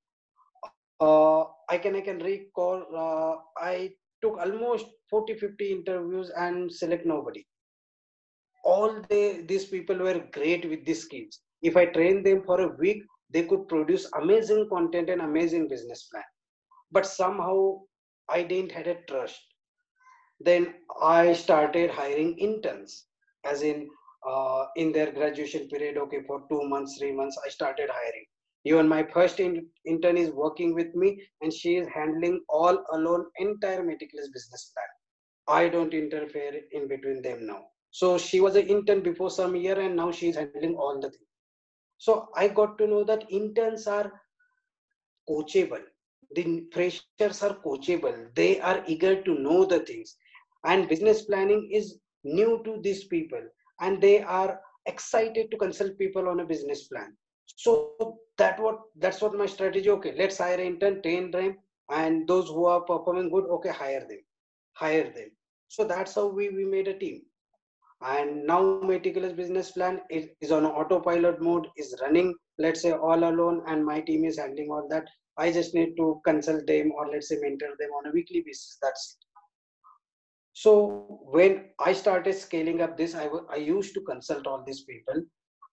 uh, 0.99 1.43
i 1.69 1.77
can 1.77 1.95
i 1.95 2.01
can 2.01 2.19
recall 2.19 2.83
uh, 3.05 3.35
i 3.71 3.89
took 4.21 4.37
almost 4.45 4.87
40 5.09 5.35
50 5.35 5.71
interviews 5.71 6.29
and 6.35 6.71
select 6.71 7.05
nobody. 7.05 7.45
All 8.65 9.01
these 9.09 9.65
people 9.65 9.97
were 9.97 10.19
great 10.33 10.69
with 10.69 10.85
these 10.85 11.03
skills 11.03 11.39
if 11.61 11.77
i 11.77 11.85
trained 11.85 12.25
them 12.25 12.43
for 12.43 12.59
a 12.61 12.75
week 12.77 13.03
they 13.31 13.43
could 13.43 13.67
produce 13.67 14.09
amazing 14.21 14.67
content 14.69 15.09
and 15.09 15.21
amazing 15.21 15.67
business 15.67 16.03
plan. 16.11 16.23
But 16.91 17.05
somehow 17.05 17.79
i 18.29 18.43
didn't 18.43 18.71
had 18.71 18.87
a 18.87 19.01
trust. 19.07 19.41
Then 20.39 20.73
i 21.01 21.33
started 21.33 21.91
hiring 21.91 22.37
interns 22.37 23.05
as 23.45 23.61
in 23.61 23.87
uh, 24.29 24.65
in 24.75 24.91
their 24.91 25.11
graduation 25.11 25.67
period 25.69 25.97
okay 25.97 26.21
for 26.27 26.43
two 26.49 26.63
months 26.67 26.97
three 26.99 27.13
months 27.13 27.37
i 27.45 27.49
started 27.49 27.89
hiring 27.89 28.25
even 28.69 28.89
my 28.89 29.03
first 29.13 29.39
in, 29.39 29.67
intern 29.85 30.17
is 30.17 30.31
working 30.31 30.75
with 30.75 30.95
me 30.95 31.21
and 31.41 31.53
she 31.53 31.77
is 31.77 31.87
handling 31.95 32.43
all 32.49 32.83
alone 32.93 33.25
entire 33.39 33.83
meticulous 33.83 34.29
business 34.33 34.73
plan. 34.75 35.57
I 35.65 35.69
don't 35.69 35.93
interfere 35.93 36.61
in 36.71 36.87
between 36.87 37.21
them 37.23 37.47
now. 37.47 37.65
So 37.91 38.17
she 38.17 38.41
was 38.41 38.55
an 38.55 38.67
intern 38.67 39.01
before 39.01 39.31
some 39.41 39.55
year 39.67 39.79
and 39.79 40.07
now 40.07 40.23
she 40.23 40.39
is 40.39 40.47
handling 40.47 40.75
all 40.75 40.99
the 41.01 41.09
things 41.09 41.29
so 41.97 42.29
i 42.35 42.47
got 42.47 42.77
to 42.79 42.87
know 42.87 43.03
that 43.03 43.31
interns 43.31 43.87
are 43.87 44.11
coachable. 45.29 45.83
The 46.35 46.65
freshers 46.73 47.43
are 47.43 47.55
coachable. 47.65 48.33
They 48.35 48.59
are 48.59 48.83
eager 48.87 49.21
to 49.23 49.33
know 49.39 49.65
the 49.65 49.79
things. 49.79 50.17
And 50.65 50.89
business 50.89 51.23
planning 51.23 51.69
is 51.73 51.99
new 52.23 52.61
to 52.65 52.79
these 52.81 53.05
people. 53.05 53.41
And 53.81 54.01
they 54.01 54.21
are 54.21 54.59
excited 54.85 55.51
to 55.51 55.57
consult 55.57 55.97
people 55.97 56.27
on 56.27 56.41
a 56.41 56.45
business 56.45 56.87
plan 56.87 57.15
so 57.55 58.19
that 58.37 58.59
what 58.59 58.79
that's 58.97 59.21
what 59.21 59.33
my 59.33 59.45
strategy 59.45 59.89
okay 59.89 60.13
let's 60.17 60.37
hire 60.37 60.59
intern 60.59 61.01
train 61.01 61.29
them 61.31 61.57
and 61.91 62.27
those 62.27 62.47
who 62.47 62.65
are 62.65 62.81
performing 62.81 63.29
good 63.29 63.45
okay 63.45 63.69
hire 63.69 64.05
them 64.07 64.19
hire 64.79 65.11
them. 65.15 65.29
So 65.67 65.83
that's 65.83 66.15
how 66.15 66.27
we, 66.27 66.49
we 66.49 66.65
made 66.65 66.87
a 66.87 66.97
team. 66.97 67.21
And 68.01 68.47
now 68.47 68.79
meticulous 68.81 69.33
business 69.33 69.71
plan 69.71 69.99
is, 70.09 70.29
is 70.41 70.51
on 70.51 70.65
autopilot 70.65 71.41
mode 71.41 71.67
is 71.77 71.95
running. 72.01 72.33
Let's 72.57 72.81
say 72.81 72.93
all 72.93 73.23
alone 73.29 73.61
and 73.67 73.85
my 73.85 73.99
team 73.99 74.23
is 74.23 74.39
handling 74.39 74.69
all 74.71 74.87
that. 74.89 75.05
I 75.37 75.51
just 75.51 75.73
need 75.73 75.95
to 75.97 76.21
consult 76.25 76.65
them 76.65 76.91
or 76.91 77.09
let's 77.09 77.29
say 77.29 77.37
mentor 77.41 77.75
them 77.79 77.89
on 77.97 78.07
a 78.07 78.13
weekly 78.13 78.41
basis 78.45 78.77
that's 78.81 79.17
it. 79.17 79.25
So 80.53 81.19
when 81.23 81.65
I 81.79 81.93
started 81.93 82.33
scaling 82.35 82.81
up 82.81 82.97
this, 82.97 83.15
I, 83.15 83.29
I 83.49 83.57
used 83.57 83.93
to 83.93 84.01
consult 84.01 84.47
all 84.47 84.63
these 84.65 84.83
people. 84.83 85.21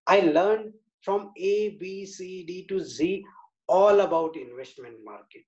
I 0.06 0.20
learned 0.20 0.72
from 1.06 1.30
A, 1.38 1.76
B, 1.80 2.04
C, 2.04 2.44
D 2.46 2.66
to 2.68 2.80
Z 2.80 3.24
all 3.68 4.00
about 4.00 4.36
investment 4.36 4.96
market. 5.04 5.44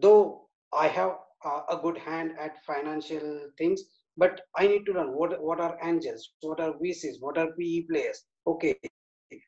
Though 0.00 0.48
I 0.72 0.88
have 0.88 1.12
uh, 1.44 1.60
a 1.68 1.76
good 1.76 1.98
hand 1.98 2.32
at 2.40 2.64
financial 2.64 3.50
things, 3.58 3.82
but 4.16 4.40
I 4.56 4.66
need 4.66 4.86
to 4.86 4.92
learn 4.92 5.12
what, 5.12 5.40
what 5.42 5.60
are 5.60 5.78
angels, 5.84 6.30
what 6.40 6.60
are 6.60 6.72
VCs, 6.82 7.16
what 7.20 7.38
are 7.38 7.48
PE 7.58 7.82
players. 7.90 8.24
Okay, 8.46 8.74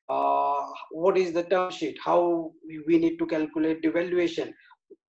uh, 0.09 0.67
what 0.91 1.17
is 1.17 1.33
the 1.33 1.45
term 1.45 1.71
sheet, 1.71 1.97
how 2.05 2.53
we 2.87 2.99
need 2.99 3.17
to 3.19 3.27
calculate 3.27 3.83
the 3.83 3.91
valuation, 3.91 4.53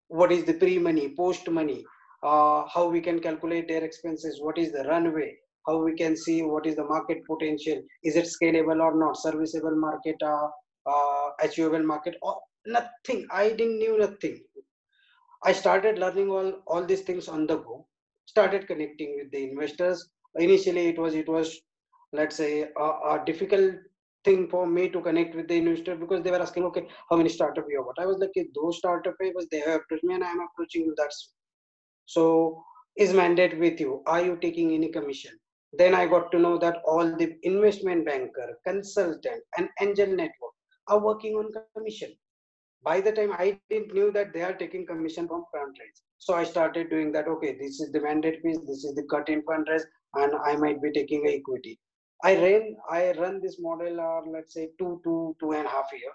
what 0.07 0.31
is 0.31 0.45
the 0.45 0.53
pre-money, 0.53 1.13
post-money, 1.17 1.83
uh, 2.23 2.63
how 2.73 2.87
we 2.87 3.01
can 3.01 3.19
calculate 3.19 3.67
their 3.67 3.83
expenses, 3.83 4.39
what 4.41 4.57
is 4.57 4.71
the 4.71 4.83
runway, 4.83 5.35
how 5.67 5.77
we 5.83 5.93
can 5.93 6.15
see 6.15 6.41
what 6.41 6.65
is 6.65 6.75
the 6.75 6.83
market 6.85 7.25
potential, 7.25 7.81
is 8.03 8.15
it 8.15 8.25
scalable 8.25 8.81
or 8.81 8.97
not, 8.97 9.17
serviceable 9.17 9.75
market, 9.75 10.15
uh, 10.23 10.47
uh, 10.85 11.29
achievable 11.41 11.83
market, 11.83 12.15
or 12.21 12.39
nothing. 12.65 13.27
I 13.31 13.49
didn't 13.49 13.79
knew 13.79 13.97
nothing. 13.99 14.41
I 15.43 15.51
started 15.51 15.99
learning 15.99 16.29
all 16.29 16.53
all 16.67 16.85
these 16.85 17.01
things 17.01 17.27
on 17.27 17.47
the 17.47 17.57
go. 17.57 17.85
Started 18.25 18.67
connecting 18.67 19.17
with 19.17 19.31
the 19.31 19.43
investors. 19.49 20.09
Initially, 20.35 20.87
it 20.87 20.99
was 20.99 21.13
it 21.13 21.27
was 21.27 21.59
let's 22.13 22.35
say 22.35 22.69
a, 22.77 22.83
a 22.83 23.23
difficult 23.25 23.75
thing 24.23 24.47
for 24.49 24.65
me 24.65 24.89
to 24.89 25.01
connect 25.01 25.35
with 25.35 25.47
the 25.47 25.55
investor 25.55 25.95
because 25.95 26.23
they 26.23 26.31
were 26.31 26.41
asking, 26.41 26.63
okay, 26.63 26.87
how 27.09 27.17
many 27.17 27.29
startup 27.29 27.65
you 27.69 27.77
have? 27.77 27.87
But 27.95 28.03
I 28.03 28.07
was 28.07 28.17
like, 28.19 28.31
those 28.55 28.77
startup 28.77 29.15
was 29.35 29.47
they 29.51 29.59
have 29.59 29.81
approached 29.81 30.03
me 30.03 30.15
and 30.15 30.23
I 30.23 30.31
am 30.31 30.39
approaching 30.39 30.85
you. 30.85 30.95
That's 30.97 31.33
so 32.05 32.63
is 32.97 33.13
mandate 33.13 33.59
with 33.59 33.79
you? 33.79 34.01
Are 34.07 34.23
you 34.23 34.37
taking 34.41 34.71
any 34.73 34.89
commission? 34.89 35.31
Then 35.73 35.93
I 35.93 36.05
got 36.07 36.31
to 36.31 36.39
know 36.39 36.57
that 36.59 36.81
all 36.85 37.15
the 37.15 37.37
investment 37.43 38.05
banker, 38.05 38.57
consultant, 38.65 39.43
and 39.57 39.69
angel 39.81 40.07
network 40.07 40.53
are 40.87 40.99
working 40.99 41.35
on 41.35 41.51
commission. 41.75 42.15
By 42.83 43.01
the 43.01 43.11
time 43.11 43.33
I 43.33 43.59
didn't 43.69 43.93
knew 43.93 44.11
that 44.11 44.33
they 44.33 44.43
are 44.43 44.53
taking 44.53 44.85
commission 44.85 45.27
from 45.27 45.45
fundraise. 45.53 46.01
So 46.19 46.33
I 46.33 46.43
started 46.43 46.89
doing 46.89 47.11
that. 47.11 47.27
Okay, 47.27 47.57
this 47.59 47.79
is 47.81 47.91
the 47.91 48.01
mandate 48.01 48.41
piece, 48.43 48.59
this 48.59 48.85
is 48.85 48.95
the 48.95 49.03
cut 49.09 49.27
in 49.29 49.41
fundraise, 49.43 49.83
and 50.15 50.33
I 50.35 50.55
might 50.55 50.81
be 50.81 50.91
taking 50.91 51.27
equity. 51.27 51.79
I 52.23 52.35
ran 52.35 52.75
I 52.89 53.11
run 53.11 53.41
this 53.41 53.59
model 53.59 53.99
or 53.99 54.25
let's 54.27 54.53
say 54.53 54.69
two 54.79 54.99
to 55.03 55.35
two 55.39 55.51
and 55.51 55.67
a 55.67 55.69
half 55.69 55.85
year 55.93 56.11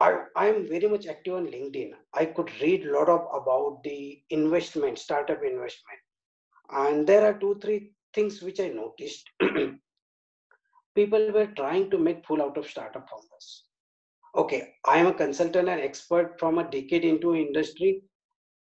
I, 0.00 0.24
I'm 0.34 0.66
very 0.66 0.88
much 0.88 1.06
active 1.06 1.34
on 1.34 1.46
LinkedIn. 1.46 1.90
I 2.14 2.24
could 2.24 2.50
read 2.62 2.86
a 2.86 2.92
lot 2.92 3.10
of 3.10 3.20
about 3.34 3.82
the 3.84 4.22
investment, 4.30 4.98
startup 4.98 5.42
investment. 5.44 6.00
And 6.72 7.06
there 7.06 7.24
are 7.24 7.38
two, 7.38 7.58
three 7.62 7.92
things 8.14 8.42
which 8.42 8.60
I 8.60 8.68
noticed. 8.68 9.28
People 10.94 11.32
were 11.32 11.46
trying 11.56 11.90
to 11.90 11.98
make 11.98 12.26
full 12.26 12.42
out 12.42 12.56
of 12.56 12.66
startup 12.66 13.08
founders. 13.08 13.64
Okay, 14.36 14.74
I 14.86 14.98
am 14.98 15.06
a 15.06 15.14
consultant 15.14 15.68
and 15.68 15.80
expert 15.80 16.38
from 16.38 16.58
a 16.58 16.70
decade 16.70 17.04
into 17.04 17.34
industry. 17.34 18.02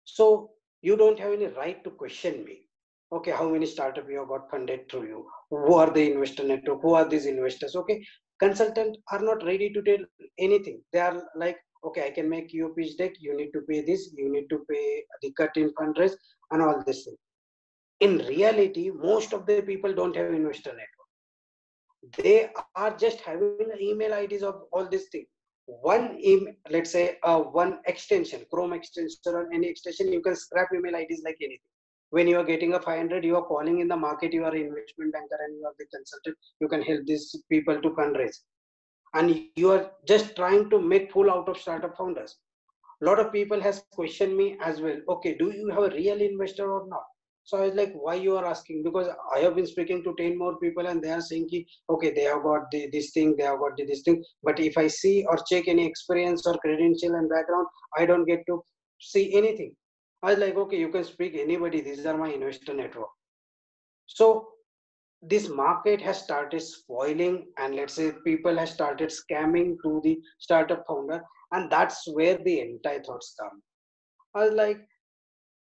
So 0.04 0.50
you 0.82 0.96
don't 0.96 1.18
have 1.18 1.32
any 1.32 1.46
right 1.46 1.82
to 1.84 1.90
question 1.90 2.44
me. 2.44 2.66
Okay, 3.12 3.32
how 3.32 3.48
many 3.48 3.66
startup 3.66 4.08
you 4.08 4.20
have 4.20 4.28
got 4.28 4.50
funded 4.50 4.88
through 4.90 5.06
you? 5.08 5.26
Who 5.50 5.74
are 5.74 5.90
the 5.90 6.12
investor 6.12 6.44
network? 6.44 6.80
Who 6.82 6.94
are 6.94 7.08
these 7.08 7.26
investors? 7.26 7.74
Okay, 7.74 8.02
consultant 8.40 8.96
are 9.12 9.20
not 9.20 9.44
ready 9.44 9.68
to 9.74 9.82
tell 9.88 10.04
anything 10.46 10.76
they 10.92 11.02
are 11.06 11.22
like 11.42 11.58
okay 11.88 12.04
i 12.06 12.10
can 12.18 12.28
make 12.34 12.52
you 12.58 12.72
pitch 12.76 12.92
deck 13.00 13.14
you 13.26 13.36
need 13.40 13.50
to 13.56 13.62
pay 13.70 13.80
this 13.88 14.02
you 14.20 14.28
need 14.34 14.46
to 14.52 14.58
pay 14.70 14.84
the 15.22 15.30
cut 15.40 15.60
in 15.62 15.68
fundraise 15.80 16.16
and 16.50 16.62
all 16.62 16.82
this 16.86 17.04
thing 17.04 17.18
in 18.00 18.18
reality 18.18 18.90
most 18.90 19.32
of 19.32 19.46
the 19.46 19.60
people 19.62 19.92
don't 19.94 20.16
have 20.16 20.32
investor 20.32 20.70
network. 20.70 22.16
They 22.16 22.50
are 22.74 22.96
just 22.96 23.20
having 23.20 23.70
email 23.78 24.14
ids 24.14 24.42
of 24.42 24.62
all 24.72 24.88
these 24.88 25.08
things. 25.12 25.26
One 25.66 26.18
email 26.24 26.54
let's 26.70 26.90
say 26.90 27.18
uh, 27.22 27.40
one 27.40 27.80
extension 27.86 28.40
chrome 28.52 28.72
extension 28.72 29.18
or 29.26 29.52
any 29.52 29.68
extension 29.68 30.12
you 30.12 30.22
can 30.22 30.34
scrap 30.34 30.68
email 30.74 30.96
ids 30.96 31.22
like 31.24 31.36
anything. 31.40 31.58
When 32.08 32.26
you 32.26 32.40
are 32.40 32.44
getting 32.44 32.74
a 32.74 32.80
500 32.80 33.24
you 33.24 33.36
are 33.36 33.44
calling 33.44 33.80
in 33.80 33.88
the 33.88 33.96
market 33.96 34.32
you 34.32 34.44
are 34.44 34.54
an 34.54 34.62
investment 34.62 35.12
banker 35.12 35.38
and 35.44 35.54
you 35.56 35.66
are 35.66 35.74
the 35.78 35.86
consultant 35.94 36.36
you 36.60 36.68
can 36.68 36.82
help 36.82 37.04
these 37.06 37.36
people 37.50 37.80
to 37.80 37.90
fundraise. 37.90 38.38
And 39.12 39.44
you 39.56 39.72
are 39.72 39.90
just 40.06 40.36
trying 40.36 40.70
to 40.70 40.80
make 40.80 41.12
full 41.12 41.30
out 41.30 41.48
of 41.48 41.58
startup 41.58 41.96
founders. 41.96 42.36
A 43.02 43.04
lot 43.04 43.18
of 43.18 43.32
people 43.32 43.60
has 43.60 43.82
questioned 43.92 44.36
me 44.36 44.56
as 44.62 44.80
well. 44.80 44.98
Okay 45.10 45.36
do 45.36 45.50
you 45.50 45.68
have 45.68 45.84
a 45.84 45.90
real 45.90 46.20
investor 46.20 46.72
or 46.72 46.88
not 46.88 47.04
so 47.44 47.58
i 47.58 47.66
was 47.66 47.74
like 47.74 47.92
why 47.94 48.14
you 48.14 48.36
are 48.36 48.46
asking 48.46 48.82
because 48.82 49.08
i 49.36 49.38
have 49.40 49.56
been 49.56 49.66
speaking 49.66 50.02
to 50.04 50.14
10 50.18 50.38
more 50.38 50.58
people 50.58 50.86
and 50.86 51.02
they 51.02 51.10
are 51.10 51.20
saying 51.20 51.48
okay 51.88 52.12
they 52.14 52.22
have 52.22 52.42
got 52.42 52.70
the, 52.70 52.88
this 52.92 53.10
thing 53.10 53.34
they 53.36 53.44
have 53.44 53.58
got 53.58 53.76
the, 53.76 53.84
this 53.84 54.02
thing 54.02 54.22
but 54.42 54.60
if 54.60 54.78
i 54.78 54.86
see 54.86 55.24
or 55.28 55.36
check 55.50 55.68
any 55.68 55.86
experience 55.86 56.46
or 56.46 56.56
credential 56.58 57.14
and 57.14 57.28
background 57.28 57.66
i 57.96 58.06
don't 58.06 58.26
get 58.26 58.40
to 58.46 58.62
see 58.98 59.34
anything 59.34 59.74
I 60.22 60.30
was 60.30 60.38
like, 60.38 60.54
okay, 60.54 60.78
you 60.78 60.90
can 60.90 61.04
speak 61.04 61.34
anybody. 61.34 61.80
These 61.80 62.04
are 62.04 62.16
my 62.16 62.28
investor 62.28 62.74
network. 62.74 63.08
So 64.06 64.48
this 65.22 65.48
market 65.48 66.00
has 66.02 66.22
started 66.22 66.60
spoiling 66.60 67.46
and 67.58 67.74
let's 67.74 67.94
say 67.94 68.12
people 68.24 68.58
have 68.58 68.68
started 68.68 69.10
scamming 69.10 69.76
to 69.82 70.00
the 70.04 70.18
startup 70.38 70.84
founder 70.86 71.22
and 71.52 71.70
that's 71.70 72.06
where 72.08 72.38
the 72.38 72.60
entire 72.60 73.02
thoughts 73.02 73.34
come. 73.38 73.62
I 74.34 74.46
was 74.46 74.54
like, 74.54 74.80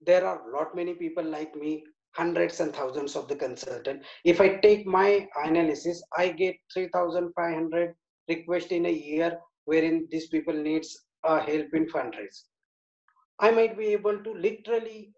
there 0.06 0.26
are 0.26 0.48
a 0.48 0.56
lot 0.56 0.74
many 0.74 0.94
people 0.94 1.24
like 1.24 1.54
me 1.54 1.84
hundreds 2.14 2.60
and 2.60 2.74
thousands 2.74 3.16
of 3.16 3.28
the 3.28 3.36
consultant. 3.36 4.02
If 4.24 4.40
I 4.40 4.56
take 4.56 4.86
my 4.86 5.28
analysis, 5.44 6.02
I 6.16 6.30
get 6.30 6.56
3,500 6.74 7.94
requests 8.28 8.72
in 8.72 8.86
a 8.86 8.92
year 8.92 9.38
wherein 9.64 10.08
these 10.10 10.28
people 10.28 10.54
needs 10.54 11.04
uh, 11.24 11.40
help 11.40 11.66
in 11.72 11.86
fundraise. 11.86 12.44
I 13.38 13.50
might 13.50 13.78
be 13.78 13.86
able 13.86 14.22
to 14.22 14.34
literally 14.34 15.12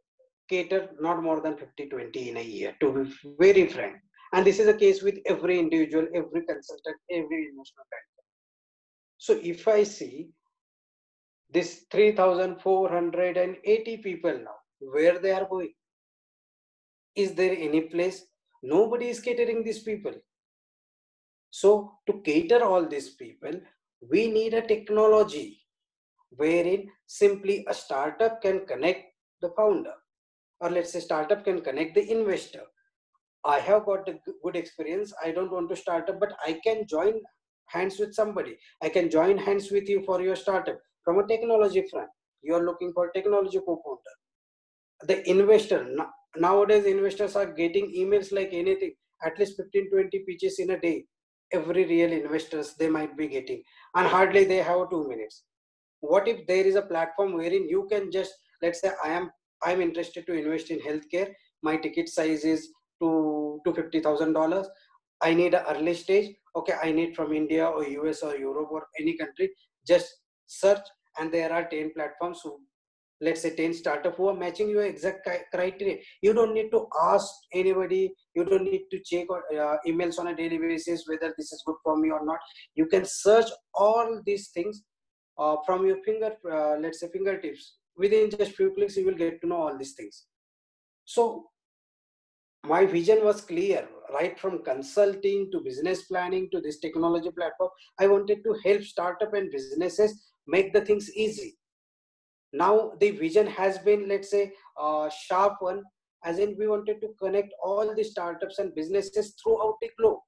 cater 0.49 0.91
not 1.01 1.23
more 1.23 1.41
than 1.41 1.57
50, 1.57 1.89
20 1.89 2.31
in 2.31 2.37
a 2.37 2.43
year, 2.43 2.77
to 2.81 2.93
be 2.93 3.13
very 3.39 3.67
frank. 3.67 3.97
And 4.33 4.47
this 4.47 4.59
is 4.59 4.67
the 4.67 4.75
case 4.75 5.03
with 5.03 5.19
every 5.27 5.59
individual, 5.59 6.07
every 6.15 6.45
consultant, 6.47 6.97
every 7.11 7.49
investment 7.51 7.89
banker. 7.91 8.25
So 9.19 9.39
if 9.43 9.69
I 9.69 9.83
see 9.83 10.31
this 11.53 11.85
3,480 11.91 13.97
people 13.99 14.33
now, 14.33 14.62
where 14.91 15.19
they 15.19 15.33
are 15.33 15.47
going, 15.49 15.73
is 17.15 17.35
there 17.35 17.53
any 17.53 17.83
place? 17.83 18.25
Nobody 18.63 19.09
is 19.09 19.21
catering 19.21 19.63
these 19.63 19.81
people. 19.81 20.15
So 21.51 21.99
to 22.07 22.21
cater 22.25 22.65
all 22.65 22.87
these 22.87 23.11
people, 23.11 23.61
we 24.11 24.31
need 24.31 24.55
a 24.55 24.67
technology 24.67 25.61
wherein 26.31 26.89
simply 27.07 27.65
a 27.69 27.75
startup 27.75 28.41
can 28.41 28.67
connect 28.67 29.05
the 29.43 29.51
founder. 29.57 29.95
Or 30.61 30.71
let's 30.71 30.93
say 30.93 31.01
startup 31.01 31.45
can 31.45 31.61
connect 31.61 31.95
the 31.95 32.11
investor. 32.11 32.63
I 33.45 33.59
have 33.59 33.85
got 33.85 34.09
a 34.09 34.19
good 34.43 34.57
experience. 34.57 35.13
I 35.23 35.33
don't 35.33 35.53
want 35.53 35.69
to 35.71 35.77
start 35.77 36.09
up 36.09 36.21
but 36.21 36.33
i 36.47 36.59
can 36.65 36.87
join 36.87 37.15
hands 37.67 37.99
with 37.99 38.15
somebody. 38.15 38.57
I 38.81 38.89
can 38.89 39.11
join 39.11 39.37
hands 39.37 39.71
with 39.71 39.89
you 39.89 40.03
for 40.05 40.23
your 40.23 40.37
startup. 40.37 40.79
From 41.05 41.19
a 41.19 41.27
technology 41.27 41.85
front 41.91 42.09
you 42.43 42.55
are 42.55 42.65
looking 42.65 42.93
for 42.93 43.11
technology 43.11 43.59
co-founder 43.59 44.17
the 45.07 45.29
investor 45.29 45.81
nowadays 46.37 46.85
investors 46.85 47.37
are 47.37 47.47
getting 47.47 47.93
emails 47.95 48.33
like 48.33 48.51
anything 48.53 48.95
at 49.25 49.39
least 49.39 49.57
15 49.57 49.91
20 49.91 50.19
pitches 50.21 50.59
in 50.59 50.71
a 50.71 50.81
day. 50.81 51.05
Every 51.53 51.85
real 51.85 52.13
investors 52.13 52.75
they 52.79 52.89
might 52.89 53.17
be 53.17 53.29
getting 53.29 53.63
and 53.95 54.07
hardly 54.07 54.45
they 54.45 54.57
have 54.57 54.89
two 54.91 55.07
minutes. 55.09 55.45
What 56.01 56.27
if 56.27 56.47
there 56.47 56.65
is 56.65 56.77
a 56.77 56.83
platform 56.83 57.35
wherein 57.35 57.69
you 57.69 57.87
can 57.91 58.11
just 58.11 58.33
let's 58.63 58.81
say 58.81 58.93
i 59.05 59.09
am 59.09 59.31
i'm 59.65 59.81
interested 59.81 60.27
to 60.27 60.35
invest 60.35 60.71
in 60.71 60.81
healthcare 60.81 61.33
my 61.63 61.77
ticket 61.77 62.09
size 62.09 62.45
is 62.45 62.69
to 63.01 63.61
to 63.67 63.75
fifty 63.75 64.01
thousand 64.01 64.33
dollars. 64.33 64.67
I 65.21 65.35
need 65.35 65.55
an 65.55 65.65
early 65.69 65.95
stage 65.95 66.35
okay 66.57 66.75
i 66.83 66.93
need 66.93 67.15
from 67.17 67.33
india 67.33 67.67
or 67.67 67.85
us 68.09 68.23
or 68.23 68.37
europe 68.37 68.71
or 68.71 68.87
any 69.01 69.17
country 69.17 69.51
just 69.87 70.09
search 70.47 70.87
and 71.19 71.33
there 71.33 71.53
are 71.53 71.69
10 71.69 71.93
platforms 71.95 72.43
let's 73.27 73.43
say 73.43 73.55
10 73.55 73.75
startup 73.75 74.17
who 74.17 74.29
are 74.29 74.39
matching 74.45 74.69
your 74.69 74.85
exact 74.85 75.29
criteria 75.55 75.99
you 76.23 76.35
don't 76.39 76.55
need 76.59 76.71
to 76.71 76.87
ask 77.03 77.27
anybody 77.63 78.03
you 78.35 78.45
don't 78.45 78.65
need 78.65 78.85
to 78.91 78.99
check 79.11 79.27
uh, 79.35 79.77
emails 79.87 80.19
on 80.19 80.29
a 80.29 80.37
daily 80.37 80.59
basis 80.59 81.05
whether 81.07 81.33
this 81.39 81.53
is 81.53 81.63
good 81.67 81.81
for 81.85 81.97
me 81.97 82.11
or 82.11 82.25
not 82.31 82.41
you 82.75 82.87
can 82.95 83.05
search 83.05 83.51
all 83.75 84.21
these 84.27 84.49
things 84.49 84.83
uh, 85.39 85.57
from 85.65 85.87
your 85.87 86.03
finger, 86.05 86.33
uh, 86.51 86.77
let's 86.79 87.01
say 87.01 87.09
fingertips. 87.13 87.77
Within 87.97 88.31
just 88.31 88.53
few 88.53 88.73
clicks, 88.75 88.97
you 88.97 89.07
will 89.07 89.15
get 89.15 89.41
to 89.41 89.47
know 89.47 89.63
all 89.63 89.79
these 89.79 89.95
things. 89.95 90.27
So 91.05 91.47
my 92.65 92.87
vision 92.87 93.25
was 93.25 93.41
clear, 93.41 93.89
right 94.13 94.39
from 94.39 94.63
consulting 94.63 95.51
to 95.53 95.61
business 95.61 96.03
planning 96.03 96.49
to 96.53 96.61
this 96.61 96.79
technology 96.79 97.31
platform. 97.31 97.71
I 97.99 98.07
wanted 98.07 98.45
to 98.45 98.57
help 98.65 98.83
startup 98.83 99.35
and 99.35 99.51
businesses 99.51 100.31
make 100.47 100.73
the 100.73 100.83
things 100.83 101.11
easy. 101.15 101.57
Now 102.53 102.93
the 103.01 103.11
vision 103.13 103.47
has 103.47 103.79
been, 103.79 104.09
let's 104.09 104.31
say, 104.31 104.53
a 104.79 105.11
sharp 105.27 105.57
one, 105.61 105.83
as 106.25 106.39
in 106.39 106.57
we 106.59 106.69
wanted 106.69 107.01
to 107.01 107.09
connect 107.21 107.53
all 107.63 107.95
the 107.95 108.05
startups 108.05 108.59
and 108.59 108.75
businesses 108.75 109.35
throughout 109.43 109.77
the 109.81 109.91
globe. 109.99 110.21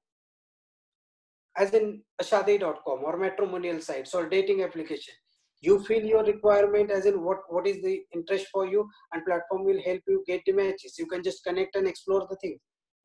As 1.57 1.73
in 1.73 2.01
shaadi.com 2.21 3.03
or 3.03 3.17
matrimonial 3.17 3.79
sites 3.79 4.13
or 4.13 4.27
dating 4.27 4.63
application. 4.63 5.13
You 5.61 5.79
fill 5.83 6.03
your 6.03 6.23
requirement 6.23 6.91
as 6.91 7.05
in 7.05 7.23
what 7.23 7.37
what 7.49 7.65
is 7.65 7.81
the 7.81 8.01
interest 8.13 8.47
for 8.51 8.67
you 8.67 8.87
and 9.13 9.25
platform 9.25 9.63
will 9.63 9.81
help 9.83 10.01
you 10.07 10.23
get 10.27 10.41
the 10.45 10.51
matches. 10.51 10.95
You 10.99 11.07
can 11.07 11.23
just 11.23 11.43
connect 11.43 11.75
and 11.75 11.87
explore 11.87 12.27
the 12.29 12.35
thing. 12.37 12.59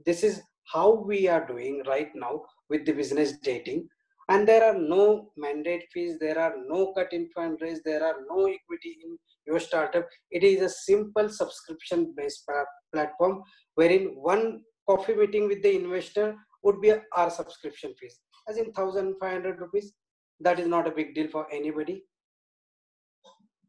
This 0.05 0.25
is 0.25 0.43
how 0.73 0.93
we 0.93 1.29
are 1.29 1.47
doing 1.47 1.83
right 1.87 2.11
now 2.15 2.43
with 2.69 2.85
the 2.85 2.93
business 2.93 3.35
dating 3.43 3.89
and 4.31 4.49
there 4.49 4.65
are 4.65 4.79
no 4.79 5.31
mandate 5.37 5.85
fees 5.93 6.19
there 6.19 6.39
are 6.39 6.55
no 6.67 6.93
cut 6.97 7.13
in 7.13 7.29
fundraise 7.37 7.81
there 7.85 8.05
are 8.09 8.17
no 8.29 8.47
equity 8.47 8.99
in 9.05 9.19
your 9.47 9.61
startup. 9.61 10.07
It 10.31 10.45
is 10.45 10.63
a 10.63 10.69
simple 10.69 11.29
subscription 11.29 12.15
based 12.17 12.49
platform 12.93 13.43
wherein 13.75 14.07
one 14.15 14.61
coffee 14.89 15.15
meeting 15.15 15.49
with 15.49 15.63
the 15.63 15.75
investor 15.77 16.35
would 16.63 16.81
be 16.81 16.93
our 17.17 17.31
subscription 17.31 17.95
fees 17.99 18.21
as 18.49 18.57
in 18.57 18.67
1500 18.67 19.61
rupees. 19.61 19.93
That 20.41 20.59
is 20.59 20.69
not 20.69 20.87
a 20.87 20.91
big 20.91 21.15
deal 21.15 21.29
for 21.29 21.47
anybody. 21.53 22.05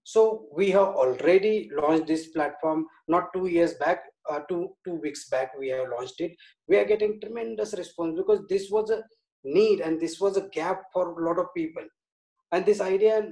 So 0.03 0.47
we 0.53 0.71
have 0.71 0.89
already 1.03 1.69
launched 1.79 2.07
this 2.07 2.27
platform 2.27 2.85
not 3.07 3.33
two 3.33 3.47
years 3.47 3.73
back 3.75 4.03
uh, 4.29 4.39
two 4.49 4.69
two 4.85 4.95
weeks 4.95 5.29
back 5.29 5.51
we 5.59 5.69
have 5.69 5.87
launched 5.89 6.21
it. 6.21 6.35
We 6.67 6.77
are 6.77 6.85
getting 6.85 7.19
tremendous 7.21 7.73
response 7.73 8.15
because 8.17 8.41
this 8.49 8.69
was 8.69 8.91
a 8.91 9.03
need 9.43 9.79
and 9.79 9.99
this 9.99 10.19
was 10.19 10.37
a 10.37 10.47
gap 10.49 10.83
for 10.93 11.19
a 11.19 11.25
lot 11.25 11.39
of 11.39 11.53
people 11.55 11.83
and 12.51 12.65
this 12.65 12.81
idea 12.81 13.29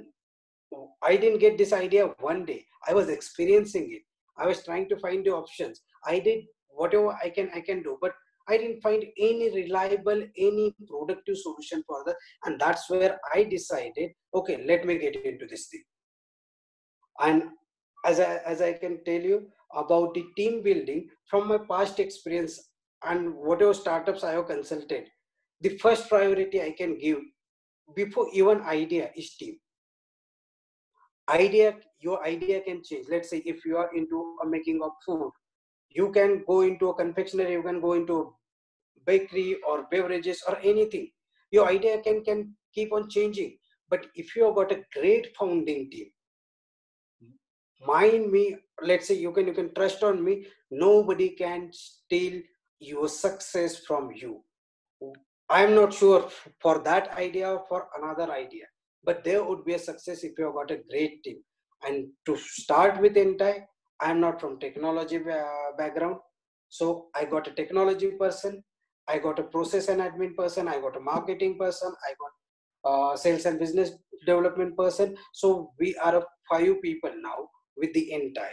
i 1.03 1.15
didn't 1.15 1.39
get 1.39 1.57
this 1.57 1.73
idea 1.73 2.07
one 2.19 2.45
day 2.45 2.63
i 2.87 2.93
was 2.93 3.09
experiencing 3.09 3.91
it 3.91 4.01
i 4.37 4.47
was 4.47 4.63
trying 4.63 4.87
to 4.89 4.97
find 4.99 5.25
the 5.25 5.31
options 5.31 5.81
i 6.05 6.19
did 6.19 6.43
whatever 6.69 7.11
i 7.23 7.29
can 7.29 7.49
i 7.53 7.61
can 7.61 7.83
do 7.83 7.97
but 8.01 8.13
I 8.49 8.57
didn't 8.57 8.81
find 8.81 9.05
any 9.17 9.51
reliable, 9.51 10.23
any 10.35 10.75
productive 10.87 11.37
solution 11.37 11.83
for 11.85 12.03
that. 12.05 12.15
And 12.45 12.59
that's 12.59 12.89
where 12.89 13.19
I 13.33 13.43
decided, 13.43 14.11
okay, 14.33 14.63
let 14.65 14.85
me 14.85 14.97
get 14.97 15.23
into 15.23 15.45
this 15.45 15.67
thing. 15.67 15.83
And 17.19 17.43
as 18.05 18.19
I, 18.19 18.37
as 18.45 18.61
I 18.61 18.73
can 18.73 19.03
tell 19.03 19.21
you 19.21 19.47
about 19.75 20.15
the 20.15 20.25
team 20.35 20.63
building 20.63 21.09
from 21.29 21.47
my 21.47 21.59
past 21.59 21.99
experience 21.99 22.71
and 23.05 23.35
whatever 23.35 23.73
startups 23.73 24.23
I 24.23 24.31
have 24.31 24.47
consulted, 24.47 25.05
the 25.61 25.77
first 25.77 26.09
priority 26.09 26.61
I 26.61 26.71
can 26.71 26.97
give 26.97 27.19
before 27.95 28.27
even 28.33 28.61
idea 28.61 29.11
is 29.15 29.35
team. 29.35 29.57
Idea, 31.29 31.75
your 31.99 32.25
idea 32.25 32.61
can 32.61 32.81
change. 32.83 33.05
Let's 33.09 33.29
say 33.29 33.43
if 33.45 33.65
you 33.65 33.77
are 33.77 33.93
into 33.95 34.37
a 34.43 34.47
making 34.47 34.81
of 34.81 34.91
food, 35.05 35.31
you 35.89 36.11
can 36.11 36.43
go 36.47 36.61
into 36.61 36.89
a 36.89 36.95
confectionery, 36.95 37.53
you 37.53 37.63
can 37.63 37.81
go 37.81 37.93
into 37.93 38.33
bakery 39.05 39.57
or 39.67 39.87
beverages 39.91 40.43
or 40.47 40.57
anything 40.63 41.09
your 41.51 41.67
idea 41.67 42.01
can 42.01 42.23
can 42.23 42.53
keep 42.73 42.93
on 42.93 43.09
changing 43.09 43.57
but 43.89 44.05
if 44.15 44.35
you 44.35 44.45
have 44.45 44.55
got 44.55 44.71
a 44.71 44.83
great 44.97 45.29
founding 45.37 45.89
team 45.89 46.09
mind 47.87 48.31
me 48.31 48.43
let's 48.91 49.07
say 49.07 49.15
you 49.15 49.31
can 49.31 49.47
you 49.47 49.53
can 49.53 49.73
trust 49.73 50.03
on 50.03 50.23
me 50.23 50.45
nobody 50.71 51.29
can 51.41 51.69
steal 51.71 52.41
your 52.79 53.07
success 53.07 53.77
from 53.87 54.11
you 54.23 54.41
i'm 55.49 55.73
not 55.75 55.93
sure 55.93 56.29
for 56.61 56.79
that 56.79 57.11
idea 57.25 57.49
or 57.49 57.63
for 57.69 57.87
another 57.99 58.31
idea 58.31 58.65
but 59.03 59.23
there 59.23 59.43
would 59.43 59.63
be 59.65 59.73
a 59.73 59.85
success 59.89 60.23
if 60.23 60.33
you 60.37 60.45
have 60.45 60.53
got 60.53 60.71
a 60.71 60.81
great 60.91 61.23
team 61.23 61.37
and 61.87 62.07
to 62.25 62.35
start 62.37 62.99
with 63.01 63.15
Entai 63.15 63.53
i'm 64.01 64.19
not 64.19 64.39
from 64.41 64.59
technology 64.59 65.19
background 65.77 66.17
so 66.69 67.07
i 67.15 67.25
got 67.25 67.47
a 67.47 67.51
technology 67.51 68.11
person 68.23 68.63
I 69.09 69.17
got 69.17 69.39
a 69.39 69.43
process 69.43 69.87
and 69.87 70.01
admin 70.01 70.35
person, 70.35 70.67
I 70.67 70.79
got 70.79 70.95
a 70.95 70.99
marketing 70.99 71.57
person, 71.57 71.91
I 72.07 72.13
got 72.21 72.33
uh, 72.91 73.17
sales 73.17 73.45
and 73.45 73.59
business 73.59 73.91
development 74.25 74.77
person. 74.77 75.17
So 75.33 75.71
we 75.79 75.95
are 75.97 76.17
a 76.17 76.23
five 76.49 76.81
people 76.83 77.11
now 77.19 77.49
with 77.75 77.91
the 77.93 78.11
Entai. 78.13 78.51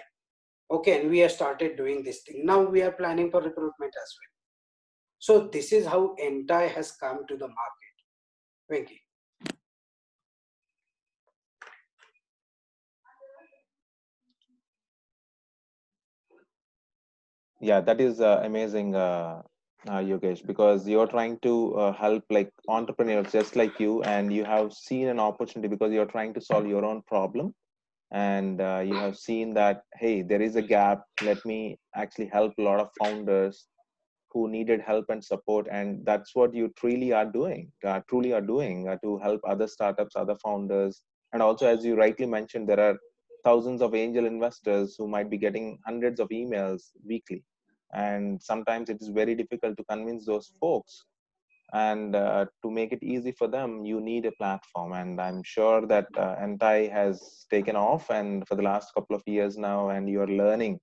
Okay, 0.71 1.01
and 1.01 1.11
we 1.11 1.19
have 1.19 1.33
started 1.33 1.77
doing 1.77 2.03
this 2.03 2.23
thing. 2.23 2.47
Now 2.47 2.63
we 2.63 2.83
are 2.83 2.91
planning 2.91 3.31
for 3.31 3.41
recruitment 3.41 3.93
as 4.03 4.11
well. 4.19 4.36
So 5.19 5.49
this 5.49 5.73
is 5.73 5.87
how 5.87 6.15
Entai 6.23 6.71
has 6.71 6.93
come 6.93 7.27
to 7.29 7.37
the 7.37 7.49
market. 7.49 7.87
Venki. 8.71 9.01
Yeah, 17.61 17.81
that 17.81 18.01
is 18.01 18.21
uh, 18.21 18.43
amazing, 18.45 18.95
uh, 18.95 19.43
uh, 19.89 19.99
Yogesh, 19.99 20.47
because 20.47 20.87
you're 20.87 21.07
trying 21.07 21.39
to 21.41 21.75
uh, 21.77 21.93
help 21.93 22.25
like 22.29 22.51
entrepreneurs 22.69 23.33
just 23.33 23.57
like 23.57 23.81
you, 23.81 24.03
and 24.03 24.33
you 24.33 24.45
have 24.45 24.73
seen 24.73 25.09
an 25.09 25.19
opportunity 25.19 25.69
because 25.69 25.93
you're 25.93 26.07
trying 26.07 26.35
to 26.35 26.41
solve 26.41 26.67
your 26.67 26.85
own 26.85 27.03
problem, 27.07 27.55
and 28.11 28.61
uh, 28.61 28.83
you 28.85 28.95
have 28.95 29.17
seen 29.17 29.55
that 29.55 29.83
hey, 29.95 30.23
there 30.23 30.43
is 30.43 30.57
a 30.57 30.63
gap. 30.63 31.05
Let 31.23 31.45
me 31.47 31.79
actually 31.95 32.27
help 32.27 32.53
a 32.59 32.63
lot 32.63 32.79
of 32.81 32.91
founders 33.01 33.67
who 34.37 34.49
needed 34.49 34.83
help 34.93 35.07
and 35.09 35.25
support, 35.25 35.67
and 35.71 36.05
that's 36.05 36.35
what 36.35 36.55
you 36.55 36.71
truly 36.77 37.11
are 37.19 37.25
doing. 37.25 37.73
Uh, 37.91 38.01
truly 38.11 38.33
are 38.39 38.47
doing 38.55 38.87
uh, 38.87 38.97
to 39.03 39.17
help 39.27 39.41
other 39.49 39.67
startups, 39.67 40.15
other 40.15 40.37
founders, 40.45 41.01
and 41.33 41.41
also 41.43 41.67
as 41.67 41.85
you 41.87 41.95
rightly 41.97 42.27
mentioned, 42.27 42.69
there 42.69 42.81
are 42.89 42.99
thousands 43.45 43.81
of 43.81 43.95
angel 43.95 44.27
investors 44.27 44.95
who 44.99 45.09
might 45.09 45.31
be 45.31 45.39
getting 45.39 45.79
hundreds 45.87 46.21
of 46.21 46.29
emails 46.29 46.83
weekly. 47.05 47.43
And 47.95 48.43
sometimes 48.43 48.91
it 48.91 48.99
is 49.01 49.09
very 49.09 49.35
difficult 49.35 49.77
to 49.79 49.85
convince 49.85 50.27
those 50.27 50.53
folks. 50.61 51.05
And 51.73 52.15
uh, 52.15 52.47
to 52.63 52.71
make 52.71 52.93
it 52.93 53.03
easy 53.03 53.33
for 53.33 53.49
them 53.49 53.85
you 53.85 54.01
need 54.01 54.25
a 54.27 54.33
platform. 54.33 54.93
And 54.93 55.21
i'm 55.21 55.43
sure 55.43 55.81
that 55.93 56.07
uh, 56.17 56.35
entai 56.47 56.91
has 56.99 57.47
taken 57.51 57.77
off 57.77 58.11
and 58.11 58.47
for 58.49 58.55
the 58.55 58.69
last 58.71 58.95
couple 58.95 59.17
of 59.17 59.23
years 59.27 59.59
now 59.59 59.89
and 59.95 60.09
you're 60.09 60.35
learning 60.43 60.79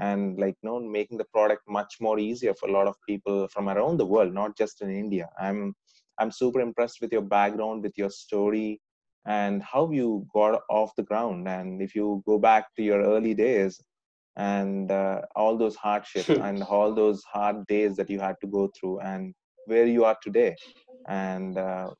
and 0.00 0.38
like 0.40 0.56
you 0.62 0.68
know 0.70 0.80
making 0.80 1.18
the 1.18 1.30
product 1.36 1.62
much 1.68 1.96
more 2.00 2.18
easier 2.18 2.54
for 2.54 2.68
a 2.68 2.72
lot 2.72 2.88
of 2.88 2.96
people 3.08 3.48
from 3.48 3.68
around 3.68 3.98
the 3.98 4.06
world 4.06 4.34
not 4.34 4.56
just 4.56 4.82
in 4.82 4.90
india. 4.90 5.28
I'm 5.40 5.74
i'm 6.18 6.32
super 6.32 6.60
impressed 6.60 7.00
with 7.02 7.12
your 7.12 7.22
background 7.38 7.82
with 7.84 7.96
your 7.98 8.10
story 8.10 8.80
and 9.26 9.62
how 9.62 9.90
you 9.92 10.26
got 10.34 10.60
off 10.70 10.94
the 10.96 11.02
ground. 11.02 11.48
And 11.48 11.82
if 11.82 11.94
you 11.94 12.22
go 12.26 12.38
back 12.38 12.74
to 12.76 12.82
your 12.82 13.02
early 13.02 13.34
days 13.34 13.80
and 14.36 14.90
uh, 14.90 15.22
all 15.36 15.56
those 15.58 15.76
hardships 15.76 16.36
and 16.38 16.62
all 16.64 16.94
those 16.94 17.22
hard 17.24 17.66
days 17.66 17.96
that 17.96 18.10
you 18.10 18.20
had 18.20 18.36
to 18.42 18.46
go 18.46 18.70
through 18.78 19.00
and 19.00 19.34
where 19.66 19.86
you 19.86 20.04
are 20.04 20.16
today 20.22 20.56
and 21.08 21.58
uh, 21.58 21.90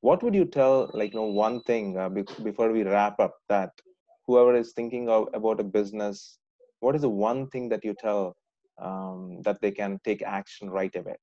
what 0.00 0.22
would 0.22 0.34
you 0.34 0.44
tell 0.44 0.90
like 0.94 1.12
you 1.14 1.20
know 1.20 1.26
one 1.26 1.60
thing 1.62 1.96
uh, 1.98 2.08
be- 2.08 2.24
before 2.42 2.72
we 2.72 2.82
wrap 2.84 3.18
up 3.20 3.34
that 3.48 3.70
whoever 4.26 4.54
is 4.56 4.72
thinking 4.72 5.08
of, 5.08 5.28
about 5.34 5.60
a 5.60 5.64
business 5.64 6.38
what 6.80 6.94
is 6.94 7.02
the 7.02 7.08
one 7.08 7.48
thing 7.48 7.68
that 7.68 7.84
you 7.84 7.94
tell 7.94 8.36
um, 8.80 9.42
that 9.42 9.60
they 9.60 9.70
can 9.70 9.98
take 10.04 10.22
action 10.22 10.70
right 10.70 10.94
away? 10.94 11.16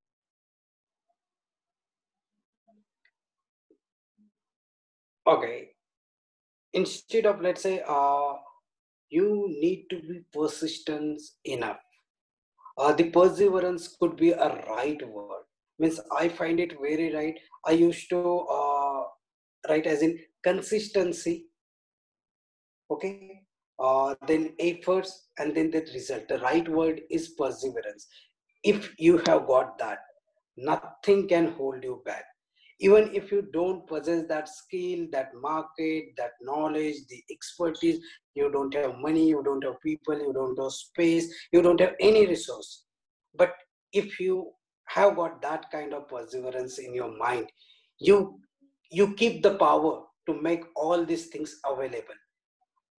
Okay. 5.28 5.70
Instead 6.74 7.26
of 7.26 7.42
let's 7.42 7.62
say 7.62 7.82
uh, 7.88 8.34
you 9.10 9.48
need 9.60 9.86
to 9.90 10.02
be 10.02 10.22
persistent 10.34 11.22
enough. 11.46 11.78
Uh, 12.78 12.92
the 12.92 13.10
perseverance 13.10 13.96
could 14.00 14.18
be 14.18 14.32
a 14.32 14.64
right 14.70 15.08
word. 15.08 15.44
Means 15.80 16.00
i 16.18 16.28
find 16.30 16.60
it 16.60 16.74
very 16.80 17.14
right. 17.14 17.38
I 17.66 17.72
used 17.72 18.10
to 18.10 18.40
uh, 18.40 19.04
write 19.70 19.88
as 19.88 20.02
in 20.02 20.20
consistency. 20.44 21.48
Okay 22.92 23.35
uh, 23.80 24.16
then 24.28 24.54
efforts 24.60 25.28
and 25.38 25.56
then 25.56 25.72
the 25.72 25.82
result. 25.94 26.28
The 26.28 26.40
right 26.40 26.68
word 26.68 27.02
is 27.10 27.30
perseverance. 27.30 28.08
If 28.64 28.94
you 28.98 29.18
have 29.26 29.48
got 29.48 29.78
that 29.80 30.00
nothing 30.58 31.28
can 31.28 31.52
hold 31.54 31.84
you 31.84 32.02
back. 32.06 32.24
Even 32.80 33.10
if 33.14 33.32
you 33.32 33.48
don't 33.54 33.88
possess 33.88 34.26
that 34.28 34.50
skill 34.50 35.08
that 35.12 35.30
market 35.42 36.06
that 36.18 36.32
knowledge 36.42 36.96
the 37.10 37.24
expertise 37.32 38.00
you 38.34 38.52
don't 38.52 38.74
have 38.74 38.98
money 39.00 39.30
you 39.30 39.42
don't 39.44 39.64
have 39.64 39.80
people 39.82 40.18
you 40.18 40.34
don't 40.34 40.60
have 40.60 40.72
space 40.72 41.34
you 41.54 41.62
don't 41.62 41.80
have 41.80 41.94
any 42.00 42.28
resource. 42.28 42.86
But 43.34 43.54
if 43.94 44.20
you 44.20 44.52
have 44.88 45.16
got 45.16 45.42
that 45.42 45.72
kind 45.72 45.94
of 45.94 46.08
perseverance 46.10 46.78
in 46.80 46.94
your 46.94 47.18
mind 47.18 47.50
you 48.00 48.40
you 48.92 49.14
keep 49.16 49.42
the 49.42 49.56
power 49.56 50.04
to 50.28 50.42
make 50.42 50.64
all 50.76 51.06
these 51.06 51.28
things 51.28 51.60
available 51.66 52.20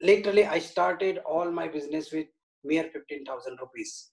literally 0.02 0.46
i 0.46 0.60
started 0.60 1.20
all 1.20 1.52
my 1.52 1.68
business 1.68 2.12
with 2.12 2.28
mere 2.64 2.90
15000 2.92 3.58
rupees 3.62 4.12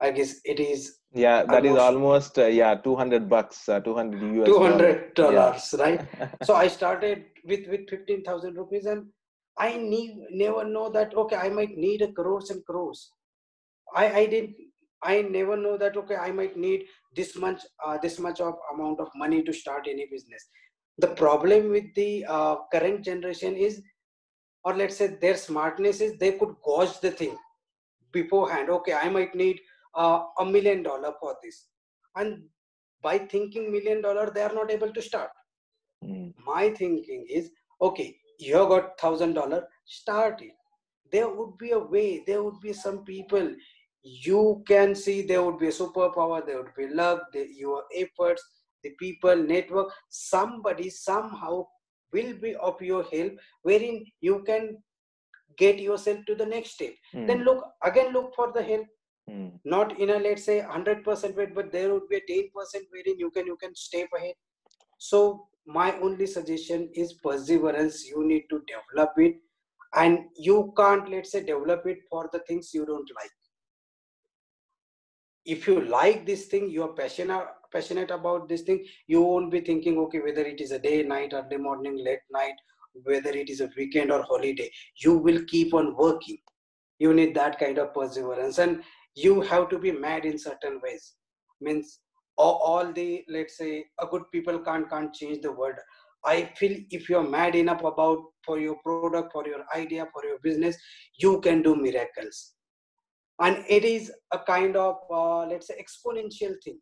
I 0.00 0.10
guess 0.10 0.40
it 0.44 0.60
is. 0.60 0.98
Yeah, 1.12 1.44
that 1.44 1.64
is 1.64 1.76
almost 1.76 2.38
uh, 2.38 2.46
yeah, 2.46 2.74
two 2.74 2.96
hundred 2.96 3.28
bucks, 3.28 3.68
uh, 3.68 3.80
two 3.80 3.94
hundred 3.94 4.22
US. 4.40 4.46
Two 4.46 4.62
hundred 4.62 5.14
dollars, 5.14 5.74
yeah. 5.76 5.84
right? 5.84 6.06
so 6.42 6.54
I 6.54 6.68
started 6.68 7.24
with 7.44 7.68
with 7.68 7.88
fifteen 7.88 8.22
thousand 8.24 8.54
rupees, 8.54 8.86
and 8.86 9.06
I 9.58 9.76
need 9.76 10.16
never 10.30 10.64
know 10.64 10.88
that 10.90 11.14
okay, 11.14 11.36
I 11.36 11.50
might 11.50 11.76
need 11.76 12.02
a 12.02 12.12
crores 12.12 12.50
and 12.50 12.64
crores. 12.64 13.12
I 13.94 14.20
I 14.20 14.26
didn't. 14.26 14.54
I 15.02 15.22
never 15.22 15.56
know 15.56 15.76
that 15.76 15.96
okay, 15.96 16.16
I 16.16 16.30
might 16.30 16.56
need 16.56 16.84
this 17.14 17.36
much 17.36 17.60
uh, 17.84 17.98
this 17.98 18.18
much 18.18 18.40
of 18.40 18.54
amount 18.72 19.00
of 19.00 19.08
money 19.14 19.42
to 19.42 19.52
start 19.52 19.86
any 19.88 20.06
business. 20.10 20.48
The 20.98 21.08
problem 21.08 21.70
with 21.70 21.94
the 21.94 22.24
uh, 22.26 22.56
current 22.72 23.04
generation 23.04 23.56
is, 23.56 23.82
or 24.64 24.76
let's 24.76 24.96
say 24.96 25.06
their 25.06 25.36
smartness 25.36 26.00
is 26.00 26.18
they 26.18 26.32
could 26.32 26.54
gauge 26.64 27.00
the 27.00 27.10
thing 27.10 27.36
beforehand. 28.12 28.68
Okay, 28.70 28.94
I 28.94 29.08
might 29.08 29.34
need 29.34 29.60
uh, 29.94 30.24
a 30.38 30.44
million 30.44 30.82
dollar 30.82 31.12
for 31.20 31.36
this 31.42 31.66
and 32.16 32.42
by 33.02 33.18
thinking 33.18 33.70
million 33.72 34.02
dollar 34.02 34.30
they 34.30 34.42
are 34.42 34.54
not 34.54 34.70
able 34.70 34.92
to 34.92 35.02
start 35.02 35.30
mm. 36.04 36.32
my 36.44 36.70
thinking 36.70 37.24
is 37.28 37.50
okay 37.80 38.16
you 38.38 38.56
have 38.56 38.68
got 38.68 38.98
thousand 39.00 39.34
dollar 39.34 39.66
start 39.84 40.40
it 40.42 40.52
there 41.12 41.28
would 41.28 41.56
be 41.58 41.70
a 41.72 41.78
way 41.78 42.22
there 42.26 42.42
would 42.42 42.60
be 42.60 42.72
some 42.72 43.04
people 43.04 43.54
you 44.02 44.62
can 44.66 44.94
see 44.94 45.22
there 45.22 45.42
would 45.42 45.58
be 45.58 45.68
a 45.68 45.78
superpower 45.80 46.44
there 46.44 46.56
would 46.62 46.74
be 46.76 46.88
luck 46.88 47.20
the, 47.32 47.46
your 47.54 47.82
efforts 47.94 48.42
the 48.82 48.90
people 48.98 49.36
network 49.36 49.88
somebody 50.08 50.88
somehow 50.88 51.64
will 52.12 52.32
be 52.34 52.54
of 52.56 52.80
your 52.80 53.02
help 53.12 53.32
wherein 53.62 54.04
you 54.20 54.42
can 54.46 54.76
get 55.56 55.78
yourself 55.78 56.18
to 56.26 56.34
the 56.34 56.46
next 56.46 56.70
step 56.72 56.92
mm. 57.14 57.26
then 57.26 57.44
look 57.44 57.64
again 57.84 58.12
look 58.12 58.34
for 58.34 58.52
the 58.52 58.62
help 58.62 58.86
Hmm. 59.30 59.48
Not 59.64 59.98
in 60.00 60.10
a 60.10 60.18
let's 60.18 60.44
say 60.44 60.60
100% 60.60 61.36
weight, 61.36 61.54
but 61.54 61.70
there 61.70 61.92
would 61.92 62.08
be 62.08 62.16
a 62.16 62.32
10% 62.32 62.48
wherein 62.90 63.18
you 63.18 63.30
can 63.30 63.46
you 63.46 63.56
can 63.56 63.74
step 63.74 64.08
ahead. 64.16 64.34
So 64.98 65.46
my 65.66 65.96
only 66.00 66.26
suggestion 66.26 66.90
is 66.94 67.12
perseverance. 67.24 68.06
You 68.06 68.26
need 68.26 68.44
to 68.50 68.62
develop 68.66 69.12
it, 69.18 69.36
and 69.94 70.20
you 70.36 70.72
can't 70.76 71.08
let's 71.08 71.32
say 71.32 71.44
develop 71.44 71.86
it 71.86 71.98
for 72.08 72.28
the 72.32 72.40
things 72.48 72.74
you 72.74 72.84
don't 72.86 73.10
like. 73.20 73.30
If 75.44 75.66
you 75.66 75.80
like 75.80 76.26
this 76.26 76.46
thing, 76.46 76.68
you 76.70 76.82
are 76.82 76.92
passionate 76.92 77.46
passionate 77.72 78.10
about 78.10 78.48
this 78.48 78.62
thing. 78.62 78.84
You 79.06 79.22
won't 79.22 79.50
be 79.50 79.60
thinking 79.60 79.98
okay 79.98 80.20
whether 80.20 80.42
it 80.42 80.60
is 80.60 80.72
a 80.72 80.78
day, 80.78 81.02
night, 81.02 81.32
early 81.32 81.56
morning, 81.56 82.02
late 82.04 82.20
night, 82.30 82.54
whether 83.04 83.30
it 83.30 83.48
is 83.48 83.60
a 83.60 83.70
weekend 83.76 84.10
or 84.10 84.22
holiday. 84.22 84.70
You 84.96 85.16
will 85.18 85.42
keep 85.46 85.74
on 85.74 85.96
working. 85.96 86.38
You 86.98 87.14
need 87.14 87.34
that 87.34 87.58
kind 87.58 87.78
of 87.78 87.94
perseverance. 87.94 88.58
And 88.58 88.82
you 89.14 89.40
have 89.42 89.68
to 89.70 89.78
be 89.78 89.92
mad 89.92 90.24
in 90.24 90.38
certain 90.38 90.80
ways. 90.82 91.14
Means 91.60 92.00
all, 92.36 92.92
the 92.92 93.22
let's 93.28 93.58
say 93.58 93.84
a 94.00 94.06
good 94.06 94.22
people 94.32 94.58
can't 94.60 94.88
can't 94.88 95.12
change 95.12 95.42
the 95.42 95.52
world. 95.52 95.74
I 96.24 96.50
feel 96.56 96.78
if 96.90 97.08
you're 97.08 97.28
mad 97.28 97.54
enough 97.54 97.82
about 97.82 98.18
for 98.44 98.58
your 98.58 98.76
product 98.84 99.32
for 99.32 99.46
your 99.46 99.64
idea 99.74 100.06
for 100.12 100.22
your 100.24 100.38
business 100.42 100.76
you 101.18 101.40
can 101.40 101.62
do 101.62 101.74
miracles. 101.74 102.52
And 103.40 103.64
it 103.68 103.84
is 103.84 104.12
a 104.32 104.38
kind 104.38 104.76
of 104.76 104.96
uh, 105.10 105.46
let's 105.46 105.68
say 105.68 105.82
exponential 105.82 106.54
thing 106.64 106.78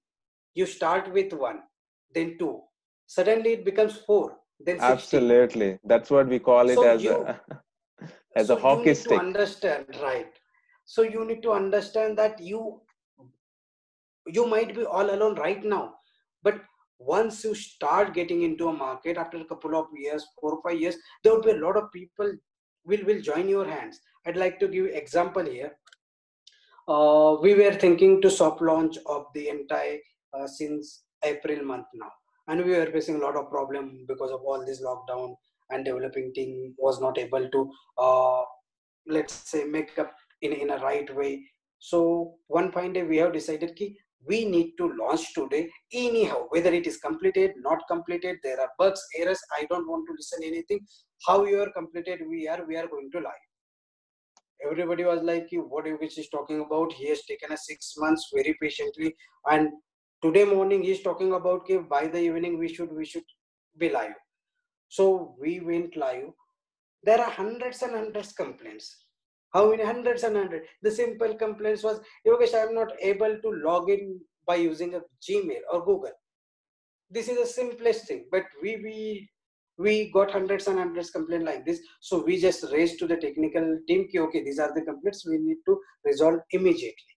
you 0.59 0.67
start 0.67 1.13
with 1.13 1.33
one 1.33 1.61
then 2.15 2.37
two. 2.39 2.61
Suddenly 3.07 3.53
it 3.59 3.65
becomes 3.65 3.97
four 4.07 4.37
then 4.61 4.79
60. 4.79 4.93
absolutely. 4.93 5.79
That's 5.85 6.11
what 6.11 6.29
we 6.29 6.39
call 6.39 6.69
it 6.69 6.75
so 6.75 6.89
as 6.89 7.03
you, 7.03 7.13
a 7.13 7.41
as 8.37 8.49
so 8.49 8.57
a 8.57 8.61
hockey 8.61 8.95
stick. 8.95 9.19
understand 9.19 9.87
right. 10.03 10.33
So 10.85 11.03
you 11.03 11.25
need 11.25 11.43
to 11.43 11.53
understand 11.53 12.19
that 12.19 12.41
you 12.41 12.81
you 14.27 14.47
might 14.47 14.75
be 14.75 14.85
all 14.85 15.11
alone 15.15 15.37
right 15.37 15.65
now 15.65 15.95
but 16.43 16.61
once 16.99 17.45
you 17.45 17.55
start 17.55 18.13
getting 18.13 18.43
into 18.43 18.69
a 18.69 18.73
market 18.73 19.17
after 19.17 19.39
a 19.39 19.45
couple 19.45 19.77
of 19.81 19.87
years 19.95 20.27
four 20.39 20.55
or 20.55 20.63
five 20.63 20.79
years 20.81 20.97
there 21.23 21.33
will 21.35 21.43
be 21.43 21.53
a 21.53 21.63
lot 21.67 21.77
of 21.77 21.91
people 21.93 22.33
will 22.85 23.05
will 23.05 23.21
join 23.21 23.49
your 23.49 23.67
hands. 23.69 24.01
I'd 24.27 24.37
like 24.37 24.59
to 24.61 24.69
give 24.69 24.87
an 24.87 24.95
example 24.95 25.45
here. 25.45 25.73
Uh, 26.89 27.37
we 27.43 27.55
were 27.55 27.75
thinking 27.75 28.21
to 28.23 28.31
soft 28.31 28.63
launch 28.63 28.99
of 29.07 29.27
the 29.35 29.51
Entai 29.55 29.99
uh, 30.35 30.47
since 30.47 31.03
april 31.24 31.64
month 31.64 31.87
now 31.95 32.12
and 32.49 32.64
we 32.64 32.72
were 32.72 32.91
facing 32.97 33.16
a 33.16 33.24
lot 33.26 33.37
of 33.37 33.51
problem 33.51 34.05
because 34.09 34.31
of 34.31 34.41
all 34.41 34.64
this 34.64 34.83
lockdown 34.83 35.35
and 35.70 35.85
developing 35.85 36.33
team 36.35 36.74
was 36.79 37.01
not 37.01 37.18
able 37.18 37.49
to 37.51 37.70
uh, 37.99 38.43
let's 39.07 39.35
say 39.51 39.64
make 39.64 39.99
up 39.99 40.12
in, 40.43 40.53
in 40.53 40.70
a 40.70 40.79
right 40.79 41.14
way. 41.16 41.45
So 41.79 42.35
one 42.49 42.70
fine 42.72 42.93
day 42.93 43.03
we 43.03 43.16
have 43.18 43.33
decided 43.33 43.74
ki 43.76 43.97
we 44.26 44.45
need 44.45 44.72
to 44.79 44.93
launch 45.01 45.33
today 45.33 45.70
anyhow, 45.93 46.47
whether 46.49 46.72
it 46.72 46.89
is 46.89 46.97
completed, 46.97 47.53
not 47.59 47.79
completed, 47.89 48.39
there 48.43 48.61
are 48.61 48.68
bugs, 48.76 49.01
errors, 49.16 49.41
I 49.57 49.64
don't 49.70 49.89
want 49.89 50.09
to 50.09 50.14
listen 50.18 50.41
anything. 50.43 50.81
How 51.24 51.45
you 51.45 51.61
are 51.61 51.70
completed, 51.70 52.22
we 52.29 52.49
are, 52.49 52.64
we 52.66 52.76
are 52.76 52.89
going 52.89 53.11
to 53.12 53.18
live. 53.18 53.45
Everybody 54.68 55.05
was 55.05 55.22
like, 55.22 55.47
what 55.53 55.85
which 56.01 56.18
is 56.18 56.29
talking 56.31 56.61
about? 56.61 56.93
He 56.93 57.09
has 57.11 57.24
taken 57.26 57.53
a 57.53 57.57
six 57.57 57.95
months 57.97 58.29
very 58.35 58.57
patiently. 58.61 59.14
And 59.49 59.68
today 60.23 60.45
morning 60.45 60.83
he 60.83 60.93
is 60.93 61.03
talking 61.03 61.33
about 61.33 61.66
ki 61.66 61.79
by 61.79 62.07
the 62.07 62.21
evening 62.21 62.59
we 62.59 62.69
should, 62.73 62.93
we 62.93 63.05
should 63.05 63.25
be 63.77 63.91
live. 63.91 64.14
So 64.89 65.37
we 65.41 65.61
went 65.61 65.97
live. 65.97 66.31
There 67.05 67.21
are 67.21 67.31
hundreds 67.31 67.83
and 67.83 67.93
hundreds 67.93 68.33
complaints 68.33 69.05
how 69.51 69.71
many 69.71 69.83
hundreds 69.83 70.25
and 70.25 70.37
hundreds? 70.37 70.66
The 70.83 70.91
simple 70.91 71.35
complaints 71.35 71.83
was, 71.83 72.01
Yogesh, 72.27 72.55
I'm 72.55 72.75
not 72.75 72.93
able 73.01 73.39
to 73.41 73.51
log 73.64 73.91
in 73.91 74.21
by 74.47 74.57
using 74.57 74.95
a 74.95 75.01
Gmail 75.27 75.61
or 75.73 75.85
Google. 75.85 76.12
This 77.11 77.29
is 77.29 77.39
the 77.39 77.47
simplest 77.47 78.07
thing, 78.07 78.27
but 78.31 78.45
we 78.62 78.77
we 78.77 79.31
we 79.79 80.11
got 80.12 80.31
hundreds 80.31 80.66
and 80.66 80.79
hundreds 80.79 81.11
complaint 81.11 81.45
like 81.45 81.64
this. 81.64 81.81
So 82.01 82.23
we 82.23 82.39
just 82.39 82.64
raised 82.73 82.99
to 82.99 83.07
the 83.07 83.16
technical 83.16 83.79
team, 83.87 84.09
okay, 84.14 84.45
these 84.45 84.59
are 84.59 84.75
the 84.75 84.83
complaints 84.83 85.27
we 85.27 85.39
need 85.39 85.59
to 85.66 85.81
resolve 86.05 86.41
immediately. 86.51 87.14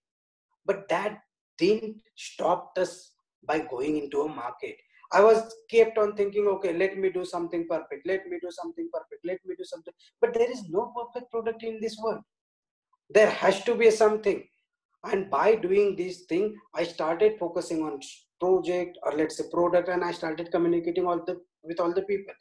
but 0.66 0.88
that 0.90 1.18
didn't 1.62 1.98
stop 2.16 2.78
us 2.84 2.94
by 3.48 3.60
going 3.60 3.98
into 3.98 4.22
a 4.22 4.28
market. 4.28 4.76
I 5.14 5.22
was 5.22 5.54
kept 5.70 5.98
on 5.98 6.16
thinking 6.16 6.48
okay 6.48 6.74
let 6.82 6.98
me 6.98 7.10
do 7.10 7.24
something 7.26 7.68
perfect 7.72 8.08
let 8.12 8.28
me 8.28 8.38
do 8.42 8.50
something 8.50 8.88
perfect 8.94 9.26
let 9.26 9.40
me 9.46 9.56
do 9.58 9.66
something. 9.72 9.94
But 10.22 10.34
there 10.34 10.50
is 10.50 10.64
no 10.70 10.94
perfect 10.98 11.32
product 11.32 11.64
in 11.64 11.80
this 11.82 11.98
world. 12.02 12.24
There 13.10 13.30
has 13.30 13.64
to 13.66 13.76
be 13.76 13.92
something. 13.92 14.44
And 15.04 15.30
by 15.30 15.56
doing 15.56 15.96
this 15.96 16.22
thing 16.30 16.56
i 16.76 16.84
started 16.84 17.40
focusing 17.40 17.84
on 17.84 18.00
project 18.40 18.98
or 19.04 19.14
let's 19.14 19.38
say 19.38 19.46
product 19.52 19.90
and 19.90 20.04
i 20.04 20.12
started 20.12 20.52
communicating 20.52 21.06
all 21.08 21.24
the 21.26 21.36
with 21.64 21.80
all 21.80 21.94
the 21.94 22.04
people. 22.04 22.34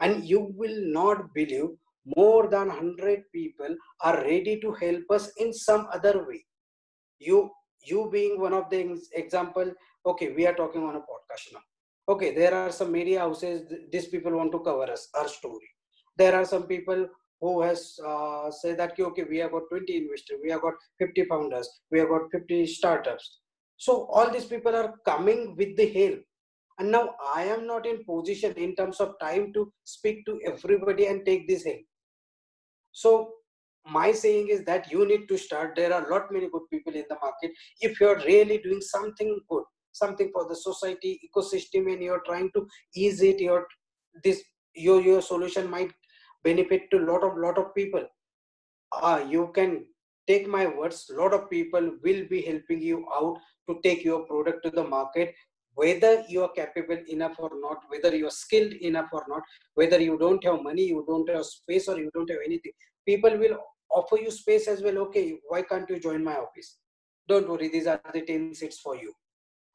And 0.00 0.24
you 0.24 0.40
will 0.56 0.80
not 0.98 1.34
believe 1.34 1.70
more 2.16 2.48
than 2.48 2.68
100 2.68 3.24
people 3.34 3.76
are 4.00 4.16
ready 4.22 4.58
to 4.60 4.72
help 4.72 5.10
us 5.10 5.30
in 5.38 5.52
some 5.52 5.88
other 5.92 6.26
way. 6.26 6.44
You 7.18 7.50
you 7.84 8.08
being 8.12 8.40
one 8.40 8.52
of 8.52 8.68
the 8.70 8.98
example 9.14 9.72
okay 10.06 10.32
we 10.32 10.46
are 10.46 10.54
talking 10.54 10.82
on 10.82 10.96
a 10.96 11.00
podcast 11.00 11.52
now. 11.52 11.60
Okay 12.08 12.34
there 12.34 12.54
are 12.54 12.70
some 12.70 12.92
media 12.92 13.20
houses 13.20 13.72
these 13.92 14.08
people 14.08 14.32
want 14.32 14.52
to 14.52 14.60
cover 14.60 14.90
us 14.90 15.08
our 15.14 15.28
story. 15.28 15.68
There 16.16 16.34
are 16.34 16.44
some 16.44 16.64
people 16.64 17.08
who 17.40 17.62
has 17.62 17.98
uh, 18.04 18.50
said 18.50 18.78
that 18.78 18.98
okay 18.98 19.24
we 19.24 19.38
have 19.38 19.52
got 19.52 19.62
20 19.70 19.96
investors 19.96 20.38
we 20.42 20.50
have 20.50 20.62
got 20.62 20.74
50 20.98 21.24
founders 21.26 21.68
we 21.90 21.98
have 21.98 22.08
got 22.08 22.30
50 22.32 22.66
startups. 22.66 23.40
So 23.76 24.06
all 24.12 24.30
these 24.30 24.44
people 24.44 24.74
are 24.74 24.94
coming 25.04 25.54
with 25.56 25.76
the 25.76 25.86
help. 25.92 26.20
And 26.80 26.92
now 26.92 27.14
i 27.34 27.42
am 27.42 27.66
not 27.66 27.86
in 27.86 28.04
position 28.04 28.52
in 28.52 28.74
terms 28.76 29.00
of 29.00 29.14
time 29.20 29.52
to 29.54 29.72
speak 29.84 30.24
to 30.26 30.40
everybody 30.46 31.06
and 31.06 31.24
take 31.24 31.48
this 31.48 31.64
help. 31.64 31.80
So 32.92 33.34
my 33.90 34.12
saying 34.12 34.48
is 34.48 34.64
that 34.64 34.90
you 34.90 35.06
need 35.06 35.28
to 35.28 35.38
start. 35.38 35.74
There 35.76 35.92
are 35.92 36.06
a 36.06 36.10
lot 36.10 36.32
many 36.32 36.48
good 36.50 36.68
people 36.70 36.94
in 36.94 37.04
the 37.08 37.16
market. 37.22 37.52
If 37.80 38.00
you're 38.00 38.18
really 38.18 38.58
doing 38.58 38.80
something 38.80 39.38
good 39.48 39.64
something 39.92 40.30
for 40.32 40.46
the 40.48 40.56
society 40.56 41.20
ecosystem 41.26 41.92
and 41.92 42.02
you're 42.02 42.22
trying 42.26 42.50
to 42.52 42.66
ease 42.94 43.22
it 43.22 43.40
your 43.40 43.66
this 44.24 44.42
your 44.74 45.00
your 45.00 45.20
solution 45.20 45.68
might 45.68 45.92
benefit 46.44 46.82
to 46.90 46.98
lot 46.98 47.24
of 47.24 47.36
lot 47.36 47.58
of 47.58 47.74
people. 47.74 48.04
Uh, 48.92 49.24
you 49.28 49.50
can 49.54 49.84
take 50.26 50.46
my 50.46 50.66
words. 50.66 51.10
Lot 51.10 51.34
of 51.34 51.50
people 51.50 51.90
will 52.04 52.22
be 52.28 52.42
helping 52.42 52.80
you 52.80 53.06
out 53.20 53.38
to 53.68 53.80
take 53.82 54.04
your 54.04 54.20
product 54.26 54.64
to 54.64 54.70
the 54.70 54.84
market 54.84 55.34
whether 55.74 56.24
you 56.28 56.42
are 56.42 56.52
capable 56.54 57.00
enough 57.08 57.36
or 57.38 57.50
not 57.64 57.82
whether 57.88 58.14
you 58.16 58.26
are 58.26 58.36
skilled 58.36 58.72
enough 58.88 59.10
or 59.12 59.24
not 59.28 59.42
whether 59.74 60.00
you 60.00 60.18
don't 60.18 60.42
have 60.42 60.60
money 60.60 60.82
you 60.82 61.04
don't 61.06 61.28
have 61.30 61.44
space 61.44 61.86
or 61.86 61.98
you 61.98 62.10
don't 62.14 62.30
have 62.30 62.40
anything. 62.44 62.72
People 63.06 63.36
will 63.38 63.58
offer 63.90 64.18
you 64.18 64.30
space 64.30 64.68
as 64.68 64.82
well 64.82 64.98
okay 64.98 65.38
why 65.48 65.62
can't 65.62 65.88
you 65.90 65.98
join 65.98 66.22
my 66.24 66.36
office? 66.36 66.78
Don't 67.28 67.48
worry 67.48 67.68
these 67.68 67.86
are 67.86 68.00
the 68.12 68.22
10 68.22 68.54
seats 68.54 68.80
for 68.80 68.96
you. 68.96 69.12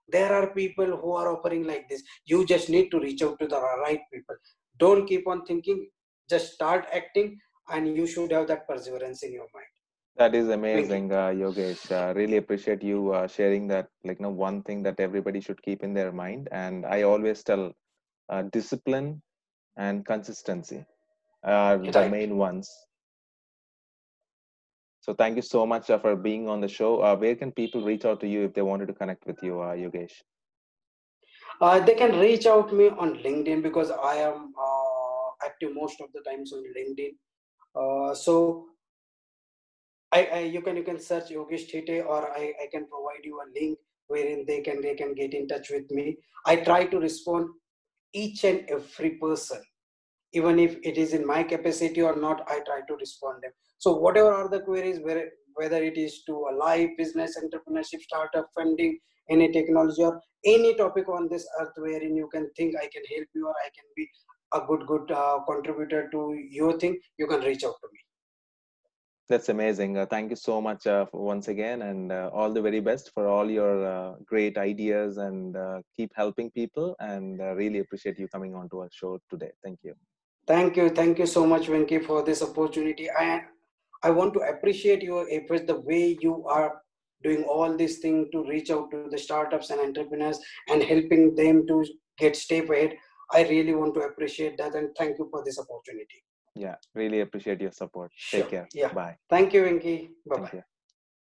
There 0.08 0.34
are 0.34 0.48
people 0.48 0.98
who 0.98 1.14
are 1.14 1.30
offering 1.30 1.66
like 1.66 1.88
this. 1.90 2.04
You 2.26 2.46
just 2.46 2.70
need 2.70 2.90
to 2.92 3.00
reach 3.00 3.22
out 3.22 3.40
to 3.40 3.48
the 3.48 3.60
right 3.60 4.02
people. 4.14 4.36
Don't 4.78 5.08
keep 5.08 5.28
on 5.28 5.46
thinking 5.46 5.88
just 6.30 6.54
start 6.54 6.86
acting 6.92 7.40
and 7.70 7.96
you 7.96 8.08
should 8.08 8.32
have 8.32 8.48
that 8.48 8.68
perseverance 8.68 9.24
in 9.24 9.34
your 9.34 9.48
mind. 9.54 9.66
That 10.16 10.36
is 10.36 10.50
amazing 10.50 11.12
uh, 11.12 11.30
yogesh. 11.30 11.92
Uh, 11.92 12.14
really 12.14 12.38
appreciate 12.38 12.84
you 12.84 13.12
uh, 13.14 13.28
sharing 13.28 13.68
that 13.70 13.88
like 14.04 14.20
you 14.20 14.24
know 14.24 14.30
one 14.30 14.62
thing 14.62 14.84
that 14.84 15.00
everybody 15.00 15.42
should 15.42 15.62
keep 15.64 15.84
in 15.84 15.94
their 15.94 16.12
mind. 16.12 16.50
And 16.52 16.86
i 16.86 17.02
always 17.02 17.44
tell 17.44 17.74
uh, 18.30 18.44
discipline 18.52 19.22
and 19.78 20.06
consistency 20.06 20.86
are 21.44 21.78
right. 21.78 21.92
the 21.92 22.10
main 22.10 22.38
ones 22.38 22.70
so 25.06 25.14
thank 25.22 25.36
you 25.40 25.46
so 25.48 25.66
much 25.72 25.90
uh, 25.90 26.00
for 26.04 26.16
being 26.28 26.48
on 26.54 26.62
the 26.66 26.72
show 26.80 26.92
uh, 27.08 27.16
where 27.24 27.36
can 27.42 27.52
people 27.62 27.82
reach 27.92 28.06
out 28.06 28.20
to 28.24 28.28
you 28.34 28.44
if 28.48 28.54
they 28.54 28.66
wanted 28.72 28.88
to 28.92 28.98
connect 29.02 29.28
with 29.32 29.42
you 29.48 29.54
yogesh 29.84 30.16
they 31.88 31.96
can 32.04 32.20
reach 32.20 32.46
out 32.54 32.70
to 32.70 32.76
me 32.82 32.88
on 33.06 33.16
linkedin 33.26 33.62
because 33.70 33.92
i 34.14 34.16
am 34.30 34.54
active 35.46 35.76
most 35.76 36.02
of 36.02 36.08
the 36.14 36.22
times 36.22 36.54
on 36.54 36.64
LinkedIn. 36.78 37.14
Uh, 37.76 38.14
so 38.14 38.68
I, 40.12 40.26
I, 40.26 40.40
you 40.40 40.62
can 40.62 40.78
you 40.78 40.84
can 40.84 41.00
search 41.00 41.30
Yogesh 41.30 41.72
Thite 41.72 42.06
or 42.06 42.32
I, 42.32 42.54
I 42.64 42.68
can 42.72 42.86
provide 42.88 43.24
you 43.24 43.42
a 43.42 43.48
link 43.60 43.78
wherein 44.08 44.46
they 44.48 44.62
can 44.62 44.82
they 44.82 44.96
can 44.96 45.14
get 45.14 45.34
in 45.34 45.48
touch 45.48 45.70
with 45.70 45.90
me. 45.92 46.18
I 46.46 46.58
try 46.58 46.86
to 46.86 47.00
respond 47.00 47.50
each 48.14 48.44
and 48.44 48.70
every 48.70 49.12
person, 49.12 49.62
even 50.34 50.60
if 50.60 50.78
it 50.84 50.98
is 50.98 51.14
in 51.14 51.26
my 51.26 51.44
capacity 51.44 52.02
or 52.02 52.16
not. 52.16 52.42
I 52.48 52.60
try 52.66 52.82
to 52.88 52.96
respond 52.96 53.44
them. 53.44 53.52
So 53.78 53.96
whatever 53.96 54.32
are 54.32 54.50
the 54.50 54.62
queries, 54.62 55.00
whether 55.00 55.84
it 55.84 55.98
is 55.98 56.24
to 56.28 56.48
a 56.52 56.54
live 56.56 56.90
business, 56.98 57.38
entrepreneurship, 57.38 58.02
startup, 58.02 58.48
funding, 58.56 59.00
any 59.30 59.52
technology 59.52 60.04
or 60.04 60.20
any 60.46 60.76
topic 60.76 61.08
on 61.08 61.30
this 61.30 61.48
earth 61.60 61.74
wherein 61.78 62.16
you 62.16 62.28
can 62.34 62.50
think 62.58 62.76
I 62.76 62.88
can 62.94 63.04
help 63.16 63.28
you 63.34 63.48
or 63.48 63.56
I 63.66 63.70
can 63.76 63.86
be 63.96 64.08
a 64.54 64.62
good 64.68 64.86
good 64.88 65.12
uh, 65.12 65.40
contributor 65.48 66.10
to 66.12 66.38
your 66.50 66.78
thing 66.80 67.00
you 67.18 67.28
can 67.28 67.42
reach 67.42 67.64
out 67.64 67.76
to 67.82 67.88
me 67.92 68.00
that's 69.30 69.50
amazing 69.50 69.98
uh, 69.98 70.06
thank 70.06 70.30
you 70.30 70.36
so 70.36 70.62
much 70.62 70.86
uh, 70.86 71.06
once 71.14 71.48
again 71.48 71.84
and 71.84 72.12
uh, 72.12 72.30
all 72.34 72.52
the 72.52 72.62
very 72.62 72.82
best 72.82 73.12
for 73.14 73.28
all 73.28 73.50
your 73.50 73.86
uh, 73.86 74.14
great 74.26 74.58
ideas 74.58 75.18
and 75.18 75.56
uh, 75.56 75.80
keep 75.96 76.12
helping 76.16 76.52
people 76.52 76.96
and 77.00 77.40
really 77.56 77.80
appreciate 77.80 78.20
you 78.20 78.28
coming 78.28 78.54
on 78.54 78.70
to 78.70 78.82
our 78.82 78.90
show 78.92 79.18
today 79.30 79.52
thank 79.64 79.80
you 79.84 79.96
thank 80.48 80.78
you 80.78 80.90
thank 80.90 81.20
you 81.20 81.26
so 81.26 81.46
much 81.46 81.68
venki 81.68 82.04
for 82.06 82.24
this 82.24 82.42
opportunity 82.42 83.10
i 83.12 83.42
i 84.04 84.10
want 84.10 84.34
to 84.34 84.40
appreciate 84.54 85.02
your 85.02 85.26
efforts 85.30 85.66
the 85.68 85.80
way 85.92 86.18
you 86.22 86.46
are 86.48 86.82
doing 87.24 87.44
all 87.44 87.76
these 87.78 88.00
things 88.00 88.28
to 88.32 88.44
reach 88.50 88.70
out 88.70 88.92
to 88.92 89.08
the 89.10 89.18
startups 89.18 89.70
and 89.70 89.80
entrepreneurs 89.80 90.40
and 90.70 90.84
helping 90.84 91.34
them 91.36 91.66
to 91.68 91.86
get 92.18 92.36
step 92.36 92.70
ahead 92.70 92.96
I 93.34 93.44
really 93.48 93.74
want 93.74 93.94
to 93.96 94.02
appreciate 94.02 94.58
that 94.58 94.76
and 94.76 94.90
thank 94.98 95.18
you 95.18 95.28
for 95.30 95.44
this 95.44 95.60
opportunity. 95.60 96.24
Yeah, 96.56 96.76
really 96.94 97.22
appreciate 97.22 97.62
your 97.62 97.72
support. 97.72 98.12
Sure. 98.16 98.42
Take 98.42 98.50
care. 98.52 98.68
Yeah. 98.74 98.94
Bye. 98.94 99.18
Thank 99.30 99.54
you, 99.54 99.64
Venki. 99.64 100.10
Bye 100.28 100.40
bye. 100.40 100.64